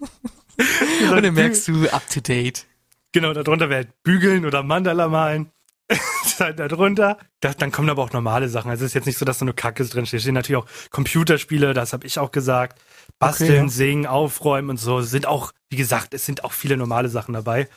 und 1.10 1.22
dann 1.22 1.34
merkst 1.34 1.66
du 1.66 1.88
up 1.88 2.08
to 2.08 2.20
date. 2.20 2.66
Genau, 3.12 3.32
darunter 3.32 3.68
wäre 3.68 3.88
bügeln 4.04 4.46
oder 4.46 4.62
Mandala 4.62 5.08
malen. 5.08 5.50
darunter. 6.56 7.18
Das, 7.40 7.56
dann 7.56 7.72
kommen 7.72 7.90
aber 7.90 8.02
auch 8.02 8.12
normale 8.12 8.48
Sachen. 8.48 8.70
Also 8.70 8.84
es 8.84 8.90
ist 8.90 8.94
jetzt 8.94 9.06
nicht 9.06 9.18
so, 9.18 9.24
dass 9.24 9.38
da 9.38 9.44
nur 9.44 9.54
Kacke 9.54 9.84
drin 9.84 10.06
steht. 10.06 10.18
Es 10.18 10.22
stehen 10.22 10.34
natürlich 10.34 10.62
auch 10.62 10.68
Computerspiele, 10.90 11.74
das 11.74 11.92
habe 11.92 12.06
ich 12.06 12.18
auch 12.18 12.30
gesagt. 12.30 12.80
Basteln, 13.18 13.64
okay. 13.64 13.68
singen, 13.68 14.06
aufräumen 14.06 14.70
und 14.70 14.76
so. 14.78 15.00
Sind 15.02 15.26
auch, 15.26 15.52
wie 15.68 15.76
gesagt, 15.76 16.14
es 16.14 16.26
sind 16.26 16.44
auch 16.44 16.52
viele 16.52 16.76
normale 16.76 17.08
Sachen 17.08 17.34
dabei. 17.34 17.68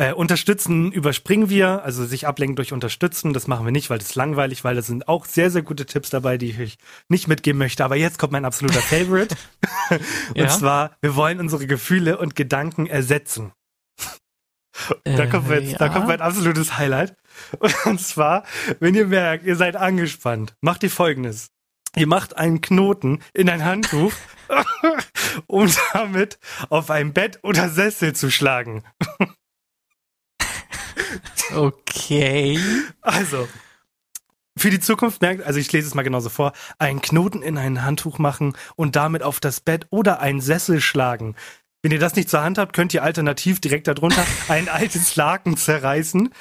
Äh, 0.00 0.14
unterstützen 0.14 0.92
überspringen 0.92 1.50
wir, 1.50 1.84
also 1.84 2.06
sich 2.06 2.26
ablenken 2.26 2.56
durch 2.56 2.72
Unterstützen, 2.72 3.34
das 3.34 3.46
machen 3.46 3.66
wir 3.66 3.70
nicht, 3.70 3.90
weil 3.90 3.98
das 3.98 4.08
ist 4.08 4.14
langweilig, 4.14 4.64
weil 4.64 4.74
da 4.74 4.80
sind 4.80 5.08
auch 5.08 5.26
sehr, 5.26 5.50
sehr 5.50 5.60
gute 5.60 5.84
Tipps 5.84 6.08
dabei, 6.08 6.38
die 6.38 6.58
ich 6.58 6.78
nicht 7.08 7.28
mitgeben 7.28 7.58
möchte. 7.58 7.84
Aber 7.84 7.96
jetzt 7.96 8.18
kommt 8.18 8.32
mein 8.32 8.46
absoluter 8.46 8.80
Favorite. 8.80 9.36
und 9.90 10.36
ja? 10.36 10.48
zwar, 10.48 10.96
wir 11.02 11.16
wollen 11.16 11.38
unsere 11.38 11.66
Gefühle 11.66 12.16
und 12.16 12.34
Gedanken 12.34 12.86
ersetzen. 12.86 13.52
da, 15.04 15.26
kommt 15.26 15.50
jetzt, 15.50 15.72
ja. 15.72 15.78
da 15.78 15.90
kommt 15.90 16.06
mein 16.06 16.22
absolutes 16.22 16.78
Highlight. 16.78 17.14
Und 17.84 18.00
zwar, 18.00 18.44
wenn 18.78 18.94
ihr 18.94 19.06
merkt, 19.06 19.44
ihr 19.44 19.56
seid 19.56 19.76
angespannt, 19.76 20.54
macht 20.60 20.82
ihr 20.82 20.90
folgendes. 20.90 21.50
Ihr 21.96 22.06
macht 22.06 22.36
einen 22.36 22.60
Knoten 22.60 23.20
in 23.34 23.48
ein 23.48 23.64
Handtuch, 23.64 24.12
um 25.46 25.68
damit 25.92 26.38
auf 26.68 26.90
ein 26.90 27.12
Bett 27.12 27.40
oder 27.42 27.68
Sessel 27.68 28.14
zu 28.14 28.30
schlagen. 28.30 28.84
okay. 31.54 32.60
Also, 33.00 33.48
für 34.56 34.70
die 34.70 34.80
Zukunft 34.80 35.20
merkt, 35.22 35.42
also 35.42 35.58
ich 35.58 35.72
lese 35.72 35.88
es 35.88 35.94
mal 35.94 36.02
genauso 36.02 36.28
vor, 36.28 36.52
einen 36.78 37.00
Knoten 37.00 37.42
in 37.42 37.58
ein 37.58 37.82
Handtuch 37.82 38.18
machen 38.18 38.56
und 38.76 38.94
damit 38.94 39.22
auf 39.22 39.40
das 39.40 39.60
Bett 39.60 39.86
oder 39.90 40.20
einen 40.20 40.40
Sessel 40.40 40.80
schlagen. 40.80 41.34
Wenn 41.82 41.92
ihr 41.92 41.98
das 41.98 42.14
nicht 42.14 42.28
zur 42.28 42.42
Hand 42.42 42.58
habt, 42.58 42.74
könnt 42.74 42.92
ihr 42.92 43.02
alternativ 43.02 43.60
direkt 43.60 43.88
darunter 43.88 44.24
ein 44.48 44.68
altes 44.68 45.16
Laken 45.16 45.56
zerreißen. 45.56 46.34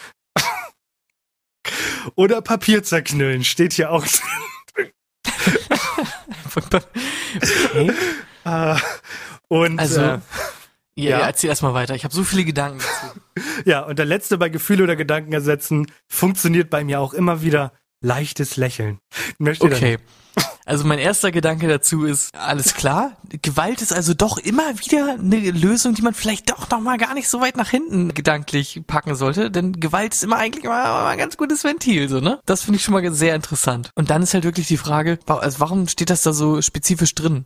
Oder 2.15 2.41
Papier 2.41 2.83
zerknüllen, 2.83 3.43
steht 3.43 3.73
hier 3.73 3.91
auch 3.91 4.05
drin. 4.05 4.91
okay. 6.55 7.91
uh, 8.45 8.75
und 9.47 9.79
also, 9.79 10.01
äh, 10.01 10.19
ja, 10.95 11.19
ja, 11.19 11.19
erzähl 11.27 11.49
erstmal 11.49 11.73
weiter. 11.73 11.95
Ich 11.95 12.03
habe 12.03 12.13
so 12.13 12.23
viele 12.23 12.43
Gedanken 12.43 12.79
dazu. 12.79 13.19
ja, 13.65 13.81
und 13.81 13.99
der 13.99 14.05
letzte 14.05 14.38
bei 14.38 14.49
Gefühle 14.49 14.83
oder 14.83 14.95
Gedanken 14.95 15.31
ersetzen 15.33 15.91
funktioniert 16.07 16.69
bei 16.69 16.83
mir 16.83 16.99
auch 16.99 17.13
immer 17.13 17.41
wieder 17.41 17.73
leichtes 18.01 18.57
Lächeln. 18.57 18.99
okay. 19.39 19.97
Also 20.69 20.86
mein 20.86 20.99
erster 20.99 21.32
Gedanke 21.32 21.67
dazu 21.67 22.05
ist, 22.05 22.29
alles 22.36 22.75
klar, 22.75 23.13
Gewalt 23.41 23.82
ist 23.82 23.91
also 23.91 24.13
doch 24.13 24.38
immer 24.38 24.77
wieder 24.77 25.15
eine 25.19 25.49
Lösung, 25.49 25.95
die 25.95 26.03
man 26.03 26.13
vielleicht 26.13 26.51
doch 26.51 26.69
noch 26.69 26.79
mal 26.79 26.99
gar 26.99 27.15
nicht 27.15 27.27
so 27.27 27.41
weit 27.41 27.58
nach 27.58 27.71
hinten 27.71 28.13
gedanklich 28.13 28.84
packen 28.86 29.15
sollte, 29.15 29.49
denn 29.49 29.79
Gewalt 29.79 30.13
ist 30.13 30.23
immer 30.23 30.36
eigentlich 30.36 30.65
immer 30.65 31.08
ein 31.08 31.17
ganz 31.17 31.38
gutes 31.38 31.63
Ventil, 31.63 32.08
so, 32.08 32.19
ne? 32.19 32.39
Das 32.45 32.62
finde 32.62 32.77
ich 32.77 32.84
schon 32.84 32.93
mal 32.93 33.12
sehr 33.12 33.34
interessant. 33.34 33.89
Und 33.95 34.12
dann 34.12 34.21
ist 34.21 34.36
halt 34.36 34.43
wirklich 34.43 34.67
die 34.67 34.77
Frage, 34.77 35.17
also 35.25 35.60
warum 35.60 35.88
steht 35.88 36.12
das 36.12 36.21
da 36.21 36.34
so 36.34 36.62
spezifisch 36.62 37.15
drin? 37.15 37.45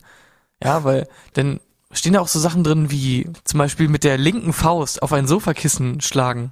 Ja, 0.61 0.83
weil, 0.83 1.07
denn 1.37 1.61
stehen 1.93 2.11
da 2.11 2.19
auch 2.19 2.27
so 2.27 2.39
Sachen 2.39 2.65
drin 2.65 2.91
wie 2.91 3.29
zum 3.45 3.57
Beispiel 3.57 3.87
mit 3.87 4.03
der 4.03 4.17
linken 4.17 4.51
Faust 4.51 5.01
auf 5.01 5.13
ein 5.13 5.27
Sofakissen 5.27 6.01
schlagen 6.01 6.51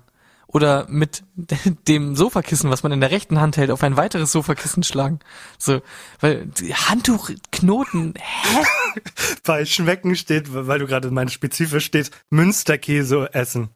oder 0.51 0.85
mit 0.89 1.23
dem 1.87 2.15
Sofakissen, 2.15 2.69
was 2.69 2.83
man 2.83 2.91
in 2.91 3.01
der 3.01 3.11
rechten 3.11 3.39
Hand 3.39 3.57
hält, 3.57 3.71
auf 3.71 3.83
ein 3.83 3.97
weiteres 3.97 4.31
Sofakissen 4.31 4.83
schlagen. 4.83 5.19
So, 5.57 5.81
weil 6.19 6.49
Handtuchknoten, 6.73 8.13
hä? 8.17 8.65
Bei 9.43 9.65
Schmecken 9.65 10.15
steht, 10.15 10.53
weil 10.53 10.79
du 10.79 10.87
gerade 10.87 11.11
mein 11.11 11.29
spezifisch 11.29 11.85
steht, 11.85 12.11
Münsterkäse 12.29 13.33
essen. 13.33 13.69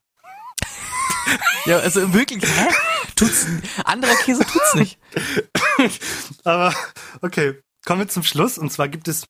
ja, 1.65 1.79
also 1.79 2.13
wirklich, 2.13 2.43
hä? 2.43 2.67
Tut's, 3.15 3.45
anderer 3.85 4.15
Käse 4.15 4.45
tut's 4.45 4.75
nicht. 4.75 4.99
Aber, 6.43 6.73
okay, 7.21 7.61
kommen 7.85 8.01
wir 8.01 8.07
zum 8.09 8.23
Schluss. 8.23 8.57
Und 8.57 8.73
zwar 8.73 8.89
gibt 8.89 9.07
es 9.07 9.25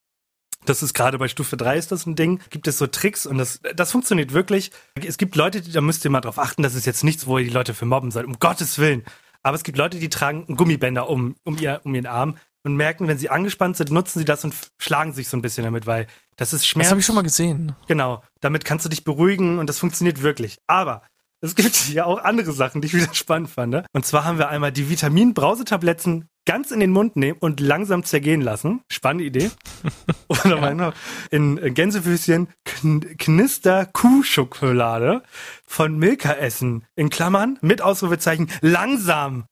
das 0.69 0.83
ist 0.83 0.93
gerade 0.93 1.17
bei 1.17 1.27
Stufe 1.27 1.57
3 1.57 1.77
ist 1.77 1.91
das 1.91 2.05
ein 2.05 2.15
Ding. 2.15 2.39
Gibt 2.49 2.67
es 2.67 2.77
so 2.77 2.87
Tricks 2.87 3.25
und 3.25 3.37
das, 3.37 3.59
das 3.75 3.91
funktioniert 3.91 4.33
wirklich. 4.33 4.71
Es 4.95 5.17
gibt 5.17 5.35
Leute, 5.35 5.61
die, 5.61 5.71
da 5.71 5.81
müsst 5.81 6.05
ihr 6.05 6.11
mal 6.11 6.21
drauf 6.21 6.39
achten, 6.39 6.63
das 6.63 6.75
ist 6.75 6.85
jetzt 6.85 7.03
nichts, 7.03 7.27
wo 7.27 7.37
ihr 7.37 7.45
die 7.45 7.51
Leute 7.51 7.73
für 7.73 7.85
mobben 7.85 8.11
sollt, 8.11 8.25
um 8.25 8.39
Gottes 8.39 8.79
Willen. 8.79 9.03
Aber 9.43 9.55
es 9.55 9.63
gibt 9.63 9.77
Leute, 9.77 9.99
die 9.99 10.09
tragen 10.09 10.45
Gummibänder 10.55 11.09
um, 11.09 11.35
um, 11.43 11.57
ihr, 11.59 11.81
um 11.83 11.93
ihren 11.93 12.07
Arm 12.07 12.37
und 12.63 12.75
merken, 12.75 13.07
wenn 13.07 13.19
sie 13.19 13.29
angespannt 13.29 13.77
sind, 13.77 13.91
nutzen 13.91 14.19
sie 14.19 14.25
das 14.25 14.43
und 14.43 14.55
schlagen 14.79 15.13
sich 15.13 15.29
so 15.29 15.37
ein 15.37 15.43
bisschen 15.43 15.63
damit, 15.63 15.85
weil 15.85 16.07
das 16.35 16.51
ist 16.51 16.65
Schmerz. 16.65 16.87
Das 16.87 16.91
habe 16.91 16.99
ich 16.99 17.05
schon 17.05 17.15
mal 17.15 17.21
gesehen. 17.21 17.75
Genau. 17.87 18.23
Damit 18.41 18.65
kannst 18.65 18.85
du 18.85 18.89
dich 18.89 19.03
beruhigen 19.03 19.59
und 19.59 19.67
das 19.67 19.77
funktioniert 19.77 20.23
wirklich. 20.23 20.57
Aber 20.65 21.03
es 21.41 21.55
gibt 21.55 21.89
ja 21.93 22.05
auch 22.05 22.23
andere 22.23 22.51
Sachen, 22.53 22.81
die 22.81 22.87
ich 22.87 22.93
wieder 22.95 23.13
spannend 23.13 23.51
fand. 23.51 23.71
Ne? 23.71 23.85
Und 23.93 24.05
zwar 24.05 24.25
haben 24.25 24.39
wir 24.39 24.49
einmal 24.49 24.71
die 24.71 24.89
Vitamin-Brausetabletten 24.89 26.27
ganz 26.45 26.71
in 26.71 26.79
den 26.79 26.91
Mund 26.91 27.15
nehmen 27.15 27.37
und 27.39 27.59
langsam 27.59 28.03
zergehen 28.03 28.41
lassen. 28.41 28.81
Spannende 28.91 29.25
Idee. 29.25 29.51
Oder 30.27 30.57
ja. 30.59 30.73
noch 30.73 30.93
in 31.31 31.73
Gänsefüßchen 31.73 32.47
Kn 32.63 33.17
Knister 33.17 33.85
Kuhschokolade 33.85 35.23
von 35.65 35.97
Milka 35.97 36.33
essen. 36.33 36.85
In 36.95 37.09
Klammern 37.09 37.57
mit 37.61 37.81
Ausrufezeichen 37.81 38.49
langsam. 38.61 39.45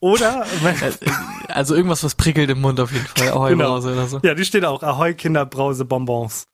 Oder 0.00 0.44
äh, 0.64 1.10
also 1.48 1.74
irgendwas, 1.74 2.02
was 2.04 2.14
prickelt 2.14 2.50
im 2.50 2.60
Mund 2.60 2.80
auf 2.80 2.92
jeden 2.92 3.06
Fall. 3.06 3.28
Ahoi 3.28 3.50
genau. 3.50 3.74
Brause 3.74 3.92
oder 3.92 4.06
so. 4.06 4.20
Ja, 4.22 4.34
die 4.34 4.44
steht 4.44 4.64
auch. 4.64 4.82
Ahoi 4.82 5.14
Kinderbrause 5.14 5.84
Bonbons. 5.84 6.46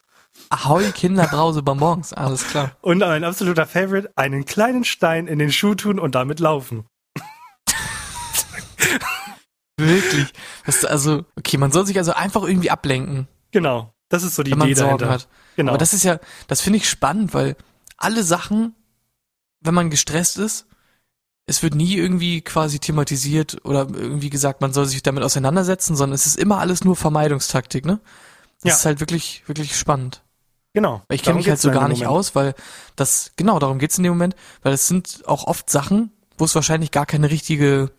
Ahoi 0.49 0.91
Kinderbrause 0.91 1.63
Bonbons, 1.63 2.13
alles 2.13 2.47
klar. 2.47 2.71
Und 2.81 3.03
ein 3.03 3.23
absoluter 3.23 3.65
Favorite, 3.65 4.11
einen 4.15 4.45
kleinen 4.45 4.83
Stein 4.83 5.27
in 5.27 5.39
den 5.39 5.51
Schuh 5.51 5.75
tun 5.75 5.99
und 5.99 6.15
damit 6.15 6.39
laufen. 6.39 6.85
Wirklich. 9.79 10.33
Das, 10.65 10.85
also, 10.85 11.25
okay, 11.37 11.57
man 11.57 11.71
soll 11.71 11.85
sich 11.85 11.97
also 11.97 12.13
einfach 12.13 12.43
irgendwie 12.43 12.71
ablenken. 12.71 13.27
Genau. 13.51 13.93
Das 14.09 14.23
ist 14.23 14.35
so 14.35 14.43
die 14.43 14.51
wenn 14.51 14.61
Idee 14.61 14.67
man 14.69 14.75
Sorgen 14.75 14.97
dahinter. 14.99 15.09
hat. 15.13 15.27
Genau. 15.55 15.71
Aber 15.71 15.77
das 15.77 15.93
ist 15.93 16.03
ja, 16.03 16.19
das 16.47 16.61
finde 16.61 16.77
ich 16.77 16.89
spannend, 16.89 17.33
weil 17.33 17.55
alle 17.97 18.23
Sachen, 18.23 18.75
wenn 19.61 19.73
man 19.73 19.89
gestresst 19.89 20.37
ist, 20.37 20.65
es 21.45 21.63
wird 21.63 21.73
nie 21.75 21.95
irgendwie 21.95 22.41
quasi 22.41 22.79
thematisiert 22.79 23.57
oder 23.65 23.87
irgendwie 23.91 24.29
gesagt, 24.29 24.61
man 24.61 24.71
soll 24.71 24.85
sich 24.85 25.01
damit 25.01 25.23
auseinandersetzen, 25.23 25.95
sondern 25.95 26.13
es 26.15 26.25
ist 26.27 26.37
immer 26.37 26.59
alles 26.59 26.83
nur 26.83 26.95
Vermeidungstaktik, 26.95 27.85
ne? 27.85 27.99
Das 28.61 28.69
Ja. 28.71 28.75
ist 28.77 28.85
halt 28.85 28.99
wirklich, 28.99 29.43
wirklich 29.47 29.75
spannend. 29.77 30.21
Genau. 30.73 31.01
Weil 31.07 31.15
ich 31.15 31.23
kenne 31.23 31.37
mich 31.37 31.49
halt 31.49 31.59
so 31.59 31.71
gar 31.71 31.87
nicht 31.87 32.03
Moment. 32.03 32.17
aus, 32.19 32.35
weil 32.35 32.53
das, 32.95 33.31
genau, 33.35 33.57
darum 33.57 33.79
geht's 33.79 33.97
in 33.97 34.03
dem 34.03 34.13
Moment, 34.13 34.35
weil 34.61 34.73
es 34.73 34.87
sind 34.87 35.23
auch 35.25 35.45
oft 35.45 35.69
Sachen, 35.69 36.11
wo 36.37 36.45
es 36.45 36.53
wahrscheinlich 36.53 36.91
gar 36.91 37.07
keine 37.07 37.31
richtige 37.31 37.91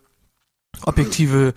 objektive 0.83 1.53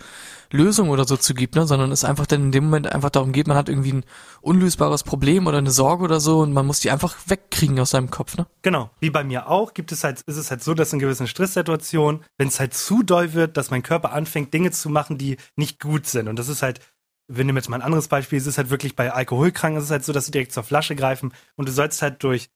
Lösung 0.51 0.89
oder 0.89 1.05
so 1.05 1.17
zu 1.17 1.33
gibt, 1.33 1.55
ne, 1.55 1.65
sondern 1.65 1.91
es 1.91 2.03
einfach 2.03 2.25
dann 2.25 2.43
in 2.45 2.51
dem 2.51 2.65
Moment 2.65 2.91
einfach 2.91 3.09
darum 3.09 3.31
geht, 3.31 3.47
man 3.47 3.57
hat 3.57 3.69
irgendwie 3.69 3.93
ein 3.93 4.03
unlösbares 4.41 5.03
Problem 5.03 5.47
oder 5.47 5.57
eine 5.57 5.71
Sorge 5.71 6.03
oder 6.03 6.19
so 6.19 6.39
und 6.39 6.53
man 6.53 6.65
muss 6.65 6.79
die 6.79 6.91
einfach 6.91 7.15
wegkriegen 7.27 7.79
aus 7.79 7.91
seinem 7.91 8.09
Kopf, 8.09 8.37
ne? 8.37 8.45
Genau, 8.61 8.91
wie 8.99 9.09
bei 9.09 9.23
mir 9.23 9.49
auch, 9.49 9.73
gibt 9.73 9.91
es 9.91 10.03
halt, 10.03 10.21
ist 10.25 10.37
es 10.37 10.51
halt 10.51 10.63
so, 10.63 10.73
dass 10.73 10.93
in 10.93 10.99
gewissen 10.99 11.27
Stresssituationen, 11.27 12.23
wenn 12.37 12.47
es 12.47 12.59
halt 12.59 12.73
zu 12.73 13.03
doll 13.03 13.33
wird, 13.33 13.57
dass 13.57 13.71
mein 13.71 13.83
Körper 13.83 14.13
anfängt, 14.13 14.53
Dinge 14.53 14.71
zu 14.71 14.89
machen, 14.89 15.17
die 15.17 15.37
nicht 15.55 15.79
gut 15.79 16.05
sind. 16.05 16.27
Und 16.27 16.37
das 16.37 16.47
ist 16.47 16.61
halt, 16.61 16.79
wir 17.27 17.43
nehmen 17.43 17.57
jetzt 17.57 17.69
mal 17.69 17.77
ein 17.77 17.81
anderes 17.81 18.07
Beispiel, 18.07 18.37
es 18.37 18.47
ist 18.47 18.57
halt 18.57 18.69
wirklich 18.69 18.95
bei 18.95 19.11
Alkoholkranken, 19.11 19.79
es 19.79 19.85
ist 19.85 19.91
halt 19.91 20.05
so, 20.05 20.13
dass 20.13 20.25
sie 20.25 20.31
direkt 20.31 20.53
zur 20.53 20.63
Flasche 20.63 20.95
greifen 20.95 21.33
und 21.55 21.67
du 21.67 21.73
sollst 21.73 22.01
halt 22.01 22.23
durch 22.23 22.49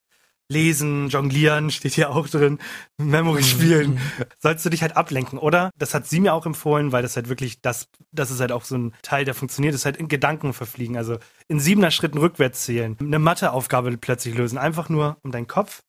Lesen, 0.52 1.10
Jonglieren, 1.10 1.70
steht 1.70 1.94
hier 1.94 2.10
auch 2.10 2.28
drin, 2.28 2.58
Memory 2.98 3.44
spielen, 3.44 4.00
sollst 4.40 4.66
du 4.66 4.70
dich 4.70 4.82
halt 4.82 4.98
ablenken, 4.98 5.38
oder? 5.38 5.70
Das 5.78 5.94
hat 5.94 6.08
sie 6.08 6.20
mir 6.20 6.34
auch 6.34 6.46
empfohlen, 6.46 6.92
weil 6.92 7.04
das 7.04 7.16
halt 7.16 7.30
wirklich, 7.30 7.62
das, 7.62 7.88
das 8.12 8.32
ist 8.32 8.40
halt 8.40 8.52
auch 8.52 8.64
so 8.64 8.76
ein 8.76 8.94
Teil, 9.04 9.26
der 9.26 9.36
funktioniert, 9.36 9.76
ist 9.76 9.86
halt 9.86 9.98
in 9.98 10.08
Gedanken 10.08 10.54
verfliegen, 10.54 10.98
also 10.98 11.18
in 11.48 11.60
siebener 11.60 11.92
Schritten 11.92 12.18
rückwärts 12.18 12.64
zählen, 12.64 12.98
eine 13.00 13.20
Matheaufgabe 13.20 13.96
plötzlich 13.98 14.36
lösen, 14.36 14.58
einfach 14.58 14.90
nur, 14.90 15.18
um 15.24 15.32
deinen 15.32 15.48
Kopf 15.48 15.84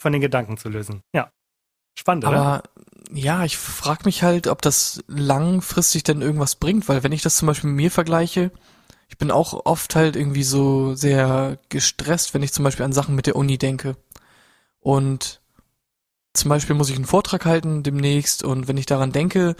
von 0.00 0.12
den 0.12 0.22
Gedanken 0.22 0.56
zu 0.56 0.68
lösen. 0.68 1.02
Ja. 1.12 1.30
Spannend, 1.98 2.24
oder? 2.24 2.36
Aber 2.36 2.62
ja, 3.12 3.44
ich 3.44 3.58
frage 3.58 4.04
mich 4.04 4.22
halt, 4.22 4.46
ob 4.46 4.62
das 4.62 5.02
langfristig 5.08 6.04
denn 6.04 6.22
irgendwas 6.22 6.54
bringt, 6.54 6.88
weil 6.88 7.02
wenn 7.02 7.10
ich 7.10 7.22
das 7.22 7.36
zum 7.36 7.46
Beispiel 7.46 7.70
mit 7.70 7.76
mir 7.76 7.90
vergleiche, 7.90 8.52
ich 9.08 9.18
bin 9.18 9.30
auch 9.30 9.66
oft 9.66 9.96
halt 9.96 10.16
irgendwie 10.16 10.44
so 10.44 10.94
sehr 10.94 11.58
gestresst, 11.70 12.34
wenn 12.34 12.42
ich 12.42 12.52
zum 12.52 12.64
Beispiel 12.64 12.84
an 12.84 12.92
Sachen 12.92 13.14
mit 13.14 13.26
der 13.26 13.36
Uni 13.36 13.58
denke. 13.58 13.96
Und 14.80 15.40
zum 16.34 16.50
Beispiel 16.50 16.76
muss 16.76 16.90
ich 16.90 16.96
einen 16.96 17.04
Vortrag 17.06 17.44
halten 17.46 17.82
demnächst 17.82 18.44
und 18.44 18.68
wenn 18.68 18.76
ich 18.76 18.86
daran 18.86 19.12
denke, 19.12 19.56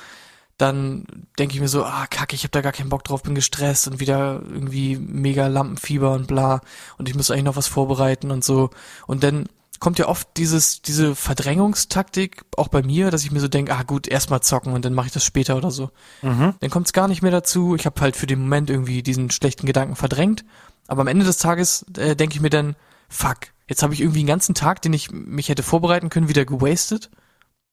dann 0.59 1.05
denke 1.39 1.55
ich 1.55 1.61
mir 1.61 1.69
so, 1.69 1.85
ah, 1.85 2.07
kacke, 2.09 2.35
ich 2.35 2.43
habe 2.43 2.51
da 2.51 2.61
gar 2.61 2.73
keinen 2.73 2.89
Bock 2.89 3.05
drauf, 3.05 3.23
bin 3.23 3.35
gestresst 3.35 3.89
und 3.89 4.01
wieder 4.01 4.43
irgendwie 4.45 4.97
mega 4.97 5.47
Lampenfieber 5.47 6.13
und 6.13 6.27
bla 6.27 6.61
und 6.99 7.09
ich 7.09 7.15
muss 7.15 7.31
eigentlich 7.31 7.45
noch 7.45 7.57
was 7.57 7.69
vorbereiten 7.69 8.31
und 8.31 8.45
so. 8.45 8.71
Und 9.07 9.23
dann 9.23 9.49
kommt 9.79 9.99
ja 9.99 10.09
oft 10.09 10.29
dieses, 10.37 10.83
diese 10.83 11.15
Verdrängungstaktik, 11.15 12.45
auch 12.57 12.69
bei 12.69 12.83
mir, 12.83 13.11
dass 13.11 13.25
ich 13.25 13.31
mir 13.31 13.41
so 13.41 13.49
denke, 13.49 13.75
ah 13.75 13.83
gut, 13.83 14.09
erstmal 14.09 14.41
zocken 14.41 14.73
und 14.73 14.85
dann 14.85 14.95
mache 14.95 15.07
ich 15.07 15.13
das 15.13 15.25
später 15.25 15.57
oder 15.57 15.71
so. 15.71 15.91
Mhm. 16.23 16.55
Dann 16.61 16.71
kommt 16.71 16.87
es 16.87 16.93
gar 16.93 17.09
nicht 17.09 17.23
mehr 17.23 17.31
dazu. 17.31 17.75
Ich 17.75 17.87
habe 17.87 18.01
halt 18.01 18.17
für 18.17 18.27
den 18.27 18.41
Moment 18.41 18.71
irgendwie 18.71 19.03
diesen 19.03 19.31
schlechten 19.31 19.67
Gedanken 19.67 19.97
verdrängt. 19.97 20.45
Aber 20.87 21.03
am 21.03 21.07
Ende 21.07 21.25
des 21.25 21.39
Tages 21.39 21.85
äh, 21.97 22.17
denke 22.17 22.35
ich 22.35 22.41
mir 22.41 22.51
dann, 22.51 22.77
fuck, 23.09 23.39
jetzt 23.69 23.83
habe 23.83 23.95
ich 23.95 24.01
irgendwie 24.01 24.21
einen 24.21 24.29
ganzen 24.29 24.55
Tag, 24.55 24.83
den 24.83 24.93
ich 24.93 25.11
mich 25.11 25.49
hätte 25.49 25.63
vorbereiten 25.63 26.11
können, 26.11 26.29
wieder 26.29 26.45
gewastet. 26.45 27.11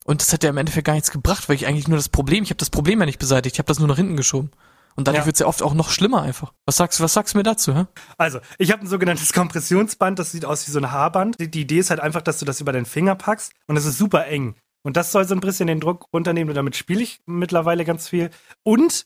Und 0.06 0.22
das 0.22 0.32
hat 0.32 0.44
ja 0.44 0.52
im 0.52 0.58
Endeffekt 0.58 0.86
gar 0.86 0.94
nichts 0.94 1.12
gebracht, 1.12 1.50
weil 1.50 1.56
ich 1.56 1.66
eigentlich 1.66 1.88
nur 1.88 1.98
das 1.98 2.10
Problem, 2.10 2.44
ich 2.44 2.52
habe 2.52 2.60
das 2.60 2.70
Problem 2.70 3.00
ja 3.00 3.06
nicht 3.06 3.20
beseitigt, 3.20 3.56
ich 3.56 3.60
habe 3.60 3.68
das 3.68 3.80
nur 3.80 3.88
nach 3.88 3.96
hinten 3.96 4.18
geschoben. 4.18 4.52
Und 4.96 5.08
dadurch 5.08 5.24
Ja. 5.24 5.26
wird's 5.26 5.40
ja 5.40 5.46
oft 5.48 5.62
auch 5.62 5.74
noch 5.74 5.90
schlimmer 5.90 6.22
einfach. 6.22 6.54
Was 6.66 6.78
sagst, 6.78 7.02
was 7.02 7.14
sagst 7.14 7.34
du 7.34 7.38
mir 7.40 7.44
dazu, 7.44 7.76
hä? 7.76 7.86
Also, 8.18 8.40
ich 8.58 8.72
habe 8.72 8.82
ein 8.84 8.88
sogenanntes 8.88 9.34
Kompressionsband, 9.34 10.18
das 10.20 10.32
sieht 10.32 10.46
aus 10.46 10.68
wie 10.68 10.72
so 10.72 10.80
ein 10.80 10.92
Haarband. 10.92 11.40
Die, 11.40 11.52
die 11.52 11.62
Idee 11.62 11.80
ist 11.80 11.90
halt 11.90 12.00
einfach, 12.00 12.22
dass 12.22 12.40
du 12.40 12.46
das 12.46 12.62
über 12.62 12.72
deinen 12.72 12.86
Finger 12.86 13.16
packst 13.16 13.52
und 13.68 13.76
es 13.78 13.86
ist 13.86 13.98
super 13.98 14.26
eng. 14.28 14.56
Und 14.84 14.98
das 14.98 15.12
soll 15.12 15.28
so 15.28 15.34
ein 15.36 15.42
bisschen 15.42 15.68
den 15.68 15.80
Druck 15.80 16.06
runternehmen 16.14 16.50
und 16.50 16.56
damit 16.56 16.76
spiele 16.76 17.02
ich 17.02 17.20
mittlerweile 17.26 17.86
ganz 17.86 18.08
viel. 18.08 18.30
Und 18.64 19.06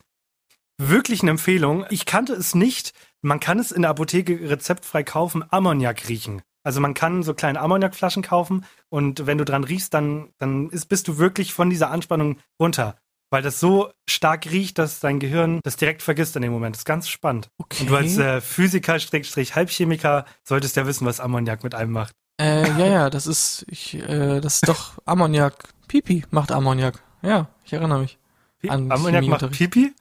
wirklich 0.78 1.22
eine 1.22 1.32
Empfehlung, 1.32 1.86
ich 1.90 2.06
kannte 2.06 2.34
es 2.34 2.54
nicht, 2.56 2.94
man 3.22 3.40
kann 3.40 3.60
es 3.60 3.72
in 3.72 3.82
der 3.82 3.92
Apotheke 3.92 4.50
rezeptfrei 4.50 5.04
kaufen, 5.04 5.44
Ammoniak 5.50 6.08
riechen. 6.08 6.42
Also 6.64 6.82
man 6.82 6.94
kann 6.94 7.24
so 7.24 7.34
kleine 7.34 7.60
Ammoniakflaschen 7.62 8.22
kaufen 8.24 8.66
und 8.90 9.26
wenn 9.26 9.38
du 9.38 9.46
dran 9.46 9.64
riechst, 9.64 9.94
dann, 9.94 10.30
dann 10.38 10.70
ist, 10.70 10.88
bist 10.88 11.08
du 11.08 11.18
wirklich 11.18 11.54
von 11.54 11.70
dieser 11.70 11.90
Anspannung 11.92 12.38
runter. 12.62 12.98
Weil 13.32 13.44
das 13.44 13.60
so 13.60 13.92
stark 14.10 14.48
riecht, 14.48 14.80
dass 14.80 15.00
dein 15.00 15.20
Gehirn 15.20 15.60
das 15.64 15.76
direkt 15.76 16.02
vergisst 16.02 16.36
in 16.36 16.42
dem 16.42 16.52
Moment. 16.52 16.76
Das 16.76 16.82
ist 16.82 16.86
ganz 16.86 17.08
spannend. 17.08 17.50
Okay. 17.60 17.84
Und 17.84 17.90
du 17.92 17.96
als 17.96 18.18
äh, 18.18 18.42
Physiker, 18.42 19.00
Strich, 19.00 19.56
Halbchemiker, 19.56 20.26
solltest 20.44 20.76
ja 20.76 20.86
wissen, 20.88 21.06
was 21.06 21.20
Ammoniak 21.20 21.64
mit 21.64 21.76
einem 21.76 21.92
macht. 21.92 22.14
Äh, 22.42 22.68
ja, 22.80 22.86
ja, 22.88 23.10
das 23.10 23.28
ist, 23.28 23.66
ich, 23.70 23.96
äh, 23.96 24.40
das 24.40 24.56
ist 24.56 24.68
doch 24.68 24.94
Ammoniak. 25.06 25.56
Pipi 25.88 26.24
macht 26.32 26.52
Ammoniak. 26.52 27.04
Ja, 27.22 27.50
ich 27.66 27.74
erinnere 27.74 28.00
mich. 28.00 28.18
Pi- 28.60 28.70
An 28.70 28.92
Ammoniak 28.92 29.26
macht. 29.28 29.52
Pipi? 29.52 29.94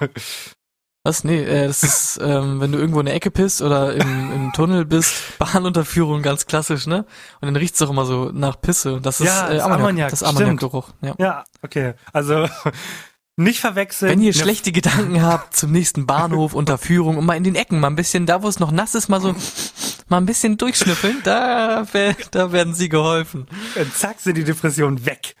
Was? 1.06 1.22
Nee, 1.22 1.42
äh, 1.42 1.66
das 1.66 1.82
ist, 1.82 2.18
ähm, 2.22 2.60
wenn 2.60 2.72
du 2.72 2.78
irgendwo 2.78 2.98
in 3.00 3.06
der 3.06 3.14
Ecke 3.14 3.30
pisst 3.30 3.60
oder 3.60 3.92
im, 3.94 4.32
im 4.32 4.52
Tunnel 4.54 4.86
bist, 4.86 5.14
Bahnunterführung, 5.38 6.22
ganz 6.22 6.46
klassisch, 6.46 6.86
ne? 6.86 7.04
Und 7.40 7.46
dann 7.46 7.56
riecht's 7.56 7.78
doch 7.78 7.90
immer 7.90 8.06
so 8.06 8.30
nach 8.32 8.58
Pisse. 8.60 8.94
Und 8.94 9.04
das 9.04 9.20
ist 9.20 9.26
Ja, 9.26 9.48
äh, 9.48 9.54
das 9.56 9.64
Ammoniak, 9.64 9.80
Ammoniak, 9.84 10.10
das. 10.10 10.22
Ammoniakgeruch. 10.22 10.88
Ja. 11.02 11.14
Ja, 11.18 11.44
okay. 11.62 11.92
Also 12.14 12.48
nicht 13.36 13.60
verwechseln. 13.60 14.10
Wenn 14.12 14.20
ihr 14.22 14.32
Eine- 14.32 14.42
schlechte 14.42 14.72
Gedanken 14.72 15.20
habt 15.22 15.54
zum 15.54 15.72
nächsten 15.72 16.06
Bahnhof, 16.06 16.54
Unterführung 16.54 17.18
und 17.18 17.26
mal 17.26 17.36
in 17.36 17.44
den 17.44 17.54
Ecken, 17.54 17.80
mal 17.80 17.88
ein 17.88 17.96
bisschen, 17.96 18.24
da 18.24 18.42
wo 18.42 18.48
es 18.48 18.58
noch 18.58 18.70
nass 18.70 18.94
ist, 18.94 19.08
mal 19.10 19.20
so, 19.20 19.34
mal 20.08 20.16
ein 20.18 20.26
bisschen 20.26 20.56
durchschnüffeln, 20.56 21.20
da, 21.22 21.84
da 22.30 22.52
werden 22.52 22.74
sie 22.74 22.88
geholfen. 22.88 23.46
äh, 23.74 23.84
Zack, 23.94 24.20
sind 24.20 24.36
die 24.38 24.44
Depressionen 24.44 25.04
weg. 25.04 25.36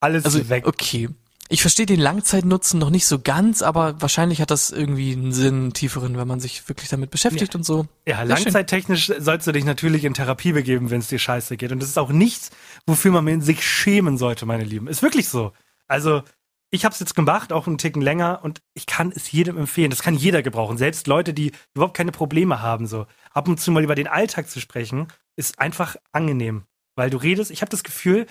Alles 0.00 0.24
Also, 0.24 0.48
weg. 0.48 0.66
okay. 0.66 1.08
Ich 1.50 1.62
verstehe 1.62 1.86
den 1.86 2.00
Langzeitnutzen 2.00 2.78
noch 2.78 2.90
nicht 2.90 3.06
so 3.06 3.18
ganz, 3.18 3.62
aber 3.62 4.00
wahrscheinlich 4.02 4.42
hat 4.42 4.50
das 4.50 4.70
irgendwie 4.70 5.12
einen 5.12 5.32
Sinn, 5.32 5.72
tieferen, 5.72 6.18
wenn 6.18 6.28
man 6.28 6.40
sich 6.40 6.68
wirklich 6.68 6.90
damit 6.90 7.10
beschäftigt 7.10 7.54
und 7.54 7.64
so. 7.64 7.86
Ja, 8.06 8.22
langzeittechnisch 8.22 9.12
sollst 9.18 9.46
du 9.46 9.52
dich 9.52 9.64
natürlich 9.64 10.04
in 10.04 10.12
Therapie 10.12 10.52
begeben, 10.52 10.90
wenn 10.90 11.00
es 11.00 11.08
dir 11.08 11.18
scheiße 11.18 11.56
geht. 11.56 11.72
Und 11.72 11.80
das 11.80 11.88
ist 11.88 11.98
auch 11.98 12.10
nichts, 12.10 12.50
wofür 12.86 13.12
man 13.12 13.40
sich 13.40 13.66
schämen 13.66 14.18
sollte, 14.18 14.44
meine 14.44 14.64
Lieben. 14.64 14.88
Ist 14.88 15.02
wirklich 15.02 15.28
so. 15.28 15.52
Also, 15.86 16.22
ich 16.70 16.84
habe 16.84 16.92
es 16.92 17.00
jetzt 17.00 17.14
gemacht, 17.14 17.50
auch 17.50 17.66
einen 17.66 17.78
Ticken 17.78 18.02
länger, 18.02 18.40
und 18.42 18.60
ich 18.74 18.84
kann 18.84 19.10
es 19.14 19.32
jedem 19.32 19.56
empfehlen. 19.56 19.88
Das 19.88 20.02
kann 20.02 20.14
jeder 20.14 20.42
gebrauchen. 20.42 20.76
Selbst 20.76 21.06
Leute, 21.06 21.32
die 21.32 21.52
überhaupt 21.72 21.96
keine 21.96 22.12
Probleme 22.12 22.60
haben, 22.60 22.86
so 22.86 23.06
ab 23.32 23.48
und 23.48 23.58
zu 23.58 23.72
mal 23.72 23.82
über 23.82 23.94
den 23.94 24.06
Alltag 24.06 24.50
zu 24.50 24.60
sprechen, 24.60 25.08
ist 25.34 25.58
einfach 25.58 25.96
angenehm. 26.12 26.64
Weil 26.94 27.08
du 27.08 27.16
redest, 27.16 27.50
ich 27.50 27.62
habe 27.62 27.70
das 27.70 27.84
Gefühl, 27.84 28.26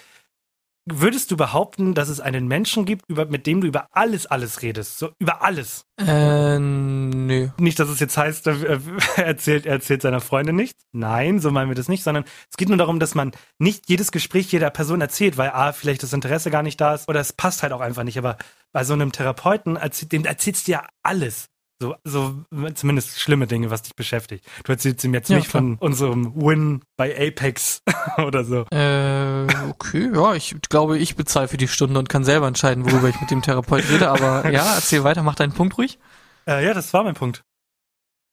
würdest 0.89 1.31
du 1.31 1.37
behaupten, 1.37 1.93
dass 1.93 2.09
es 2.09 2.19
einen 2.19 2.47
Menschen 2.47 2.85
gibt, 2.85 3.03
über, 3.07 3.25
mit 3.25 3.45
dem 3.45 3.61
du 3.61 3.67
über 3.67 3.87
alles, 3.91 4.25
alles 4.25 4.61
redest? 4.61 4.97
So, 4.97 5.11
über 5.19 5.41
alles. 5.43 5.85
Äh, 5.99 6.59
nö. 6.59 7.49
Nicht, 7.59 7.79
dass 7.79 7.89
es 7.89 7.99
jetzt 7.99 8.17
heißt, 8.17 8.47
er 8.47 8.57
er 9.17 9.25
erzählt, 9.25 9.65
er 9.65 9.73
erzählt 9.73 10.01
seiner 10.01 10.21
Freundin 10.21 10.55
nichts. 10.55 10.83
Nein, 10.93 11.39
so 11.39 11.51
meinen 11.51 11.69
wir 11.69 11.75
das 11.75 11.89
nicht, 11.89 12.03
sondern 12.03 12.23
es 12.49 12.57
geht 12.57 12.69
nur 12.69 12.77
darum, 12.77 12.99
dass 12.99 13.15
man 13.15 13.31
nicht 13.59 13.89
jedes 13.89 14.11
Gespräch 14.11 14.51
jeder 14.51 14.69
Person 14.69 15.01
erzählt, 15.01 15.37
weil 15.37 15.49
A, 15.51 15.73
vielleicht 15.73 16.03
das 16.03 16.13
Interesse 16.13 16.51
gar 16.51 16.63
nicht 16.63 16.79
da 16.79 16.95
ist 16.95 17.07
oder 17.07 17.19
es 17.19 17.33
passt 17.33 17.63
halt 17.63 17.73
auch 17.73 17.81
einfach 17.81 18.03
nicht. 18.03 18.17
Aber 18.17 18.37
bei 18.71 18.83
so 18.83 18.93
einem 18.93 19.11
Therapeuten, 19.11 19.75
erzähl- 19.75 20.09
dem 20.09 20.25
erzählst 20.25 20.67
du 20.67 20.71
ja 20.73 20.87
alles. 21.03 21.49
So, 21.79 21.95
so 22.03 22.43
zumindest 22.73 23.19
schlimme 23.19 23.45
Dinge, 23.45 23.69
was 23.69 23.83
dich 23.83 23.95
beschäftigt. 23.95 24.43
Du 24.63 24.71
erzählst 24.71 25.03
ihm 25.03 25.13
jetzt 25.13 25.29
Ja, 25.29 25.37
nicht 25.37 25.49
klar. 25.49 25.61
von 25.61 25.75
unserem 25.75 26.33
Win 26.35 26.81
bei 26.97 27.15
Apex 27.15 27.83
oder 28.17 28.43
so. 28.43 28.65
Äh, 28.71 29.45
okay, 29.69 30.09
ja, 30.13 30.33
ich 30.33 30.55
glaube, 30.69 30.97
ich 30.97 31.15
bezahle 31.15 31.47
für 31.47 31.57
die 31.57 31.67
Stunde 31.67 31.99
und 31.99 32.09
kann 32.09 32.23
selber 32.23 32.47
entscheiden, 32.47 32.83
worüber 32.89 33.09
ich 33.09 33.21
mit 33.21 33.29
dem 33.29 33.43
Therapeut 33.43 33.87
rede, 33.89 34.09
aber 34.09 34.49
ja, 34.51 34.73
erzähl 34.75 35.03
weiter, 35.03 35.21
mach 35.21 35.35
deinen 35.35 35.53
Punkt 35.53 35.77
ruhig. 35.77 35.99
Äh, 36.47 36.65
ja, 36.65 36.73
das 36.73 36.91
war 36.93 37.03
mein 37.03 37.13
Punkt. 37.13 37.43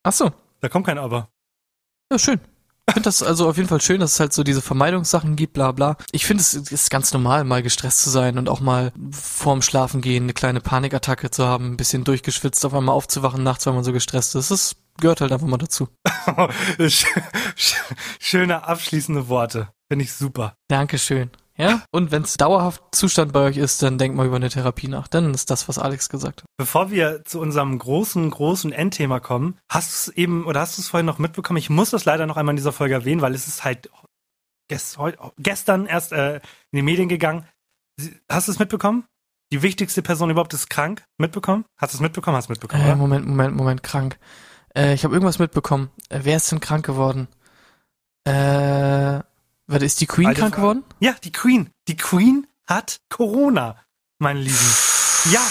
Ach 0.05 0.13
so, 0.13 0.33
Da 0.61 0.69
kommt 0.71 0.87
kein 0.87 0.97
Aber. 0.99 1.29
ja, 2.11 2.19
schön. 2.19 2.41
Ich 2.87 2.93
finde 2.95 3.09
das 3.09 3.23
also 3.23 3.49
auf 3.49 3.57
jeden 3.57 3.69
Fall 3.69 3.81
schön, 3.81 4.01
dass 4.01 4.13
es 4.15 4.21
halt 4.21 4.33
so 4.33 4.45
diese 4.45 4.61
Vermeidungssachen 4.63 5.37
gibt, 5.37 5.55
bla 5.55 5.73
bla. 5.73 5.97
Ich 6.13 6.27
finde 6.27 6.43
es 6.43 6.53
ist 6.55 6.91
ganz 6.91 7.13
normal, 7.13 7.45
mal 7.45 7.63
gestresst 7.63 8.03
zu 8.03 8.11
sein 8.11 8.37
und 8.39 8.49
auch 8.49 8.61
mal 8.61 8.93
vorm 9.11 9.63
Schlafen 9.63 10.01
gehen 10.01 10.25
eine 10.25 10.35
kleine 10.35 10.61
Panikattacke 10.61 11.31
zu 11.31 11.47
haben, 11.47 11.73
ein 11.73 11.77
bisschen 11.77 12.05
durchgeschwitzt, 12.05 12.65
auf 12.67 12.75
einmal 12.75 12.95
aufzuwachen 12.95 13.43
nachts, 13.43 13.67
weil 13.67 13.73
man 13.73 13.85
so 13.85 13.93
gestresst 13.93 14.35
ist. 14.37 14.51
Das 14.51 14.77
gehört 15.01 15.23
halt 15.23 15.33
einfach 15.33 15.47
mal 15.47 15.57
dazu. 15.57 15.89
Sch- 16.07 17.07
sch- 17.57 17.75
Schöne 18.21 18.65
abschließende 18.65 19.29
Worte. 19.29 19.69
Finde 19.91 20.05
ich 20.05 20.13
super. 20.13 20.55
Dankeschön. 20.69 21.31
Ja? 21.57 21.83
Und 21.91 22.11
wenn 22.11 22.23
es 22.23 22.35
dauerhaft 22.37 22.83
Zustand 22.93 23.33
bei 23.33 23.41
euch 23.41 23.57
ist, 23.57 23.83
dann 23.83 23.99
denkt 23.99 24.17
mal 24.17 24.27
über 24.27 24.37
eine 24.37 24.49
Therapie 24.49 24.89
nach. 24.89 25.09
Dann 25.09 25.33
ist 25.35 25.51
das, 25.51 25.69
was 25.69 25.79
Alex 25.79 26.09
gesagt 26.09 26.43
hat. 26.43 26.49
Bevor 26.57 26.91
wir 26.91 27.25
zu 27.25 27.41
unserem 27.41 27.79
großen, 27.79 28.29
großen 28.31 28.73
Endthema 28.73 29.21
kommen, 29.21 29.59
hast 29.69 30.09
du 30.09 30.11
es 30.11 30.17
eben 30.17 30.45
oder 30.47 30.61
hast 30.61 30.79
du 30.79 30.83
es 30.83 30.89
vorhin 30.89 31.07
noch 31.07 31.19
mitbekommen? 31.19 31.59
Ich 31.59 31.71
muss 31.71 31.91
das 31.91 32.05
leider 32.05 32.27
noch 32.27 32.37
einmal 32.37 32.55
in 32.55 32.57
dieser 32.57 32.73
Folge 32.73 32.95
erwähnen, 32.95 33.21
weil 33.21 33.35
es 33.35 33.47
ist 33.47 33.65
halt 33.65 33.89
gest, 34.69 34.99
gestern 35.39 35.87
erst 35.87 36.13
äh, 36.13 36.37
in 36.37 36.77
die 36.77 36.83
Medien 36.83 37.09
gegangen. 37.09 37.47
Hast 38.29 38.49
du 38.49 38.53
es 38.53 38.59
mitbekommen? 38.59 39.05
Die 39.53 39.63
wichtigste 39.63 40.03
Person 40.03 40.31
überhaupt 40.31 40.55
ist 40.55 40.69
krank. 40.69 41.05
Mitbekommen? 41.19 41.65
Hast 41.77 41.95
du 41.95 41.99
es 41.99 42.01
mitbekommen? 42.01 42.37
Hast 42.37 42.49
du 42.49 42.53
mitbekommen? 42.53 42.83
Äh? 42.83 42.97
Moment, 42.97 43.27
Moment, 43.27 43.55
Moment, 43.55 43.83
krank. 43.85 44.19
Äh, 44.77 44.95
ich 44.95 45.05
habe 45.05 45.15
irgendwas 45.15 45.39
mitbekommen. 45.39 45.91
Äh, 46.09 46.21
wer 46.23 46.37
ist 46.37 46.51
denn 46.51 46.59
krank 46.59 46.85
geworden? 46.85 47.29
Äh, 48.25 49.21
warte, 49.67 49.85
ist 49.85 50.01
die 50.01 50.07
Queen 50.07 50.29
Alte 50.29 50.41
krank 50.41 50.57
geworden? 50.57 50.85
Ja, 51.01 51.15
die 51.25 51.33
Queen. 51.33 51.71
Die 51.89 51.97
Queen 51.97 52.47
hat 52.67 53.01
Corona, 53.09 53.77
meine 54.19 54.41
Lieben. 54.41 54.75
Ja, 55.31 55.43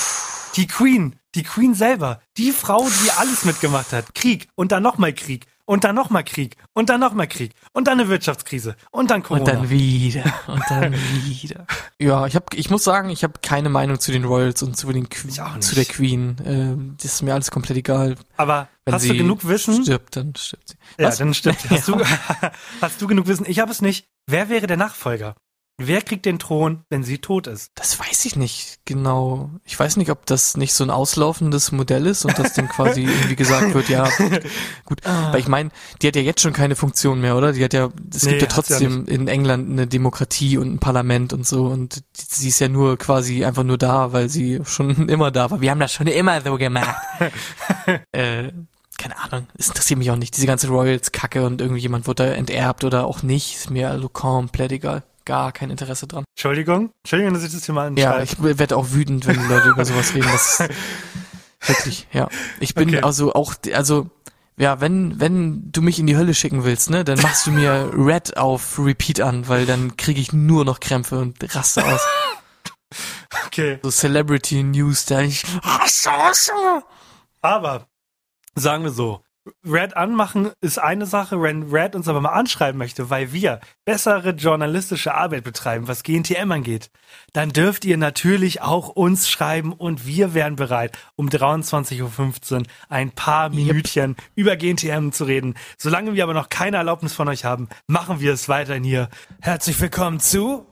die 0.55 0.68
Queen, 0.68 1.20
die 1.36 1.43
Queen 1.43 1.74
selber, 1.74 2.22
die 2.38 2.51
Frau, 2.51 2.88
die 3.03 3.11
alles 3.11 3.45
mitgemacht 3.45 3.91
hat. 3.91 4.14
Krieg 4.14 4.47
und 4.55 4.72
dann 4.72 4.84
nochmal 4.84 5.14
Krieg 5.14 5.47
und 5.66 5.84
dann 5.84 5.95
nochmal 5.95 6.24
Krieg 6.24 6.57
und 6.74 6.89
dann 6.89 6.99
nochmal 6.99 7.28
Krieg 7.28 7.53
und 7.72 7.88
dann 7.88 7.99
eine 7.99 8.09
Wirtschaftskrise 8.09 8.76
und 8.91 9.11
dann 9.11 9.24
Corona. 9.24 9.41
Und 9.41 9.47
dann 9.47 9.70
wieder 9.70 10.24
und 10.47 10.61
dann 10.70 10.93
wieder. 11.24 11.66
Ja, 11.99 12.28
ich 12.28 12.36
hab, 12.36 12.53
ich 12.53 12.70
muss 12.70 12.84
sagen, 12.84 13.09
ich 13.09 13.24
habe 13.24 13.34
keine 13.41 13.70
Meinung 13.70 13.99
zu 13.99 14.11
den 14.11 14.26
Royals 14.26 14.61
und 14.64 14.76
zu 14.76 14.91
den 14.91 15.07
nicht. 15.09 15.61
zu 15.61 15.76
der 15.76 15.86
Queen. 15.86 16.36
Ähm, 16.45 16.95
das 17.01 17.14
ist 17.14 17.22
mir 17.22 17.34
alles 17.34 17.51
komplett 17.51 17.78
egal. 17.78 18.16
Aber 18.38 18.68
Wenn 18.86 18.95
hast 18.95 19.03
sie 19.03 19.09
du 19.09 19.18
genug 19.18 19.47
Wissen? 19.47 19.84
Stirbt, 19.84 20.16
dann 20.16 20.34
stirbt 20.36 20.70
sie. 20.70 20.76
Ja, 20.99 21.07
Was? 21.07 21.18
dann 21.18 21.34
stimmt. 21.34 21.70
Hast, 21.70 21.88
Ja. 21.88 21.95
du, 21.97 22.03
hast 22.82 23.01
du 23.01 23.07
genug 23.07 23.28
Wissen? 23.28 23.45
Ich 23.47 23.59
habe 23.59 23.72
es 23.72 23.82
nicht. 23.82 24.07
Wer 24.28 24.49
wäre 24.49 24.68
der 24.68 24.78
Nachfolger? 24.78 25.36
Wer 25.80 26.03
kriegt 26.03 26.26
den 26.28 26.38
Thron, 26.38 26.86
wenn 26.89 27.03
sie 27.03 27.17
tot 27.17 27.47
ist? 27.47 27.71
Das 27.74 27.99
weiß 27.99 28.26
ich 28.26 28.36
nicht 28.36 28.82
genau. 28.86 29.49
Ich 29.65 29.78
weiß 29.78 29.97
nicht, 29.97 30.11
ob 30.11 30.26
das 30.28 30.55
nicht 30.55 30.71
so 30.74 30.84
ein 30.84 30.91
auslaufendes 30.91 31.71
Modell 31.71 32.05
ist 32.05 32.26
und 32.26 32.38
das 32.38 32.53
dann 32.53 32.69
quasi 32.69 33.01
irgendwie 33.05 33.36
gesagt 33.36 33.74
wird, 33.74 33.89
ja, 33.89 34.07
gut. 34.86 35.01
Weil 35.03 35.39
ich 35.39 35.47
meine, 35.47 35.71
die 36.01 36.07
hat 36.07 36.15
ja 36.15 36.21
jetzt 36.21 36.41
schon 36.41 36.53
keine 36.53 36.76
Funktion 36.76 37.21
mehr, 37.21 37.36
oder? 37.36 37.53
Die 37.53 37.63
hat 37.63 37.74
ja, 37.74 37.89
es 38.13 38.21
Nee, 38.24 38.38
gibt 38.38 38.41
ja 38.43 38.47
sie 38.63 38.84
ja 38.84 38.89
trotzdem 38.89 39.05
in 39.07 39.28
England 39.28 39.71
eine 39.71 39.88
Demokratie 39.88 40.59
und 40.59 40.74
ein 40.76 40.80
Parlament 40.80 41.34
und 41.34 41.47
so 41.47 41.65
und 41.65 42.03
sie 42.15 42.49
ist 42.49 42.59
ja 42.59 42.67
nur 42.67 42.97
quasi 42.97 43.43
einfach 43.43 43.63
nur 43.63 43.80
da, 43.80 44.13
weil 44.13 44.30
sie 44.30 44.59
schon 44.65 45.09
immer 45.09 45.32
da 45.32 45.49
war. 45.49 45.59
Wir 45.59 45.71
haben 45.71 45.80
das 45.80 45.91
schon 45.91 46.05
immer 46.05 46.39
so 46.41 46.57
gemacht. 46.57 46.95
äh, 48.11 48.51
keine 48.99 49.17
Ahnung, 49.17 49.47
es 49.57 49.69
interessiert 49.69 49.97
mich 49.97 50.11
auch 50.11 50.15
nicht. 50.17 50.38
Diese 50.38 50.45
ganze 50.45 50.67
Royals-Kacke 50.67 51.43
und 51.43 51.61
irgendjemand 51.61 52.05
wird 52.05 52.19
da 52.19 52.26
enterbt 52.26 52.84
oder 52.84 53.05
auch 53.07 53.24
nicht, 53.24 53.55
ist 53.55 53.71
mir 53.71 53.89
also 53.89 54.07
komplett 54.07 54.71
egal. 54.71 55.03
Gar 55.26 55.51
kein 55.53 55.69
Interesse 55.69 56.05
dran. 56.07 56.26
Entschuldigung, 56.36 56.91
Entschuldigung, 57.03 57.34
dass 57.34 57.43
ich 57.43 57.53
das 57.53 57.65
hier 57.65 57.74
mal 57.76 57.97
Ja, 57.97 58.21
ich 58.21 58.41
werde 58.41 58.76
auch 58.76 58.91
wütend, 58.91 59.26
wenn 59.26 59.39
die 59.39 59.47
Leute 59.47 59.69
über 59.69 59.86
sowas 59.86 60.13
reden. 60.13 60.28
Das 60.32 60.59
ist 60.59 60.69
wirklich, 61.67 62.07
ja. 62.11 62.28
Ich 62.59 62.76
bin 62.76 62.89
Okay. 62.89 63.01
also 63.01 63.34
auch, 63.34 63.55
also, 63.74 64.09
ja, 64.57 64.82
wenn, 64.82 65.19
wenn 65.19 65.71
du 65.71 65.82
mich 65.82 65.97
in 65.99 66.07
die 66.07 66.17
Hölle 66.17 66.34
schicken 66.34 66.63
willst, 66.65 66.89
ne, 66.89 67.03
dann 67.05 67.21
machst 67.21 67.47
du 67.47 67.51
mir 67.51 67.89
Red 67.95 68.36
auf 68.38 68.78
Repeat 68.80 69.21
an, 69.21 69.47
weil 69.47 69.65
dann 69.65 69.95
kriege 69.97 70.19
ich 70.19 70.34
nur 70.34 70.65
noch 70.65 70.80
Krämpfe 70.82 71.17
und 71.19 71.38
raste 71.55 71.86
aus. 71.86 72.01
okay. 73.47 73.80
So 73.82 73.89
Celebrity 73.91 74.61
News, 74.63 75.05
da 75.05 75.21
ich. 75.21 75.43
Aber 77.41 77.88
sagen 78.55 78.84
wir 78.84 78.91
so, 78.91 79.21
Red 79.65 79.97
anmachen 79.97 80.51
ist 80.61 80.77
eine 80.77 81.05
Sache, 81.05 81.41
wenn 81.41 81.63
Red 81.63 81.95
uns 81.95 82.07
aber 82.07 82.21
mal 82.21 82.29
anschreiben 82.29 82.77
möchte, 82.77 83.09
weil 83.09 83.33
wir 83.33 83.59
bessere 83.83 84.29
journalistische 84.29 85.13
Arbeit 85.13 85.43
betreiben, 85.43 85.87
was 85.89 86.03
GNTM 86.03 86.49
angeht, 86.51 86.89
dann 87.33 87.49
dürft 87.49 87.83
ihr 87.83 87.97
natürlich 87.97 88.61
auch 88.61 88.87
uns 88.89 89.29
schreiben 89.29 89.73
und 89.73 90.07
wir 90.07 90.33
wären 90.33 90.55
bereit, 90.55 90.97
um 91.15 91.27
23.15 91.27 92.53
Uhr 92.53 92.63
ein 92.87 93.11
paar 93.11 93.49
Minütchen 93.49 94.15
über 94.35 94.55
GNTM 94.55 95.09
zu 95.11 95.25
reden. 95.25 95.55
Solange 95.77 96.13
wir 96.13 96.23
aber 96.23 96.33
noch 96.33 96.47
keine 96.47 96.77
Erlaubnis 96.77 97.13
von 97.13 97.27
euch 97.27 97.43
haben, 97.43 97.67
machen 97.85 98.21
wir 98.21 98.31
es 98.31 98.47
weiterhin 98.47 98.85
hier. 98.85 99.09
Herzlich 99.41 99.79
willkommen 99.81 100.21
zu 100.21 100.65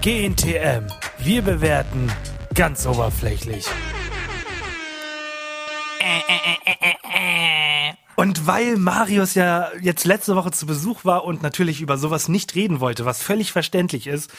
GNTM. 0.00 0.86
Wir 1.18 1.42
bewerten 1.42 2.10
ganz 2.54 2.86
oberflächlich. 2.86 3.66
Und 8.16 8.46
weil 8.46 8.76
Marius 8.76 9.34
ja 9.34 9.68
jetzt 9.80 10.04
letzte 10.04 10.36
Woche 10.36 10.50
zu 10.50 10.66
Besuch 10.66 11.04
war 11.04 11.24
und 11.24 11.42
natürlich 11.42 11.80
über 11.82 11.98
sowas 11.98 12.28
nicht 12.28 12.54
reden 12.54 12.80
wollte, 12.80 13.04
was 13.04 13.22
völlig 13.22 13.52
verständlich 13.52 14.06
ist, 14.06 14.32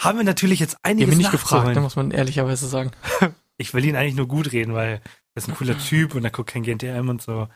haben 0.00 0.18
wir 0.18 0.24
natürlich 0.24 0.58
jetzt 0.58 0.76
einiges 0.82 1.06
haben 1.12 1.16
mich 1.16 1.26
nicht 1.26 1.30
gefragt, 1.30 1.76
da 1.76 1.80
muss 1.80 1.96
man 1.96 2.10
ehrlicherweise 2.10 2.66
sagen. 2.68 2.90
Ich 3.60 3.74
will 3.74 3.84
ihn 3.84 3.94
eigentlich 3.94 4.14
nur 4.14 4.26
gut 4.26 4.52
reden, 4.52 4.72
weil 4.72 5.02
er 5.34 5.36
ist 5.36 5.46
ein 5.46 5.54
cooler 5.54 5.76
Typ 5.78 6.14
und 6.14 6.24
er 6.24 6.30
guckt 6.30 6.48
kein 6.48 6.62
GNTM 6.62 7.10
und 7.10 7.20
so. 7.20 7.46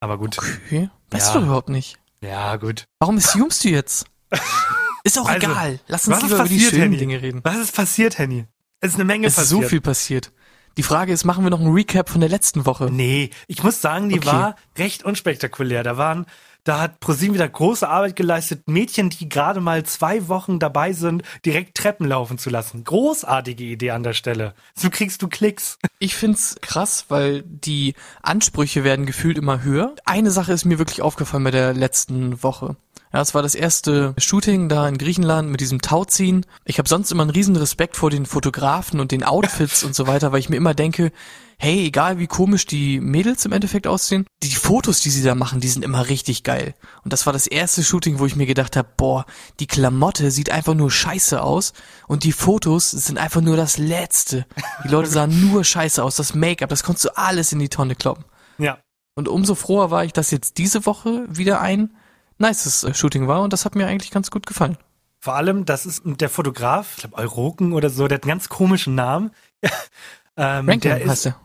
Aber 0.00 0.16
gut. 0.16 0.38
Okay. 0.38 0.88
Weißt 1.10 1.34
Ja. 1.34 1.40
du 1.40 1.44
überhaupt 1.44 1.68
nicht. 1.68 1.98
Ja, 2.22 2.56
gut. 2.56 2.86
Warum 3.00 3.18
assumst 3.18 3.62
du 3.62 3.68
jetzt? 3.68 4.06
Ist 5.04 5.18
auch 5.18 5.28
Also, 5.28 5.46
egal. 5.46 5.78
Lass 5.88 6.08
uns 6.08 6.16
ist 6.16 6.22
lieber 6.22 6.36
über 6.36 6.48
die 6.48 6.58
schönen 6.58 6.80
Henny? 6.84 6.96
Dinge 6.96 7.20
reden. 7.20 7.40
Was 7.44 7.58
ist 7.58 7.74
passiert, 7.76 8.16
Henny? 8.16 8.46
Es 8.80 8.92
ist 8.92 8.94
eine 8.94 9.04
Menge 9.04 9.26
Es 9.26 9.34
ist 9.34 9.40
passiert. 9.40 9.62
so 9.62 9.68
viel 9.68 9.80
passiert. 9.82 10.32
Die 10.76 10.82
Frage 10.82 11.12
ist, 11.12 11.24
machen 11.24 11.44
wir 11.44 11.50
noch 11.50 11.60
einen 11.60 11.72
Recap 11.72 12.08
von 12.10 12.20
der 12.20 12.28
letzten 12.30 12.66
Woche? 12.66 12.90
Nee, 12.90 13.30
ich 13.46 13.62
muss 13.62 13.80
sagen, 13.80 14.08
die 14.10 14.18
Okay. 14.18 14.26
war 14.26 14.56
recht 14.76 15.04
unspektakulär. 15.04 15.82
Da 15.82 15.96
waren, 15.96 16.26
da 16.64 16.80
hat 16.80 17.00
ProSieben 17.00 17.34
wieder 17.34 17.48
große 17.48 17.88
Arbeit 17.88 18.14
geleistet, 18.14 18.68
Mädchen, 18.68 19.08
die 19.08 19.28
gerade 19.28 19.60
mal 19.60 19.84
zwei 19.84 20.28
Wochen 20.28 20.58
dabei 20.58 20.92
sind, 20.92 21.22
direkt 21.46 21.76
Treppen 21.78 22.06
laufen 22.06 22.36
zu 22.36 22.50
lassen. 22.50 22.84
Großartige 22.84 23.64
Idee 23.64 23.92
an 23.92 24.02
der 24.02 24.12
Stelle. 24.12 24.54
So 24.74 24.90
kriegst 24.90 25.22
du 25.22 25.28
Klicks. 25.28 25.78
Ich 25.98 26.14
find's 26.14 26.56
krass, 26.60 27.06
weil 27.08 27.42
die 27.42 27.94
Ansprüche 28.22 28.84
werden 28.84 29.06
gefühlt 29.06 29.38
immer 29.38 29.62
höher. 29.62 29.94
Eine 30.04 30.30
Sache 30.30 30.52
ist 30.52 30.66
mir 30.66 30.78
wirklich 30.78 31.00
aufgefallen 31.00 31.44
bei 31.44 31.52
der 31.52 31.72
letzten 31.72 32.42
Woche. 32.42 32.76
Ja, 33.12 33.20
es 33.20 33.34
war 33.34 33.42
das 33.42 33.54
erste 33.54 34.14
Shooting 34.18 34.68
da 34.68 34.88
in 34.88 34.98
Griechenland 34.98 35.50
mit 35.50 35.60
diesem 35.60 35.80
Tauziehen. 35.80 36.44
Ich 36.64 36.78
habe 36.78 36.88
sonst 36.88 37.12
immer 37.12 37.22
einen 37.22 37.30
riesen 37.30 37.56
Respekt 37.56 37.96
vor 37.96 38.10
den 38.10 38.26
Fotografen 38.26 39.00
und 39.00 39.12
den 39.12 39.24
Outfits 39.24 39.84
und 39.84 39.94
so 39.94 40.06
weiter, 40.06 40.32
weil 40.32 40.40
ich 40.40 40.48
mir 40.48 40.56
immer 40.56 40.74
denke, 40.74 41.12
hey, 41.58 41.86
egal 41.86 42.18
wie 42.18 42.26
komisch 42.26 42.66
die 42.66 43.00
Mädels 43.00 43.44
im 43.44 43.52
Endeffekt 43.52 43.86
aussehen, 43.86 44.26
die 44.42 44.54
Fotos, 44.54 45.00
die 45.00 45.10
sie 45.10 45.22
da 45.22 45.34
machen, 45.34 45.60
die 45.60 45.68
sind 45.68 45.84
immer 45.84 46.08
richtig 46.08 46.42
geil. 46.42 46.74
Und 47.02 47.12
das 47.12 47.24
war 47.24 47.32
das 47.32 47.46
erste 47.46 47.82
Shooting, 47.82 48.18
wo 48.18 48.26
ich 48.26 48.36
mir 48.36 48.46
gedacht 48.46 48.76
habe, 48.76 48.88
boah, 48.96 49.24
die 49.60 49.66
Klamotte 49.66 50.30
sieht 50.30 50.50
einfach 50.50 50.74
nur 50.74 50.90
scheiße 50.90 51.42
aus 51.42 51.72
und 52.08 52.24
die 52.24 52.32
Fotos 52.32 52.90
sind 52.90 53.18
einfach 53.18 53.40
nur 53.40 53.56
das 53.56 53.78
Letzte. 53.78 54.46
Die 54.84 54.88
Leute 54.88 55.08
sahen 55.08 55.48
nur 55.48 55.64
scheiße 55.64 56.02
aus, 56.02 56.16
das 56.16 56.34
Make-up, 56.34 56.68
das 56.68 56.82
konntest 56.82 57.06
du 57.06 57.16
alles 57.16 57.52
in 57.52 57.58
die 57.58 57.70
Tonne 57.70 57.94
kloppen. 57.94 58.24
Ja. 58.58 58.78
Und 59.14 59.28
umso 59.28 59.54
froher 59.54 59.90
war 59.90 60.04
ich, 60.04 60.12
dass 60.12 60.30
jetzt 60.30 60.58
diese 60.58 60.84
Woche 60.84 61.24
wieder 61.28 61.60
ein 61.60 61.96
nices 62.38 62.84
äh, 62.84 62.94
Shooting 62.94 63.28
war 63.28 63.42
und 63.42 63.52
das 63.52 63.64
hat 63.64 63.74
mir 63.74 63.86
eigentlich 63.86 64.10
ganz 64.10 64.30
gut 64.30 64.46
gefallen. 64.46 64.76
Vor 65.18 65.34
allem, 65.34 65.64
das 65.64 65.86
ist 65.86 66.02
der 66.04 66.28
Fotograf, 66.28 66.92
ich 66.96 67.00
glaube 67.02 67.16
Euroken 67.16 67.72
oder 67.72 67.90
so, 67.90 68.06
der 68.06 68.16
hat 68.16 68.24
einen 68.24 68.30
ganz 68.30 68.48
komischen 68.48 68.94
Namen. 68.94 69.32
ähm, 70.36 70.68
Rankin 70.68 70.80
der 70.80 71.08
heißt 71.08 71.26
er. 71.26 71.40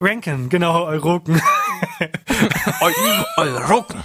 Rankin, 0.00 0.48
genau, 0.48 0.84
Euroken. 0.84 1.40
Euroken. 3.36 4.02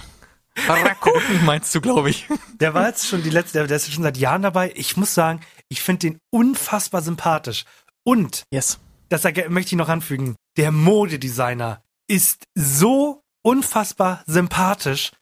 Rakoten 0.68 1.44
meinst 1.44 1.74
du, 1.74 1.80
glaube 1.80 2.10
ich. 2.10 2.26
Der 2.60 2.74
war 2.74 2.86
jetzt 2.86 3.06
schon 3.06 3.22
die 3.22 3.30
letzte, 3.30 3.58
der, 3.58 3.66
der 3.66 3.76
ist 3.76 3.92
schon 3.92 4.02
seit 4.02 4.16
Jahren 4.16 4.42
dabei. 4.42 4.72
Ich 4.76 4.96
muss 4.96 5.14
sagen, 5.14 5.40
ich 5.68 5.82
finde 5.82 6.10
den 6.10 6.18
unfassbar 6.30 7.02
sympathisch. 7.02 7.64
Und 8.04 8.44
Yes. 8.52 8.78
das 9.08 9.24
möchte 9.24 9.74
ich 9.74 9.78
noch 9.78 9.88
anfügen, 9.88 10.36
der 10.56 10.70
Modedesigner 10.72 11.82
ist 12.06 12.44
so 12.54 13.22
unfassbar 13.42 14.22
sympathisch. 14.26 15.12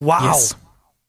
Wow. 0.00 0.22
Yes. 0.22 0.56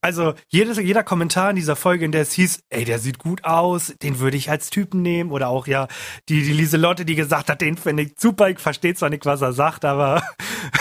Also 0.01 0.33
jedes, 0.47 0.77
jeder 0.77 1.03
Kommentar 1.03 1.49
in 1.49 1.57
dieser 1.57 1.75
Folge, 1.75 2.05
in 2.05 2.13
der 2.13 2.21
es 2.21 2.31
hieß, 2.31 2.63
ey, 2.69 2.85
der 2.85 2.99
sieht 2.99 3.19
gut 3.19 3.43
aus, 3.43 3.93
den 4.01 4.19
würde 4.19 4.37
ich 4.37 4.49
als 4.49 4.69
Typen 4.69 5.01
nehmen. 5.01 5.31
Oder 5.31 5.49
auch 5.49 5.67
ja, 5.67 5.87
die, 6.29 6.41
die 6.41 6.53
Lieselotte, 6.53 7.03
die 7.03 7.15
gesagt 7.15 7.49
hat, 7.49 7.59
den 7.59 7.77
finde 7.77 8.03
ich 8.03 8.13
super, 8.17 8.49
ich 8.49 8.59
verstehe 8.59 8.95
zwar 8.95 9.09
nicht, 9.09 9.25
was 9.25 9.41
er 9.41 9.51
sagt, 9.51 9.83
aber 9.83 10.23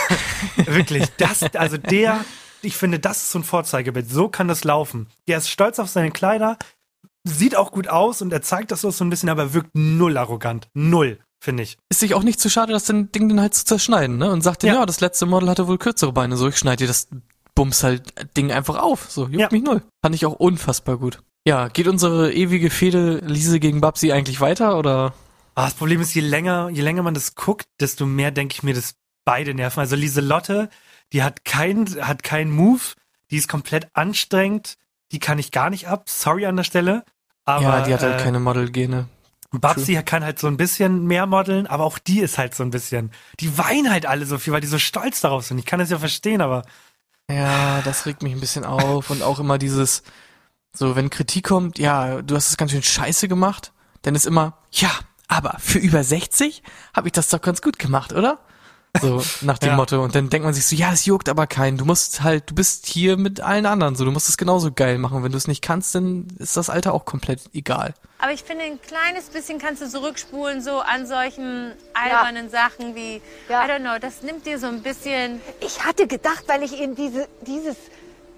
wirklich, 0.57 1.05
das, 1.17 1.43
also 1.55 1.79
der, 1.79 2.25
ich 2.63 2.77
finde, 2.77 3.01
das 3.01 3.19
ist 3.19 3.31
so 3.31 3.41
ein 3.41 3.45
Vorzeigebild. 3.45 4.09
So 4.09 4.29
kann 4.29 4.47
das 4.47 4.63
laufen. 4.63 5.09
Der 5.27 5.39
ist 5.39 5.51
stolz 5.51 5.81
auf 5.81 5.89
seine 5.89 6.13
Kleider, 6.13 6.57
sieht 7.25 7.57
auch 7.57 7.73
gut 7.73 7.89
aus 7.89 8.23
und 8.23 8.33
er 8.33 8.43
zeigt 8.43 8.71
das 8.71 8.83
so 8.83 9.05
ein 9.05 9.11
bisschen, 9.11 9.29
aber 9.29 9.53
wirkt 9.53 9.71
null 9.75 10.17
arrogant. 10.17 10.69
Null, 10.75 11.19
finde 11.41 11.65
ich. 11.65 11.77
Ist 11.89 12.01
sich 12.01 12.15
auch 12.15 12.23
nicht 12.23 12.39
zu 12.39 12.49
schade, 12.49 12.73
das 12.73 12.85
Ding 12.85 13.29
dann 13.29 13.41
halt 13.41 13.55
zu 13.55 13.65
zerschneiden, 13.65 14.17
ne? 14.17 14.31
Und 14.31 14.43
sagt, 14.43 14.63
ja. 14.63 14.75
Ja. 14.75 14.81
ja, 14.81 14.87
das 14.87 15.01
letzte 15.01 15.27
Model 15.27 15.49
hatte 15.49 15.67
wohl 15.67 15.79
kürzere 15.79 16.13
Beine, 16.13 16.37
so 16.37 16.49
ich 16.49 16.57
schneide 16.57 16.85
dir 16.85 16.87
das 16.87 17.09
Bums 17.59 17.83
halt 17.83 18.15
Ding 18.37 18.53
einfach 18.53 18.79
auf. 18.79 19.11
So, 19.11 19.25
juckt 19.25 19.37
Ja. 19.37 19.49
mich 19.51 19.65
null. 19.65 19.83
Fand 20.01 20.15
ich 20.15 20.25
auch 20.25 20.35
unfassbar 20.35 20.97
gut. 20.97 21.19
Ja, 21.45 21.67
geht 21.67 21.89
unsere 21.89 22.33
ewige 22.33 22.71
Fehde 22.71 23.19
Lise 23.25 23.59
gegen 23.59 23.81
Babsi 23.81 24.13
eigentlich 24.13 24.41
weiter 24.41 24.79
oder? 24.79 25.13
Ah, 25.57 25.65
das 25.65 25.75
Problem 25.75 26.01
ist, 26.01 26.15
je 26.15 26.21
länger, 26.21 26.69
je 26.69 26.83
länger 26.83 27.03
man 27.03 27.15
das 27.15 27.35
guckt, 27.35 27.67
desto 27.81 28.07
mehr 28.07 28.31
denke 28.31 28.55
ich 28.55 28.63
mir, 28.63 28.75
dass 28.75 28.95
beide 29.25 29.55
nerven. 29.55 29.81
Also 29.81 29.97
Lieselotte, 29.97 30.69
die 31.13 31.25
hat 31.25 31.45
keinen, 31.45 31.87
hat 32.07 32.23
keinen 32.23 32.53
Move, 32.53 32.81
die 33.33 33.37
ist 33.39 33.49
komplett 33.49 33.89
anstrengend, 33.93 34.77
die 35.11 35.19
kann 35.19 35.41
ich 35.41 35.51
gar 35.51 35.69
nicht 35.69 35.89
ab. 35.89 36.09
Sorry 36.09 36.47
an 36.47 36.57
der 36.57 36.63
Stelle. 36.65 37.05
Aber 37.45 37.63
ja, 37.65 37.81
die 37.85 37.93
hat 37.93 38.03
halt 38.03 38.21
äh, 38.21 38.23
keine 38.23 38.39
Modelgene. 38.39 39.09
Babsi 39.51 40.01
kann 40.05 40.23
halt 40.23 40.39
so 40.39 40.47
ein 40.47 40.59
bisschen 40.59 41.07
mehr 41.07 41.27
modeln, 41.27 41.67
aber 41.67 41.85
auch 41.85 41.99
die 41.99 42.21
ist 42.21 42.39
halt 42.39 42.55
so 42.55 42.63
ein 42.63 42.71
bisschen. 42.71 43.11
Die 43.41 43.57
weinen 43.59 43.91
halt 43.91 44.05
alle 44.07 44.27
so 44.27 44.39
viel, 44.39 44.53
weil 44.53 44.61
die 44.61 44.67
so 44.67 44.79
stolz 44.79 45.23
darauf 45.23 45.45
sind. 45.47 45.59
Ich 45.59 45.65
kann 45.65 45.81
das 45.81 45.89
ja 45.91 45.99
verstehen, 45.99 46.41
aber 46.43 46.65
Ja, 47.31 47.83
das 47.83 48.07
regt 48.07 48.23
mich 48.23 48.33
ein 48.33 48.41
bisschen 48.41 48.65
auf 48.65 49.11
und 49.11 49.23
auch 49.23 49.39
immer 49.39 49.59
dieses, 49.59 50.03
so 50.73 50.97
wenn 50.97 51.11
Kritik 51.11 51.45
kommt, 51.47 51.79
ja, 51.79 52.23
du 52.23 52.35
hast 52.35 52.49
es 52.49 52.57
ganz 52.57 52.71
schön 52.71 52.83
scheiße 52.83 53.29
gemacht, 53.29 53.73
dann 54.03 54.15
ist 54.15 54.27
immer, 54.27 54.59
ja, 54.73 54.91
aber 55.29 55.57
für 55.59 55.79
über 55.79 56.03
60 56.03 56.63
habe 56.95 57.09
ich 57.09 57.13
das 57.13 57.29
doch 57.29 57.43
ganz 57.43 57.61
gut 57.61 57.79
gemacht, 57.79 58.13
oder? 58.13 58.39
So, 59.01 59.23
nach 59.43 59.59
dem 59.59 59.71
Ja. 59.71 59.77
Motto. 59.77 60.03
Und 60.03 60.15
dann 60.15 60.31
denkt 60.31 60.45
man 60.45 60.55
sich 60.55 60.67
so, 60.67 60.75
ja, 60.75 60.93
es 60.93 61.05
juckt 61.05 61.29
aber 61.29 61.47
keinen. 61.47 61.77
Du 61.77 61.85
musst 61.85 62.23
halt, 62.23 62.51
du 62.51 62.55
bist 62.55 62.87
hier 62.87 63.17
mit 63.17 63.41
allen 63.41 63.67
anderen 63.67 63.95
so. 63.97 64.05
Du 64.05 64.11
musst 64.11 64.29
es 64.29 64.37
genauso 64.37 64.73
geil 64.73 64.99
machen. 64.99 65.23
Wenn 65.23 65.31
du 65.33 65.39
es 65.39 65.47
nicht 65.47 65.63
kannst, 65.63 65.95
dann 65.95 66.27
ist 66.39 66.57
das 66.57 66.71
Alter 66.71 66.95
auch 66.95 67.05
komplett 67.05 67.43
egal. 67.53 67.95
Aber 68.19 68.33
ich 68.33 68.43
finde, 68.43 68.65
ein 68.65 68.81
kleines 68.81 69.27
bisschen 69.27 69.59
kannst 69.59 69.83
du 69.83 69.89
zurückspulen, 69.89 70.63
so 70.63 70.81
an 70.81 71.07
solchen 71.07 71.73
albernen 71.95 72.51
Sachen 72.51 72.95
wie, 72.97 73.21
Ja. 73.49 73.65
I 73.67 73.71
don't 73.71 73.81
know, 73.81 73.99
das 74.01 74.23
nimmt 74.23 74.47
dir 74.47 74.59
so 74.59 74.67
ein 74.67 74.83
bisschen. 74.83 75.41
Ich 75.61 75.85
hatte 75.85 76.07
gedacht, 76.09 76.45
weil 76.49 76.63
ich 76.63 76.73
eben 76.81 76.97
diese, 76.97 77.29
dieses 77.47 77.77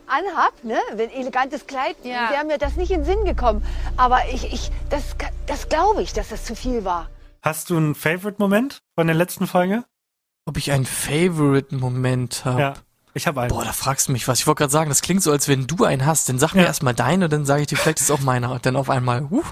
anhab, 0.07 0.53
ne, 0.65 0.79
ein 0.91 0.99
elegantes 0.99 1.67
Kleid, 1.67 1.97
Ja. 2.03 2.31
wäre 2.31 2.45
mir 2.45 2.59
das 2.59 2.77
nicht 2.77 2.91
in 2.91 3.05
den 3.05 3.07
Sinn 3.07 3.25
gekommen. 3.25 3.65
Aber 3.97 4.19
ich, 4.33 4.53
ich, 4.53 4.71
das, 4.91 5.03
das 5.47 5.69
glaube 5.69 6.03
ich, 6.03 6.13
dass 6.13 6.29
das 6.29 6.45
zu 6.45 6.55
viel 6.57 6.85
war. 6.85 7.09
Hast 7.43 7.71
du 7.71 7.77
einen 7.77 7.95
Favorite-Moment 7.95 8.83
von 8.97 9.07
der 9.07 9.17
letzten 9.17 9.47
Folge? 9.47 9.85
Ob 10.51 10.57
ich 10.57 10.73
einen 10.73 10.85
Favorite-Moment 10.85 12.45
habe? 12.45 12.61
Ja, 12.61 12.75
ich 13.15 13.29
habe 13.29 13.43
einen. 13.43 13.51
Boah, 13.51 13.65
da 13.65 13.73
fragst 13.73 14.09
du 14.09 14.13
mich 14.13 14.27
was. 14.27 14.41
Ich 14.41 14.49
wollte 14.49 14.59
gerade 14.59 14.73
sagen, 14.73 14.89
das 14.91 15.01
klingt 15.01 15.23
so, 15.23 15.31
als 15.31 15.47
wenn 15.47 15.69
du 15.69 15.85
einen 15.85 16.05
hast. 16.05 16.29
Dann 16.29 16.41
sag 16.41 16.55
mir 16.55 16.63
Ja. 16.63 16.67
erstmal 16.67 16.93
deinen 16.93 17.23
und 17.23 17.33
dann 17.33 17.47
sage 17.47 17.63
ich 17.63 17.69
dir, 17.69 17.77
vielleicht 17.77 18.01
ist 18.01 18.11
auch 18.11 18.19
meiner. 18.19 18.51
Und 18.51 18.67
dann 18.67 18.75
auf 18.75 18.91
einmal, 18.91 19.31
huh. 19.31 19.45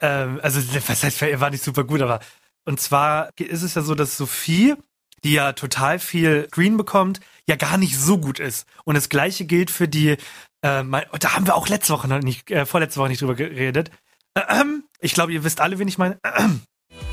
Ähm, 0.00 0.40
also, 0.42 0.58
was 0.88 1.04
heißt, 1.04 1.20
war 1.38 1.50
nicht 1.50 1.62
super 1.62 1.84
gut, 1.84 2.00
aber 2.00 2.20
und 2.64 2.80
zwar 2.80 3.28
ist 3.38 3.62
es 3.62 3.74
ja 3.74 3.82
so, 3.82 3.94
dass 3.94 4.16
Sophie, 4.16 4.74
die 5.22 5.34
ja 5.34 5.52
total 5.52 5.98
viel 5.98 6.46
Screen 6.50 6.78
bekommt, 6.78 7.20
ja 7.46 7.56
gar 7.56 7.76
nicht 7.76 7.98
so 7.98 8.16
gut 8.16 8.38
ist. 8.40 8.66
Und 8.84 8.94
das 8.94 9.10
gleiche 9.10 9.44
gilt 9.44 9.70
für 9.70 9.86
die, 9.86 10.16
äh, 10.62 10.82
mein, 10.82 11.04
da 11.20 11.34
haben 11.34 11.46
wir 11.46 11.56
auch 11.56 11.68
letzte 11.68 11.92
Woche 11.92 12.08
noch 12.08 12.20
nicht, 12.20 12.50
äh, 12.50 12.64
vorletzte 12.64 13.00
Woche 13.00 13.10
nicht 13.10 13.20
drüber 13.20 13.34
geredet. 13.34 13.90
Ähm, 14.34 14.84
ich 14.98 15.12
glaube, 15.12 15.30
ihr 15.34 15.44
wisst 15.44 15.60
alle, 15.60 15.78
wen 15.78 15.88
ich 15.88 15.98
meine. 15.98 16.18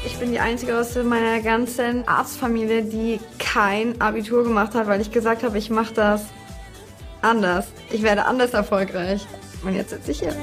Ich 0.06 0.18
bin 0.18 0.32
die 0.32 0.40
Einzige 0.40 0.80
aus 0.80 0.96
meiner 0.96 1.42
ganzen 1.42 2.08
Arztfamilie, 2.08 2.84
die 2.84 3.20
kein 3.40 4.00
Abitur 4.00 4.44
gemacht 4.44 4.76
hat, 4.76 4.88
weil 4.88 5.02
ich 5.02 5.12
gesagt 5.12 5.44
habe, 5.44 5.58
ich 5.58 5.70
mache 5.70 5.94
das 5.94 6.26
anders. 7.22 7.68
Ich 7.92 8.04
werde 8.04 8.26
anders 8.26 8.54
erfolgreich. 8.54 9.26
Und 9.64 9.74
jetzt 9.74 9.90
sitze 9.90 10.12
ich 10.12 10.20
hier. 10.20 10.36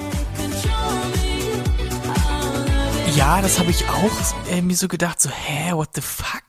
Ja, 3.14 3.40
das 3.40 3.58
habe 3.58 3.70
ich 3.70 3.88
auch 3.88 4.50
äh, 4.50 4.62
mir 4.62 4.74
so 4.74 4.88
gedacht, 4.88 5.20
so, 5.20 5.30
hä, 5.30 5.72
what 5.72 5.90
the 5.94 6.00
fuck? 6.00 6.42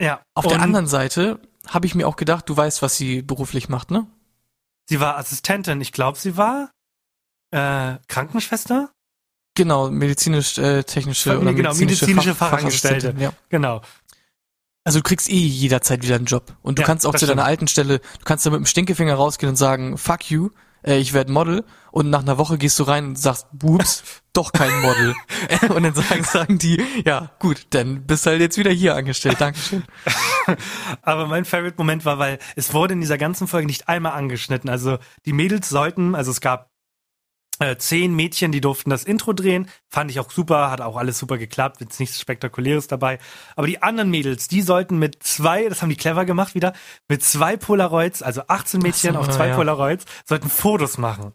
Ja. 0.00 0.20
Auf 0.34 0.46
der 0.46 0.60
anderen 0.60 0.86
Seite 0.86 1.40
habe 1.68 1.86
ich 1.86 1.94
mir 1.94 2.08
auch 2.08 2.16
gedacht, 2.16 2.48
du 2.48 2.56
weißt, 2.56 2.82
was 2.82 2.96
sie 2.96 3.22
beruflich 3.22 3.68
macht, 3.68 3.90
ne? 3.90 4.06
Sie 4.88 5.00
war 5.00 5.18
Assistentin. 5.18 5.80
Ich 5.80 5.92
glaube, 5.92 6.18
sie 6.18 6.36
war 6.36 6.70
äh, 7.50 7.96
Krankenschwester. 8.08 8.90
Genau, 9.58 9.90
medizinisch-technische 9.90 11.30
Ver- 11.30 11.40
oder 11.40 11.52
genau, 11.52 11.70
medizinische, 11.70 12.06
medizinische 12.06 12.34
Fach- 12.36 12.50
Fachangestellte. 12.50 13.12
Ja. 13.18 13.32
Genau. 13.48 13.80
Also 14.84 15.00
du 15.00 15.02
kriegst 15.02 15.28
eh 15.28 15.34
jederzeit 15.36 16.02
wieder 16.04 16.14
einen 16.14 16.26
Job. 16.26 16.56
Und 16.62 16.78
du 16.78 16.82
Ja, 16.82 16.86
kannst 16.86 17.04
auch 17.06 17.14
zu 17.16 17.26
deiner 17.26 17.42
stimmt. 17.42 17.48
alten 17.48 17.68
Stelle, 17.68 17.98
du 17.98 18.24
kannst 18.24 18.46
da 18.46 18.50
mit 18.50 18.58
dem 18.60 18.66
Stinkefinger 18.66 19.14
rausgehen 19.16 19.50
und 19.50 19.56
sagen, 19.56 19.98
fuck 19.98 20.30
you, 20.30 20.50
äh, 20.86 20.98
ich 20.98 21.12
werde 21.12 21.32
Model. 21.32 21.64
Und 21.90 22.08
nach 22.08 22.20
einer 22.20 22.38
Woche 22.38 22.56
gehst 22.56 22.78
du 22.78 22.84
rein 22.84 23.06
und 23.08 23.18
sagst, 23.18 23.48
ups, 23.62 24.04
doch 24.32 24.52
kein 24.52 24.80
Model. 24.80 25.14
und 25.74 25.82
dann 25.82 25.94
sagen, 25.94 26.22
sagen 26.22 26.58
die, 26.58 26.80
ja 27.04 27.32
gut, 27.40 27.66
dann 27.70 28.06
bist 28.06 28.24
du 28.26 28.30
halt 28.30 28.40
jetzt 28.40 28.56
wieder 28.58 28.70
hier 28.70 28.94
angestellt. 28.94 29.40
Dankeschön. 29.40 29.82
Aber 31.02 31.26
mein 31.26 31.44
Favorite-Moment 31.44 32.04
war, 32.04 32.18
weil 32.20 32.38
es 32.54 32.72
wurde 32.72 32.94
in 32.94 33.00
dieser 33.00 33.18
ganzen 33.18 33.48
Folge 33.48 33.66
nicht 33.66 33.88
einmal 33.88 34.12
angeschnitten. 34.12 34.70
Also 34.70 34.98
die 35.26 35.32
Mädels 35.32 35.68
sollten, 35.68 36.14
also 36.14 36.30
es 36.30 36.40
gab 36.40 36.70
äh, 37.58 37.76
zehn 37.76 38.14
Mädchen, 38.14 38.52
die 38.52 38.60
durften 38.60 38.90
das 38.90 39.04
Intro 39.04 39.32
drehen. 39.32 39.68
Fand 39.88 40.10
ich 40.10 40.20
auch 40.20 40.30
super, 40.30 40.70
hat 40.70 40.80
auch 40.80 40.96
alles 40.96 41.18
super 41.18 41.38
geklappt, 41.38 41.80
jetzt 41.80 41.98
nichts 41.98 42.20
Spektakuläres 42.20 42.86
dabei. 42.86 43.18
Aber 43.56 43.66
die 43.66 43.82
anderen 43.82 44.10
Mädels, 44.10 44.48
die 44.48 44.62
sollten 44.62 44.98
mit 44.98 45.22
zwei, 45.22 45.68
das 45.68 45.82
haben 45.82 45.88
die 45.90 45.96
clever 45.96 46.24
gemacht 46.24 46.54
wieder, 46.54 46.72
mit 47.08 47.22
zwei 47.22 47.56
Polaroids, 47.56 48.22
also 48.22 48.42
18 48.46 48.80
Mädchen 48.80 49.14
so, 49.14 49.20
auf 49.20 49.28
zwei 49.28 49.48
ja. 49.48 49.56
Polaroids, 49.56 50.04
sollten 50.24 50.48
Fotos 50.48 50.98
machen. 50.98 51.32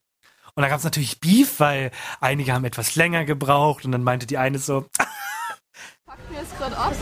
Und 0.55 0.61
da 0.61 0.69
gab 0.69 0.77
es 0.77 0.83
natürlich 0.83 1.19
Beef, 1.19 1.59
weil 1.59 1.89
einige 2.21 2.53
haben 2.53 2.65
etwas 2.65 2.95
länger 2.95 3.25
gebraucht 3.25 3.85
und 3.85 3.91
dann 3.91 4.03
meinte 4.03 4.27
die 4.27 4.37
eine 4.37 4.59
so, 4.59 4.85
Mir 6.33 6.41
ist 6.41 6.57
gerade 6.57 6.75
auf. 6.75 6.93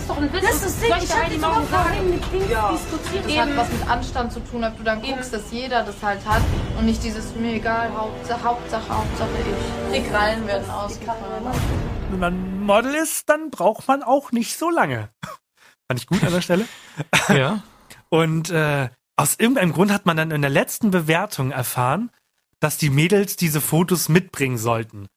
Das 0.42 0.64
ist 0.64 0.82
sicher, 0.82 0.98
ich 1.02 1.14
habe 1.14 1.38
morgen 1.38 1.70
geheim 1.70 2.10
mit 2.10 2.34
Dings 2.34 2.48
diskutiert. 2.50 3.26
Das 3.26 3.38
hat 3.38 3.56
was 3.56 3.72
mit 3.72 3.90
Anstand 3.90 4.34
zu 4.34 4.40
tun, 4.42 4.64
ob 4.66 4.78
du 4.78 4.84
dann 4.84 5.02
guckst, 5.02 5.32
dass 5.32 5.50
jeder 5.54 5.84
das 5.84 5.96
halt 6.04 6.26
hat 6.26 6.42
und 6.78 6.86
nicht 6.86 7.02
dieses 7.02 7.34
mir 7.36 7.54
egal, 7.54 7.94
Hauptsache, 7.96 8.44
Hauptsache, 8.44 8.90
Hauptsache 8.90 9.30
ich. 9.40 9.98
Die 9.98 10.10
Krallen 10.10 10.46
werden 10.48 10.70
ausgefahren. 10.70 11.46
wenn 12.10 12.20
man 12.20 12.60
Model 12.66 12.94
ist, 12.94 13.30
dann 13.30 13.52
braucht 13.52 13.88
man 13.88 14.04
auch 14.04 14.34
nicht 14.34 14.58
so 14.58 14.70
lange. 14.70 15.08
Fand 15.88 16.02
ich 16.02 16.08
gut 16.08 16.22
an 16.26 16.34
der 16.34 16.42
Stelle. 16.42 16.66
Ja. 17.30 17.64
Und 18.10 18.50
äh, 18.50 18.90
aus 19.16 19.36
irgendeinem 19.40 19.72
Grund 19.72 19.94
hat 19.94 20.06
man 20.06 20.18
dann 20.18 20.32
in 20.32 20.42
der 20.42 20.52
letzten 20.52 20.92
Bewertung 20.92 21.52
erfahren, 21.52 22.12
dass 22.60 22.78
die 22.78 22.90
Mädels 22.90 23.38
diese 23.38 23.62
Fotos 23.62 24.10
mitbringen 24.10 24.58
sollten. 24.58 25.08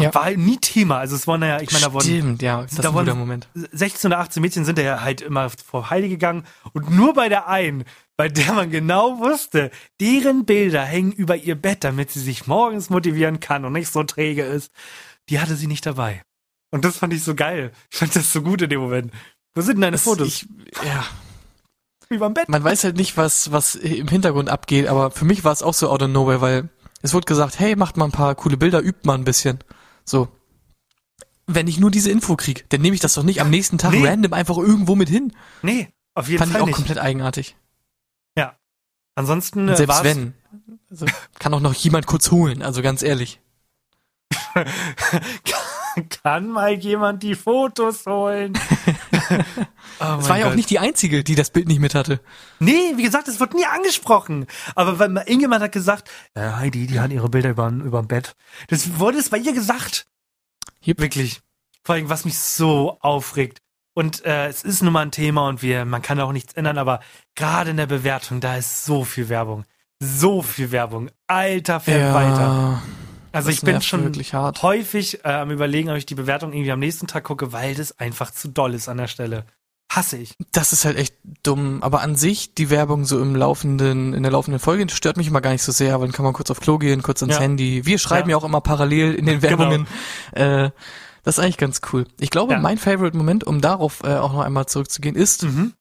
Ja. 0.00 0.14
War 0.14 0.30
nie 0.30 0.56
Thema. 0.56 0.98
Also 0.98 1.16
es 1.16 1.26
waren 1.26 1.42
ja, 1.42 1.60
ich 1.60 1.70
meine, 1.70 1.84
da 1.84 1.92
wurden 1.92 2.04
Stimmt, 2.04 2.40
ja, 2.42 2.62
das 2.62 2.72
ist 2.72 2.78
da 2.82 2.88
ein 2.88 2.94
guter 2.94 3.06
wurden- 3.08 3.18
Moment. 3.18 3.48
16 3.72 4.08
oder 4.10 4.20
18 4.20 4.40
Mädchen 4.40 4.64
sind 4.64 4.78
ja 4.78 5.02
halt 5.02 5.20
immer 5.20 5.50
vor 5.50 5.90
Heidi 5.90 6.08
gegangen 6.08 6.44
und 6.72 6.90
nur 6.90 7.12
bei 7.12 7.28
der 7.28 7.46
einen, 7.48 7.84
bei 8.16 8.28
der 8.30 8.54
man 8.54 8.70
genau 8.70 9.18
wusste, 9.18 9.70
deren 10.00 10.46
Bilder 10.46 10.82
hängen 10.82 11.12
über 11.12 11.36
ihr 11.36 11.56
Bett, 11.56 11.84
damit 11.84 12.10
sie 12.10 12.20
sich 12.20 12.46
morgens 12.46 12.88
motivieren 12.88 13.38
kann 13.38 13.66
und 13.66 13.74
nicht 13.74 13.92
so 13.92 14.02
träge 14.02 14.44
ist, 14.44 14.72
die 15.28 15.40
hatte 15.40 15.56
sie 15.56 15.66
nicht 15.66 15.84
dabei. 15.84 16.22
Und 16.70 16.86
das 16.86 16.96
fand 16.96 17.12
ich 17.12 17.22
so 17.22 17.34
geil. 17.34 17.70
Ich 17.90 17.98
fand 17.98 18.16
das 18.16 18.32
so 18.32 18.40
gut 18.40 18.62
in 18.62 18.70
dem 18.70 18.80
Moment. 18.80 19.12
Wo 19.54 19.60
sind 19.60 19.74
denn 19.76 19.82
deine 19.82 19.92
Das, 19.96 20.04
Fotos? 20.04 20.28
ich, 20.28 20.46
ja, 20.86 21.04
Überm 22.08 22.32
Bett. 22.34 22.48
man 22.48 22.64
weiß 22.64 22.84
halt 22.84 22.96
nicht, 22.96 23.16
was, 23.18 23.52
was 23.52 23.74
im 23.74 24.08
Hintergrund 24.08 24.48
abgeht, 24.48 24.86
aber 24.86 25.10
für 25.10 25.24
mich 25.26 25.44
war 25.44 25.52
es 25.52 25.62
auch 25.62 25.74
so 25.74 25.90
out 25.90 26.02
of 26.02 26.08
nowhere, 26.08 26.40
weil 26.40 26.68
es 27.02 27.12
wurde 27.14 27.26
gesagt, 27.26 27.58
hey, 27.58 27.76
macht 27.76 27.96
mal 27.96 28.06
ein 28.06 28.12
paar 28.12 28.34
coole 28.34 28.56
Bilder, 28.56 28.80
übt 28.80 29.00
mal 29.04 29.14
ein 29.14 29.24
bisschen. 29.24 29.58
So. 30.08 30.28
Wenn 31.46 31.68
ich 31.68 31.78
nur 31.78 31.90
diese 31.90 32.10
Info 32.10 32.34
krieg, 32.36 32.64
dann 32.70 32.80
nehme 32.80 32.94
ich 32.94 33.00
das 33.00 33.14
doch 33.14 33.22
nicht 33.22 33.40
am 33.40 33.50
nächsten 33.50 33.78
Tag 33.78 33.92
Nee. 33.92 34.06
random 34.06 34.32
einfach 34.32 34.56
irgendwo 34.56 34.96
mit 34.96 35.08
hin. 35.08 35.32
Nee, 35.62 35.88
auf 36.14 36.28
jeden 36.28 36.38
Fand 36.38 36.50
ich 36.50 36.52
Fall 36.54 36.62
auch 36.62 36.66
nicht. 36.66 36.76
komplett 36.76 36.98
eigenartig. 36.98 37.56
Ansonsten 39.18 39.60
Und 39.60 39.68
äh, 39.70 39.76
selbst 39.78 39.94
war's- 39.96 40.04
wenn. 40.04 40.34
Also, 40.90 41.06
kann 41.38 41.54
auch 41.54 41.60
noch 41.60 41.72
jemand 41.72 42.06
kurz 42.06 42.30
holen, 42.30 42.60
also 42.60 42.82
ganz 42.82 43.00
ehrlich. 43.02 43.40
kann 46.22 46.48
mal 46.48 46.72
jemand 46.72 47.22
die 47.22 47.34
Fotos 47.34 48.06
holen. 48.06 48.52
oh 50.00 50.16
Es 50.20 50.28
war 50.28 50.38
ja 50.38 50.48
auch 50.48 50.54
nicht 50.54 50.70
die 50.70 50.78
einzige, 50.78 51.24
die 51.24 51.34
das 51.34 51.50
Bild 51.50 51.68
nicht 51.68 51.80
mit 51.80 51.94
hatte. 51.94 52.20
Nee, 52.58 52.92
wie 52.96 53.02
gesagt, 53.02 53.28
es 53.28 53.40
wird 53.40 53.54
nie 53.54 53.66
angesprochen. 53.66 54.46
Aber 54.74 54.98
weil 54.98 55.10
irgendjemand 55.16 55.62
hat 55.62 55.72
gesagt, 55.72 56.10
äh, 56.34 56.40
Heidi, 56.40 56.86
die 56.86 57.00
hat 57.00 57.10
ihre 57.10 57.28
Bilder 57.28 57.50
über 57.50 57.68
überm 57.68 58.08
Bett. 58.08 58.36
Das 58.68 58.98
wurde 58.98 59.18
es 59.18 59.30
bei 59.30 59.38
ihr 59.38 59.52
gesagt. 59.52 60.06
Yep. 60.86 61.00
Wirklich. 61.00 61.40
Vor 61.82 61.94
allem, 61.94 62.08
was 62.08 62.24
mich 62.24 62.38
so 62.38 62.98
aufregt. 63.00 63.60
Und 63.94 64.24
äh, 64.26 64.48
es 64.48 64.62
ist 64.62 64.82
nun 64.82 64.92
mal 64.92 65.02
ein 65.02 65.10
Thema 65.10 65.48
und 65.48 65.62
wir, 65.62 65.86
man 65.86 66.02
kann 66.02 66.20
auch 66.20 66.32
nichts 66.32 66.52
ändern, 66.52 66.76
aber 66.76 67.00
gerade 67.34 67.70
in 67.70 67.78
der 67.78 67.86
Bewertung, 67.86 68.40
da 68.40 68.56
ist 68.56 68.84
so 68.84 69.04
viel 69.04 69.30
Werbung. 69.30 69.64
So 69.98 70.42
viel 70.42 70.70
Werbung. 70.70 71.10
Alter 71.26 71.80
Verwalter. 71.80 72.82
Also 73.36 73.48
das 73.48 73.56
ich 73.58 73.62
bin 73.62 73.80
schon 73.82 74.02
wirklich 74.04 74.34
hart. 74.34 74.62
häufig 74.62 75.24
äh, 75.24 75.28
am 75.28 75.50
überlegen, 75.50 75.90
ob 75.90 75.96
ich 75.96 76.06
die 76.06 76.14
Bewertung 76.14 76.52
irgendwie 76.52 76.72
am 76.72 76.78
nächsten 76.80 77.06
Tag 77.06 77.24
gucke, 77.24 77.52
weil 77.52 77.74
das 77.74 77.98
einfach 77.98 78.30
zu 78.30 78.48
doll 78.48 78.74
ist 78.74 78.88
an 78.88 78.96
der 78.96 79.06
Stelle. 79.08 79.44
Hasse 79.88 80.16
ich. 80.16 80.34
Das 80.50 80.72
ist 80.72 80.84
halt 80.84 80.96
echt 80.98 81.14
dumm. 81.44 81.80
Aber 81.82 82.00
an 82.02 82.16
sich, 82.16 82.54
die 82.54 82.70
Werbung 82.70 83.04
so 83.04 83.20
im 83.22 83.36
laufenden, 83.36 84.14
in 84.14 84.22
der 84.24 84.32
laufenden 84.32 84.58
Folge 84.58 84.88
stört 84.92 85.16
mich 85.16 85.28
immer 85.28 85.40
gar 85.40 85.50
nicht 85.52 85.62
so 85.62 85.70
sehr, 85.70 86.00
weil 86.00 86.08
dann 86.08 86.12
kann 86.14 86.24
man 86.24 86.34
kurz 86.34 86.50
auf 86.50 86.58
Klo 86.60 86.78
gehen, 86.78 87.02
kurz 87.02 87.22
ans 87.22 87.36
Ja. 87.36 87.40
Handy. 87.40 87.86
Wir 87.86 87.98
schreiben 87.98 88.28
Ja. 88.28 88.36
ja. 88.36 88.40
auch 88.40 88.44
immer 88.44 88.60
parallel 88.60 89.14
in 89.14 89.26
den 89.26 89.40
Genau. 89.40 89.58
Werbungen. 89.60 89.86
Äh, 90.32 90.70
das 91.22 91.38
ist 91.38 91.44
eigentlich 91.44 91.56
ganz 91.56 91.80
cool. 91.92 92.06
Ich 92.18 92.30
glaube, 92.30 92.54
Ja. 92.54 92.58
mein 92.60 92.78
Favorite 92.78 93.16
Moment, 93.16 93.44
um 93.44 93.60
darauf 93.60 94.02
äh, 94.02 94.14
auch 94.16 94.32
noch 94.32 94.40
einmal 94.40 94.66
zurückzugehen, 94.66 95.14
ist, 95.14 95.44
Mhm. 95.44 95.72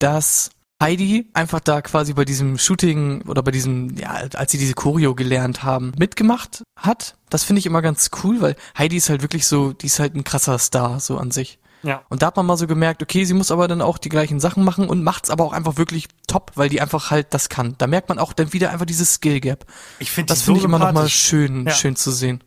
dass 0.00 0.50
Heidi 0.82 1.30
einfach 1.32 1.60
da 1.60 1.80
quasi 1.80 2.12
bei 2.12 2.24
diesem 2.26 2.58
Shooting 2.58 3.22
oder 3.22 3.42
bei 3.42 3.50
diesem, 3.52 3.96
ja, 3.96 4.10
als 4.34 4.52
sie 4.52 4.58
diese 4.58 4.74
Choreo 4.74 5.14
gelernt 5.14 5.62
haben, 5.62 5.92
mitgemacht 5.98 6.62
hat. 6.76 7.16
Das 7.30 7.44
finde 7.44 7.60
ich 7.60 7.66
immer 7.66 7.80
ganz 7.80 8.10
cool, 8.22 8.42
weil 8.42 8.56
Heidi 8.76 8.96
ist 8.96 9.08
halt 9.08 9.22
wirklich 9.22 9.46
so, 9.46 9.72
die 9.72 9.86
ist 9.86 9.98
halt 10.00 10.14
ein 10.14 10.24
krasser 10.24 10.58
Star, 10.58 11.00
so 11.00 11.16
an 11.16 11.30
sich. 11.30 11.58
Ja. 11.84 12.02
Und 12.10 12.22
da 12.22 12.26
hat 12.26 12.36
man 12.36 12.46
mal 12.46 12.56
so 12.56 12.66
gemerkt, 12.66 13.02
okay, 13.02 13.24
sie 13.24 13.34
muss 13.34 13.50
aber 13.50 13.66
dann 13.66 13.80
auch 13.82 13.98
die 13.98 14.08
gleichen 14.08 14.38
Sachen 14.38 14.62
machen 14.62 14.88
und 14.88 15.02
macht's 15.02 15.30
aber 15.30 15.44
auch 15.44 15.52
einfach 15.52 15.76
wirklich 15.78 16.06
top, 16.28 16.52
weil 16.54 16.68
die 16.68 16.80
einfach 16.80 17.10
halt 17.10 17.34
das 17.34 17.48
kann. 17.48 17.74
Da 17.78 17.86
merkt 17.88 18.08
man 18.08 18.18
auch 18.20 18.32
dann 18.32 18.52
wieder 18.52 18.70
einfach 18.70 18.86
dieses 18.86 19.14
Skill 19.14 19.40
Gap. 19.40 19.66
Ich 19.98 20.10
finde 20.10 20.28
Das 20.28 20.42
finde 20.42 20.60
so 20.60 20.64
ich 20.66 20.68
immer 20.68 20.78
noch 20.78 20.92
mal 20.92 21.08
schön, 21.08 21.66
Ja. 21.66 21.72
schön 21.72 21.96
zu 21.96 22.10
sehen. 22.12 22.44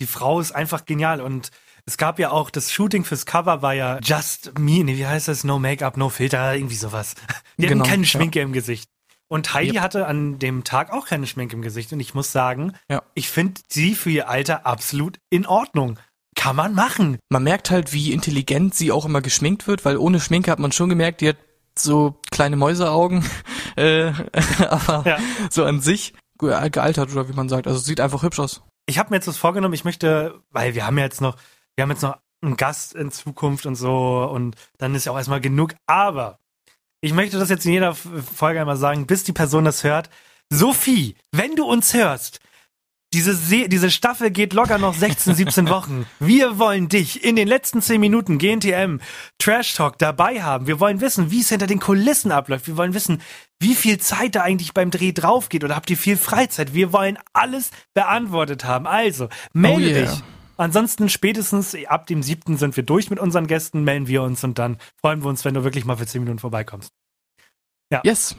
Die 0.00 0.06
Frau 0.06 0.40
ist 0.40 0.52
einfach 0.52 0.86
genial 0.86 1.20
und 1.20 1.50
es 1.88 1.96
gab 1.96 2.18
ja 2.18 2.30
auch 2.30 2.50
das 2.50 2.70
Shooting 2.72 3.04
fürs 3.04 3.26
Cover 3.26 3.62
war 3.62 3.72
ja 3.74 3.98
Just 4.02 4.58
Me, 4.58 4.84
nee, 4.84 4.96
wie 4.96 5.06
heißt 5.06 5.28
das? 5.28 5.42
No 5.44 5.58
Make-up, 5.58 5.96
no 5.96 6.08
Filter, 6.10 6.54
irgendwie 6.54 6.76
sowas. 6.76 7.14
Die 7.56 7.66
Genau, 7.66 7.80
hatten 7.82 7.90
keine 7.90 8.02
ja. 8.02 8.08
Schminke 8.08 8.40
im 8.40 8.52
Gesicht. 8.52 8.88
Und 9.28 9.52
Heidi 9.52 9.74
Yep. 9.74 9.82
hatte 9.82 10.06
an 10.06 10.38
dem 10.38 10.64
Tag 10.64 10.92
auch 10.92 11.06
keine 11.06 11.26
Schminke 11.26 11.54
im 11.56 11.62
Gesicht 11.62 11.92
und 11.92 12.00
ich 12.00 12.14
muss 12.14 12.32
sagen, 12.32 12.72
Ja. 12.90 13.02
ich 13.14 13.28
finde 13.28 13.60
sie 13.68 13.94
für 13.94 14.10
ihr 14.10 14.28
Alter 14.28 14.64
absolut 14.66 15.18
in 15.30 15.46
Ordnung. 15.46 15.98
Kann 16.36 16.56
man 16.56 16.72
machen. 16.74 17.18
Man 17.30 17.42
merkt 17.42 17.70
halt, 17.70 17.92
wie 17.92 18.12
intelligent 18.12 18.74
sie 18.74 18.92
auch 18.92 19.04
immer 19.04 19.20
geschminkt 19.20 19.66
wird, 19.66 19.84
weil 19.84 19.96
ohne 19.96 20.20
Schminke 20.20 20.50
hat 20.50 20.58
man 20.60 20.72
schon 20.72 20.88
gemerkt, 20.88 21.20
die 21.20 21.28
hat 21.30 21.36
so 21.76 22.20
kleine 22.30 22.56
Mäuseaugen, 22.56 23.24
äh, 23.76 24.12
aber 24.68 25.02
Ja. 25.06 25.18
so 25.50 25.64
an 25.64 25.80
sich 25.80 26.14
ge- 26.38 26.70
gealtert 26.70 27.10
oder 27.12 27.28
wie 27.28 27.32
man 27.34 27.48
sagt. 27.48 27.66
Also 27.66 27.80
sieht 27.80 28.00
einfach 28.00 28.22
hübsch 28.22 28.38
aus. 28.38 28.62
Ich 28.86 28.98
habe 28.98 29.10
mir 29.10 29.16
jetzt 29.16 29.28
was 29.28 29.36
vorgenommen, 29.36 29.74
ich 29.74 29.84
möchte, 29.84 30.40
weil 30.50 30.74
wir 30.74 30.86
haben 30.86 30.96
ja 30.96 31.04
jetzt 31.04 31.20
noch, 31.20 31.36
wir 31.78 31.82
haben 31.84 31.90
jetzt 31.90 32.02
noch 32.02 32.18
einen 32.42 32.56
Gast 32.56 32.96
in 32.96 33.12
Zukunft 33.12 33.64
und 33.64 33.76
so 33.76 34.28
und 34.32 34.56
dann 34.78 34.96
ist 34.96 35.04
ja 35.04 35.12
auch 35.12 35.16
erstmal 35.16 35.40
genug, 35.40 35.76
aber 35.86 36.40
ich 37.00 37.12
möchte 37.14 37.38
das 37.38 37.50
jetzt 37.50 37.64
in 37.66 37.72
jeder 37.72 37.94
Folge 37.94 38.60
einmal 38.60 38.76
sagen, 38.76 39.06
bis 39.06 39.22
die 39.22 39.32
Person 39.32 39.64
das 39.64 39.84
hört. 39.84 40.10
Sophie, 40.52 41.14
wenn 41.30 41.54
du 41.54 41.64
uns 41.64 41.94
hörst, 41.94 42.40
diese, 43.14 43.32
Se 43.34 43.68
diese 43.68 43.92
Staffel 43.92 44.32
geht 44.32 44.54
locker 44.54 44.78
noch 44.78 44.92
16, 44.92 45.36
17 45.36 45.68
Wochen. 45.70 46.04
Wir 46.18 46.58
wollen 46.58 46.88
dich 46.88 47.22
in 47.22 47.36
den 47.36 47.46
letzten 47.46 47.80
10 47.80 48.00
Minuten 48.00 48.38
GNTM 48.38 48.98
Trash 49.38 49.74
Talk 49.74 49.98
dabei 49.98 50.42
haben. 50.42 50.66
Wir 50.66 50.80
wollen 50.80 51.00
wissen, 51.00 51.30
wie 51.30 51.40
es 51.42 51.48
hinter 51.50 51.68
den 51.68 51.78
Kulissen 51.78 52.32
abläuft. 52.32 52.66
Wir 52.66 52.76
wollen 52.76 52.92
wissen, 52.92 53.22
wie 53.60 53.76
viel 53.76 53.98
Zeit 53.98 54.34
da 54.34 54.42
eigentlich 54.42 54.74
beim 54.74 54.90
Dreh 54.90 55.12
drauf 55.12 55.48
geht 55.48 55.62
oder 55.62 55.76
habt 55.76 55.90
ihr 55.90 55.96
viel 55.96 56.16
Freizeit? 56.16 56.74
Wir 56.74 56.92
wollen 56.92 57.18
alles 57.32 57.70
beantwortet 57.94 58.64
haben. 58.64 58.88
Also, 58.88 59.28
melde 59.52 59.76
Oh 59.76 59.88
yeah. 59.88 60.10
dich. 60.10 60.22
Ansonsten 60.58 61.08
spätestens 61.08 61.74
ab 61.86 62.06
dem 62.06 62.22
7. 62.22 62.56
sind 62.58 62.76
wir 62.76 62.82
durch 62.84 63.08
mit 63.10 63.18
unseren 63.18 63.46
Gästen, 63.46 63.84
melden 63.84 64.08
wir 64.08 64.22
uns 64.22 64.44
und 64.44 64.58
dann 64.58 64.76
freuen 65.00 65.22
wir 65.22 65.28
uns, 65.28 65.44
wenn 65.44 65.54
du 65.54 65.64
wirklich 65.64 65.84
mal 65.84 65.96
für 65.96 66.06
10 66.06 66.22
Minuten 66.22 66.38
vorbeikommst. 66.40 66.92
Yes. 68.04 68.36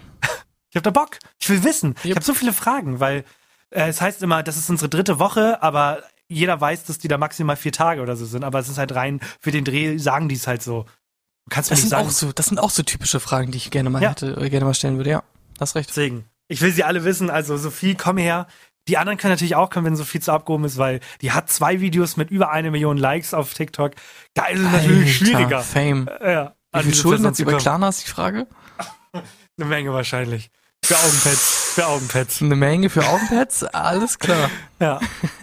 Ich 0.70 0.76
hab 0.76 0.84
da 0.84 0.92
Bock. 0.92 1.18
Ich 1.40 1.50
will 1.50 1.64
wissen. 1.64 1.96
Ich 2.00 2.06
Yep. 2.10 2.16
habe 2.18 2.26
so 2.26 2.34
viele 2.36 2.54
Fragen, 2.54 3.00
weil 3.00 3.24
äh, 3.72 3.88
es 3.88 4.02
heißt 4.02 4.22
immer, 4.22 4.44
das 4.44 4.58
ist 4.58 4.70
unsere 4.70 4.90
dritte 4.90 5.18
Woche, 5.18 5.64
aber 5.64 6.04
jeder 6.28 6.62
weiß, 6.62 6.84
dass 6.84 7.00
die 7.00 7.08
da 7.08 7.18
maximal 7.18 7.56
vier 7.56 7.72
Tage 7.72 8.02
oder 8.02 8.16
so 8.16 8.26
sind. 8.26 8.44
Aber 8.44 8.60
es 8.60 8.70
ist 8.70 8.78
halt 8.78 8.94
rein 8.94 9.20
für 9.40 9.50
den 9.52 9.66
Dreh, 9.66 9.98
sagen 9.98 10.30
die 10.30 10.36
es 10.36 10.46
halt 10.46 10.62
so. 10.62 10.84
Du 10.84 11.50
kannst 11.56 11.72
mir 11.72 11.76
Das 11.76 11.80
nicht 11.84 11.90
sind 11.90 11.98
sagen. 11.98 12.08
auch 12.08 12.12
so, 12.12 12.32
das 12.32 12.46
sind 12.46 12.60
auch 12.60 12.70
so 12.70 12.84
typische 12.84 13.20
Fragen, 13.20 13.52
die 13.52 13.58
ich 13.58 13.72
gerne 13.72 13.90
mal 13.90 14.04
Ja. 14.04 14.12
hätte, 14.12 14.36
gerne 14.52 14.66
mal 14.66 14.76
stellen 14.76 14.98
würde. 14.98 15.10
Ja, 15.10 15.24
hast 15.60 15.76
recht. 15.76 15.90
Deswegen. 15.90 16.26
Ich 16.48 16.62
will 16.62 16.72
sie 16.72 16.84
alle 16.84 17.04
wissen. 17.04 17.30
Also 17.32 17.58
Sophie, 17.58 17.96
komm 17.96 18.18
her. 18.18 18.46
Die 18.90 18.98
anderen 18.98 19.20
können 19.20 19.34
natürlich 19.34 19.56
auch 19.56 19.70
kommen, 19.70 19.86
wenn 19.86 19.96
Sophie 19.96 20.20
zu 20.20 20.32
abgehoben 20.32 20.66
ist, 20.66 20.80
weil 20.80 21.00
die 21.22 21.32
hat 21.32 21.48
zwei 21.48 21.80
Videos 21.80 22.18
mit 22.18 22.32
über 22.32 22.50
eine 22.50 22.72
Million 22.72 22.98
Likes 22.98 23.36
auf 23.36 23.54
TikTok. 23.54 23.92
Da 24.34 24.48
ist 24.48 24.62
es 24.62 24.72
natürlich 24.72 25.16
schwieriger. 25.16 25.62
Fame. 25.62 26.08
Äh, 26.20 26.34
Ja, 26.34 26.56
Wie 26.72 26.78
an 26.80 26.84
viel 26.86 26.96
Schulden 26.96 27.28
hat 27.28 27.36
sie 27.36 27.46
bei. 27.46 27.54
Klarna, 27.54 27.90
ist 27.90 28.08
die 28.08 28.10
Frage? 28.10 28.48
Eine 29.14 29.68
Menge 29.68 29.94
wahrscheinlich. 29.94 30.50
Für 30.84 30.96
Augenpads. 30.98 31.74
Für 31.76 31.86
Augenpads. 31.86 32.42
Eine 32.42 32.56
Menge 32.56 32.90
für 32.90 33.08
Augenpads? 33.08 33.64
Alles 33.66 34.18
klar. 34.18 34.50
Ja. 34.82 35.00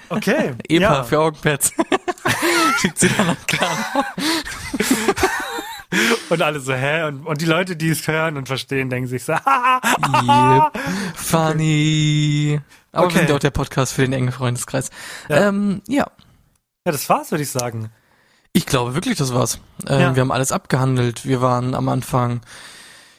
Okay. 0.09 0.55
EPA 0.68 0.80
ja. 0.80 1.05
für 1.05 1.20
Augenpads. 1.20 1.72
Schickt 2.80 2.99
sie 2.99 3.11
dann 3.11 3.26
nach 3.26 3.47
Klarna. 3.47 4.07
Und 6.30 6.43
alle 6.43 6.61
so, 6.61 6.72
hä? 6.74 7.05
Und, 7.05 7.26
und 7.26 7.41
die 7.41 7.45
Leute, 7.47 7.76
die 7.76 7.91
es 7.91 8.07
hören 8.09 8.37
und 8.37 8.47
verstehen, 8.49 8.91
denken 8.91 9.09
sich 9.09 9.24
so, 9.24 9.32
Yep. 10.24 10.78
Funny. 11.14 12.61
Aber 12.93 13.07
Okay. 13.07 13.14
wir 13.14 13.20
sind 13.26 13.32
auch 13.32 13.39
der 13.39 13.51
Podcast 13.51 13.93
für 13.93 14.03
den 14.03 14.12
engen 14.12 14.32
Freundeskreis. 14.32 14.91
Ja. 15.28 15.49
Ähm, 15.49 15.82
ja. 15.87 16.07
Ja, 16.84 16.93
das 16.93 17.09
war's, 17.09 17.30
würde 17.30 17.43
ich 17.43 17.51
sagen. 17.51 17.91
Ich 18.53 18.64
glaube 18.66 18.95
wirklich, 18.95 19.18
das 19.18 19.34
war's. 19.34 19.61
Ähm, 19.87 20.01
Ja. 20.01 20.14
Wir 20.16 20.20
haben 20.22 20.32
alles 20.32 20.51
abgehandelt. 20.53 21.26
Wir 21.26 21.41
waren 21.43 21.74
am 21.74 21.89
Anfang 21.89 22.41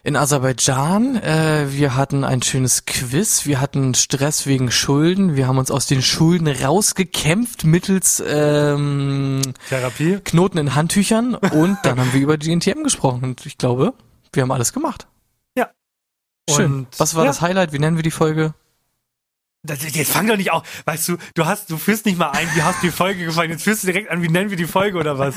in 0.04 0.16
Aserbaidschan. 0.16 1.18
Äh, 1.18 1.68
wir 1.72 1.96
hatten 1.96 2.24
ein 2.24 2.42
schönes 2.42 2.86
Quiz. 2.86 3.46
Wir 3.46 3.60
hatten 3.60 3.94
Stress 3.94 4.46
wegen 4.48 4.72
Schulden. 4.72 5.36
Wir 5.36 5.48
haben 5.48 5.58
uns 5.58 5.72
aus 5.72 5.86
den 5.88 6.02
Schulden 6.02 6.48
rausgekämpft 6.48 7.64
mittels 7.66 8.24
ähm, 8.26 9.42
Therapie. 9.70 10.20
Knoten 10.24 10.58
in 10.60 10.76
Handtüchern. 10.76 11.36
Und 11.36 11.78
dann 11.84 12.00
haben 12.00 12.14
wir 12.14 12.22
über 12.22 12.38
GNTM 12.38 12.84
gesprochen. 12.84 13.24
Und 13.24 13.46
ich 13.46 13.58
glaube, 13.58 13.94
wir 14.34 14.44
haben 14.44 14.52
alles 14.52 14.72
gemacht. 14.74 15.08
Ja. 15.58 15.70
Schön. 16.50 16.74
Und- 16.74 16.88
Was 17.00 17.16
war 17.16 17.24
ja. 17.24 17.30
das 17.30 17.42
Highlight? 17.42 17.74
Wie 17.74 17.80
nennen 17.80 17.98
wir 17.98 18.04
die 18.04 18.12
Folge? 18.12 18.54
Jetzt 19.68 20.12
fang 20.12 20.28
doch 20.28 20.38
nicht 20.38 20.52
auf. 20.52 20.64
Weißt 20.86 21.10
du, 21.10 21.18
du 21.34 21.46
hast, 21.46 21.70
du 21.70 21.78
führst 21.78 22.06
nicht 22.06 22.18
mal 22.18 22.30
ein, 22.30 22.48
wie 22.56 22.62
hast 22.62 22.82
du 22.82 22.88
die 22.88 22.92
Folge 22.94 23.26
gefallen. 23.26 23.50
Jetzt 23.52 23.64
führst 23.64 23.84
du 23.84 23.88
direkt 23.88 24.10
an, 24.10 24.22
wie 24.22 24.30
nennen 24.30 24.50
wir 24.50 24.56
die 24.56 24.68
Folge 24.68 24.98
oder 24.98 25.18
was? 25.20 25.36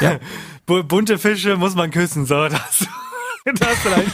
Ja. 0.00 0.18
Bu- 0.66 0.82
Bunte 0.82 1.16
Fische 1.18 1.56
muss 1.56 1.76
man 1.76 1.92
küssen. 1.92 2.26
So, 2.26 2.48
das, 2.48 2.86
da 3.58 3.66
hast 3.66 3.84
du 3.84 3.90
deinen, 3.90 4.12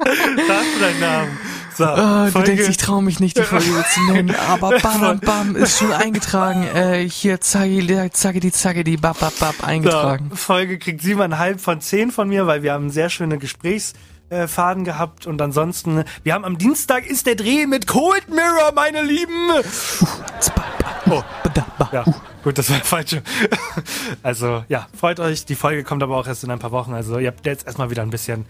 da 0.46 0.54
hast 0.54 0.74
du 0.74 0.80
deinen 0.80 1.00
Namen. 1.00 1.38
So, 1.76 1.84
Ah, 1.84 2.28
du 2.30 2.42
denkst, 2.42 2.68
ich 2.68 2.76
traue 2.76 3.02
mich 3.02 3.20
nicht, 3.20 3.38
die 3.38 3.42
Folge 3.42 3.84
zu 3.94 4.00
nennen, 4.12 4.34
aber 4.34 4.78
bam, 4.82 5.00
bam, 5.00 5.20
bam, 5.20 5.56
ist 5.56 5.78
schon 5.78 5.92
eingetragen. 5.92 6.64
Äh, 6.74 7.08
hier, 7.08 7.40
zacki, 7.40 8.10
zacki, 8.12 8.40
die 8.40 8.52
zacki, 8.52 8.84
die 8.84 8.96
bap, 8.96 9.18
bap, 9.20 9.38
bap, 9.38 9.64
eingetragen. 9.66 10.28
so, 10.30 10.36
Folge 10.36 10.78
kriegt 10.78 11.00
siebeneinhalb 11.00 11.60
von 11.60 11.80
zehn 11.80 12.10
von 12.10 12.28
mir, 12.28 12.46
weil 12.46 12.62
wir 12.62 12.72
haben 12.72 12.90
sehr 12.90 13.08
schöne 13.08 13.38
Gesprächsfaden 13.38 14.84
gehabt 14.84 15.26
und 15.26 15.40
ansonsten, 15.40 16.04
wir 16.22 16.34
haben 16.34 16.44
am 16.44 16.58
Dienstag 16.58 17.06
ist 17.06 17.26
der 17.26 17.36
Dreh 17.36 17.66
mit 17.66 17.86
Cold 17.86 18.28
Mirror, 18.28 18.72
meine 18.74 19.02
Lieben. 19.02 19.50
Oh, 21.08 21.22
Bada, 21.44 21.66
ba, 21.78 21.88
Ja, 21.92 22.04
gut, 22.42 22.58
das 22.58 22.70
war 22.70 22.78
falsch. 22.78 23.16
Also, 24.22 24.64
ja, 24.68 24.86
freut 24.98 25.20
euch. 25.20 25.44
Die 25.44 25.54
Folge 25.54 25.84
kommt 25.84 26.02
aber 26.02 26.16
auch 26.16 26.26
erst 26.26 26.44
in 26.44 26.50
ein 26.50 26.58
paar 26.58 26.72
Wochen. 26.72 26.92
Also, 26.92 27.18
ihr 27.18 27.28
habt 27.28 27.46
jetzt 27.46 27.66
erstmal 27.66 27.90
wieder 27.90 28.02
ein 28.02 28.10
bisschen 28.10 28.46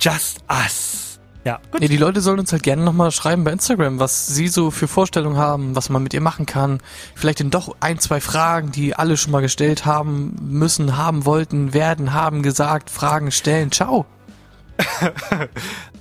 Just 0.00 0.40
Us. 0.50 1.10
Ja, 1.44 1.58
gut. 1.70 1.80
Nee, 1.80 1.88
die 1.88 1.96
Leute 1.96 2.20
sollen 2.20 2.38
uns 2.38 2.52
halt 2.52 2.62
gerne 2.62 2.82
nochmal 2.82 3.10
schreiben 3.12 3.44
bei 3.44 3.52
Instagram, 3.52 3.98
was 3.98 4.26
sie 4.26 4.48
so 4.48 4.70
für 4.70 4.88
Vorstellungen 4.88 5.38
haben, 5.38 5.74
was 5.74 5.88
man 5.88 6.02
mit 6.02 6.12
ihr 6.12 6.20
machen 6.20 6.44
kann. 6.44 6.80
Vielleicht 7.14 7.40
dann 7.40 7.50
doch 7.50 7.76
ein, 7.80 7.98
zwei 7.98 8.20
Fragen, 8.20 8.72
die 8.72 8.94
alle 8.94 9.16
schon 9.16 9.32
mal 9.32 9.40
gestellt 9.40 9.86
haben 9.86 10.36
müssen, 10.42 10.98
haben 10.98 11.24
wollten, 11.24 11.72
werden, 11.72 12.12
haben 12.12 12.42
gesagt, 12.42 12.90
Fragen 12.90 13.30
stellen. 13.30 13.72
Ciao. 13.72 14.06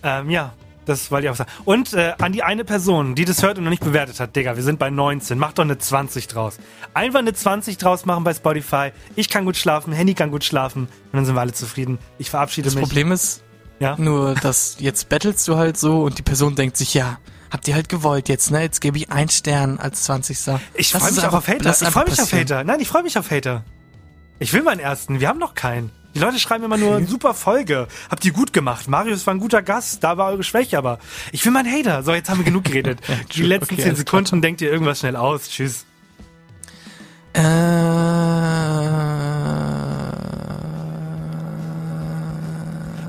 Ähm, 0.01 0.29
ja, 0.29 0.53
das 0.89 1.11
wollte 1.11 1.27
ich 1.27 1.31
auch 1.31 1.35
sagen. 1.35 1.49
Und 1.65 1.93
äh, 1.93 2.13
an 2.19 2.31
die 2.33 2.43
eine 2.43 2.65
Person, 2.65 3.15
die 3.15 3.23
das 3.25 3.41
hört 3.43 3.57
und 3.57 3.63
noch 3.63 3.69
nicht 3.71 3.83
bewertet 3.83 4.19
hat, 4.19 4.35
Digga, 4.35 4.55
wir 4.55 4.63
sind 4.63 4.79
bei 4.79 4.89
19. 4.89 5.37
Mach 5.39 5.53
doch 5.53 5.63
eine 5.63 5.77
20 5.77 6.27
draus. 6.27 6.57
Einfach 6.93 7.19
eine 7.19 7.33
20 7.33 7.77
draus 7.77 8.05
machen 8.05 8.23
bei 8.23 8.33
Spotify. 8.33 8.91
Ich 9.15 9.29
kann 9.29 9.45
gut 9.45 9.55
schlafen, 9.57 9.93
Henny 9.93 10.13
kann 10.15 10.31
gut 10.31 10.43
schlafen. 10.43 10.83
Und 10.83 10.89
dann 11.13 11.25
sind 11.25 11.35
wir 11.35 11.41
alle 11.41 11.53
zufrieden. 11.53 11.99
Ich 12.17 12.29
verabschiede 12.29 12.65
Das 12.65 12.75
mich. 12.75 12.83
Problem 12.83 13.11
ist 13.11 13.41
Ja. 13.79 13.95
nur, 13.97 14.35
dass 14.35 14.75
jetzt 14.79 15.07
battlest 15.09 15.47
du 15.47 15.55
halt 15.55 15.77
so 15.77 16.01
und 16.03 16.17
die 16.17 16.23
Person 16.23 16.55
denkt 16.55 16.75
sich, 16.77 16.93
ja, 16.93 17.17
habt 17.51 17.67
ihr 17.67 17.75
halt 17.75 17.89
gewollt 17.89 18.27
jetzt, 18.29 18.51
ne? 18.51 18.61
Jetzt 18.61 18.81
gebe 18.81 18.97
ich 18.97 19.11
ein 19.11 19.29
Stern 19.29 19.79
als 19.79 20.03
20. 20.03 20.37
Ich 20.37 20.45
Lass 20.93 21.01
freue 21.01 21.11
mich 21.11 21.19
auch 21.19 21.23
einfach- 21.25 21.37
auf 21.39 21.47
Hater. 21.47 21.69
Ich 21.71 21.77
freue 21.93 22.03
mich 22.05 22.13
auf 22.13 22.17
passieren. 22.19 22.41
Hater. 22.41 22.63
Nein, 22.63 22.79
ich 22.79 22.87
freue 22.87 23.03
mich 23.03 23.17
auf 23.17 23.31
Hater. 23.31 23.63
Ich 24.39 24.53
will 24.53 24.63
meinen 24.63 24.79
ersten. 24.79 25.19
Wir 25.19 25.27
haben 25.29 25.39
noch 25.39 25.53
keinen. 25.55 25.91
Die 26.15 26.19
Leute 26.19 26.39
schreiben 26.39 26.63
immer 26.63 26.77
nur, 26.77 27.05
super 27.05 27.33
Folge. 27.33 27.87
Habt 28.09 28.25
ihr 28.25 28.31
gut 28.31 28.51
gemacht. 28.51 28.87
Marius 28.87 29.27
war 29.27 29.33
ein 29.33 29.39
guter 29.39 29.61
Gast. 29.61 30.03
Da 30.03 30.17
war 30.17 30.31
eure 30.31 30.43
Schwäche, 30.43 30.77
aber 30.77 30.99
ich 31.31 31.45
will 31.45 31.51
meinen 31.51 31.71
Hater. 31.71 32.03
So, 32.03 32.13
jetzt 32.13 32.29
haben 32.29 32.39
wir 32.39 32.45
genug 32.45 32.63
geredet. 32.65 32.99
Die 33.35 33.43
letzten 33.43 33.73
okay, 33.75 33.83
10 33.83 33.85
alles 33.85 33.99
Sekunden 33.99 34.41
denkt 34.41 34.61
ihr 34.61 34.71
irgendwas 34.71 34.99
schnell 34.99 35.15
aus. 35.15 35.49
Tschüss. 35.49 35.85
Äh, 37.33 37.41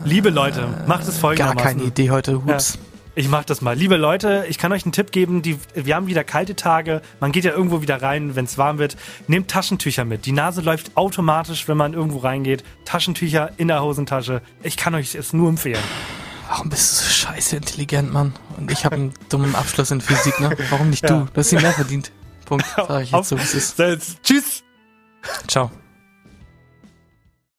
Liebe 0.04 0.30
Leute, 0.30 0.68
macht 0.86 1.02
es 1.02 1.14
gar 1.14 1.20
folgendermaßen. 1.20 1.62
keine 1.62 1.82
Idee 1.84 2.10
heute. 2.10 2.44
Hups. 2.44 2.78
Ich 3.16 3.28
mach 3.28 3.44
das 3.44 3.60
mal. 3.60 3.74
Liebe 3.76 3.96
Leute, 3.96 4.46
ich 4.48 4.56
kann 4.56 4.72
euch 4.72 4.84
einen 4.84 4.92
Tipp 4.92 5.10
geben. 5.10 5.42
Die, 5.42 5.58
wir 5.74 5.96
haben 5.96 6.06
wieder 6.06 6.22
kalte 6.22 6.54
Tage. 6.54 7.02
Man 7.18 7.32
geht 7.32 7.44
ja 7.44 7.50
irgendwo 7.52 7.82
wieder 7.82 8.00
rein, 8.00 8.36
wenn 8.36 8.44
es 8.44 8.56
warm 8.56 8.78
wird. 8.78 8.96
Nehmt 9.26 9.50
Taschentücher 9.50 10.04
mit. 10.04 10.26
Die 10.26 10.32
Nase 10.32 10.60
läuft 10.60 10.96
automatisch, 10.96 11.66
wenn 11.66 11.76
man 11.76 11.92
irgendwo 11.92 12.18
reingeht. 12.18 12.62
Taschentücher 12.84 13.50
in 13.56 13.68
der 13.68 13.82
Hosentasche. 13.82 14.42
Ich 14.62 14.76
kann 14.76 14.94
euch 14.94 15.14
es 15.16 15.32
nur 15.32 15.48
empfehlen. 15.48 15.82
Warum 16.48 16.68
bist 16.68 16.92
du 16.92 17.04
so 17.04 17.10
scheiße 17.10 17.56
intelligent, 17.56 18.12
Mann? 18.12 18.32
Und 18.56 18.70
ich 18.70 18.84
habe 18.84 18.96
einen 18.96 19.14
dummen 19.28 19.54
Abschluss 19.54 19.90
in 19.90 20.00
Physik, 20.00 20.38
ne? 20.40 20.56
Warum 20.70 20.90
nicht 20.90 21.02
Ja. 21.02 21.20
du? 21.20 21.24
Du 21.26 21.36
hast 21.36 21.52
ihn 21.52 21.62
mehr 21.62 21.72
verdient. 21.72 22.12
Punkt. 22.44 22.64
Sag 22.76 23.02
ich 23.02 23.10
jetzt 23.10 23.28
so, 23.28 23.36
wie 23.38 23.42
es 23.42 23.54
ist. 23.54 23.80
Tschüss. 24.22 24.62
Ciao. 25.46 25.70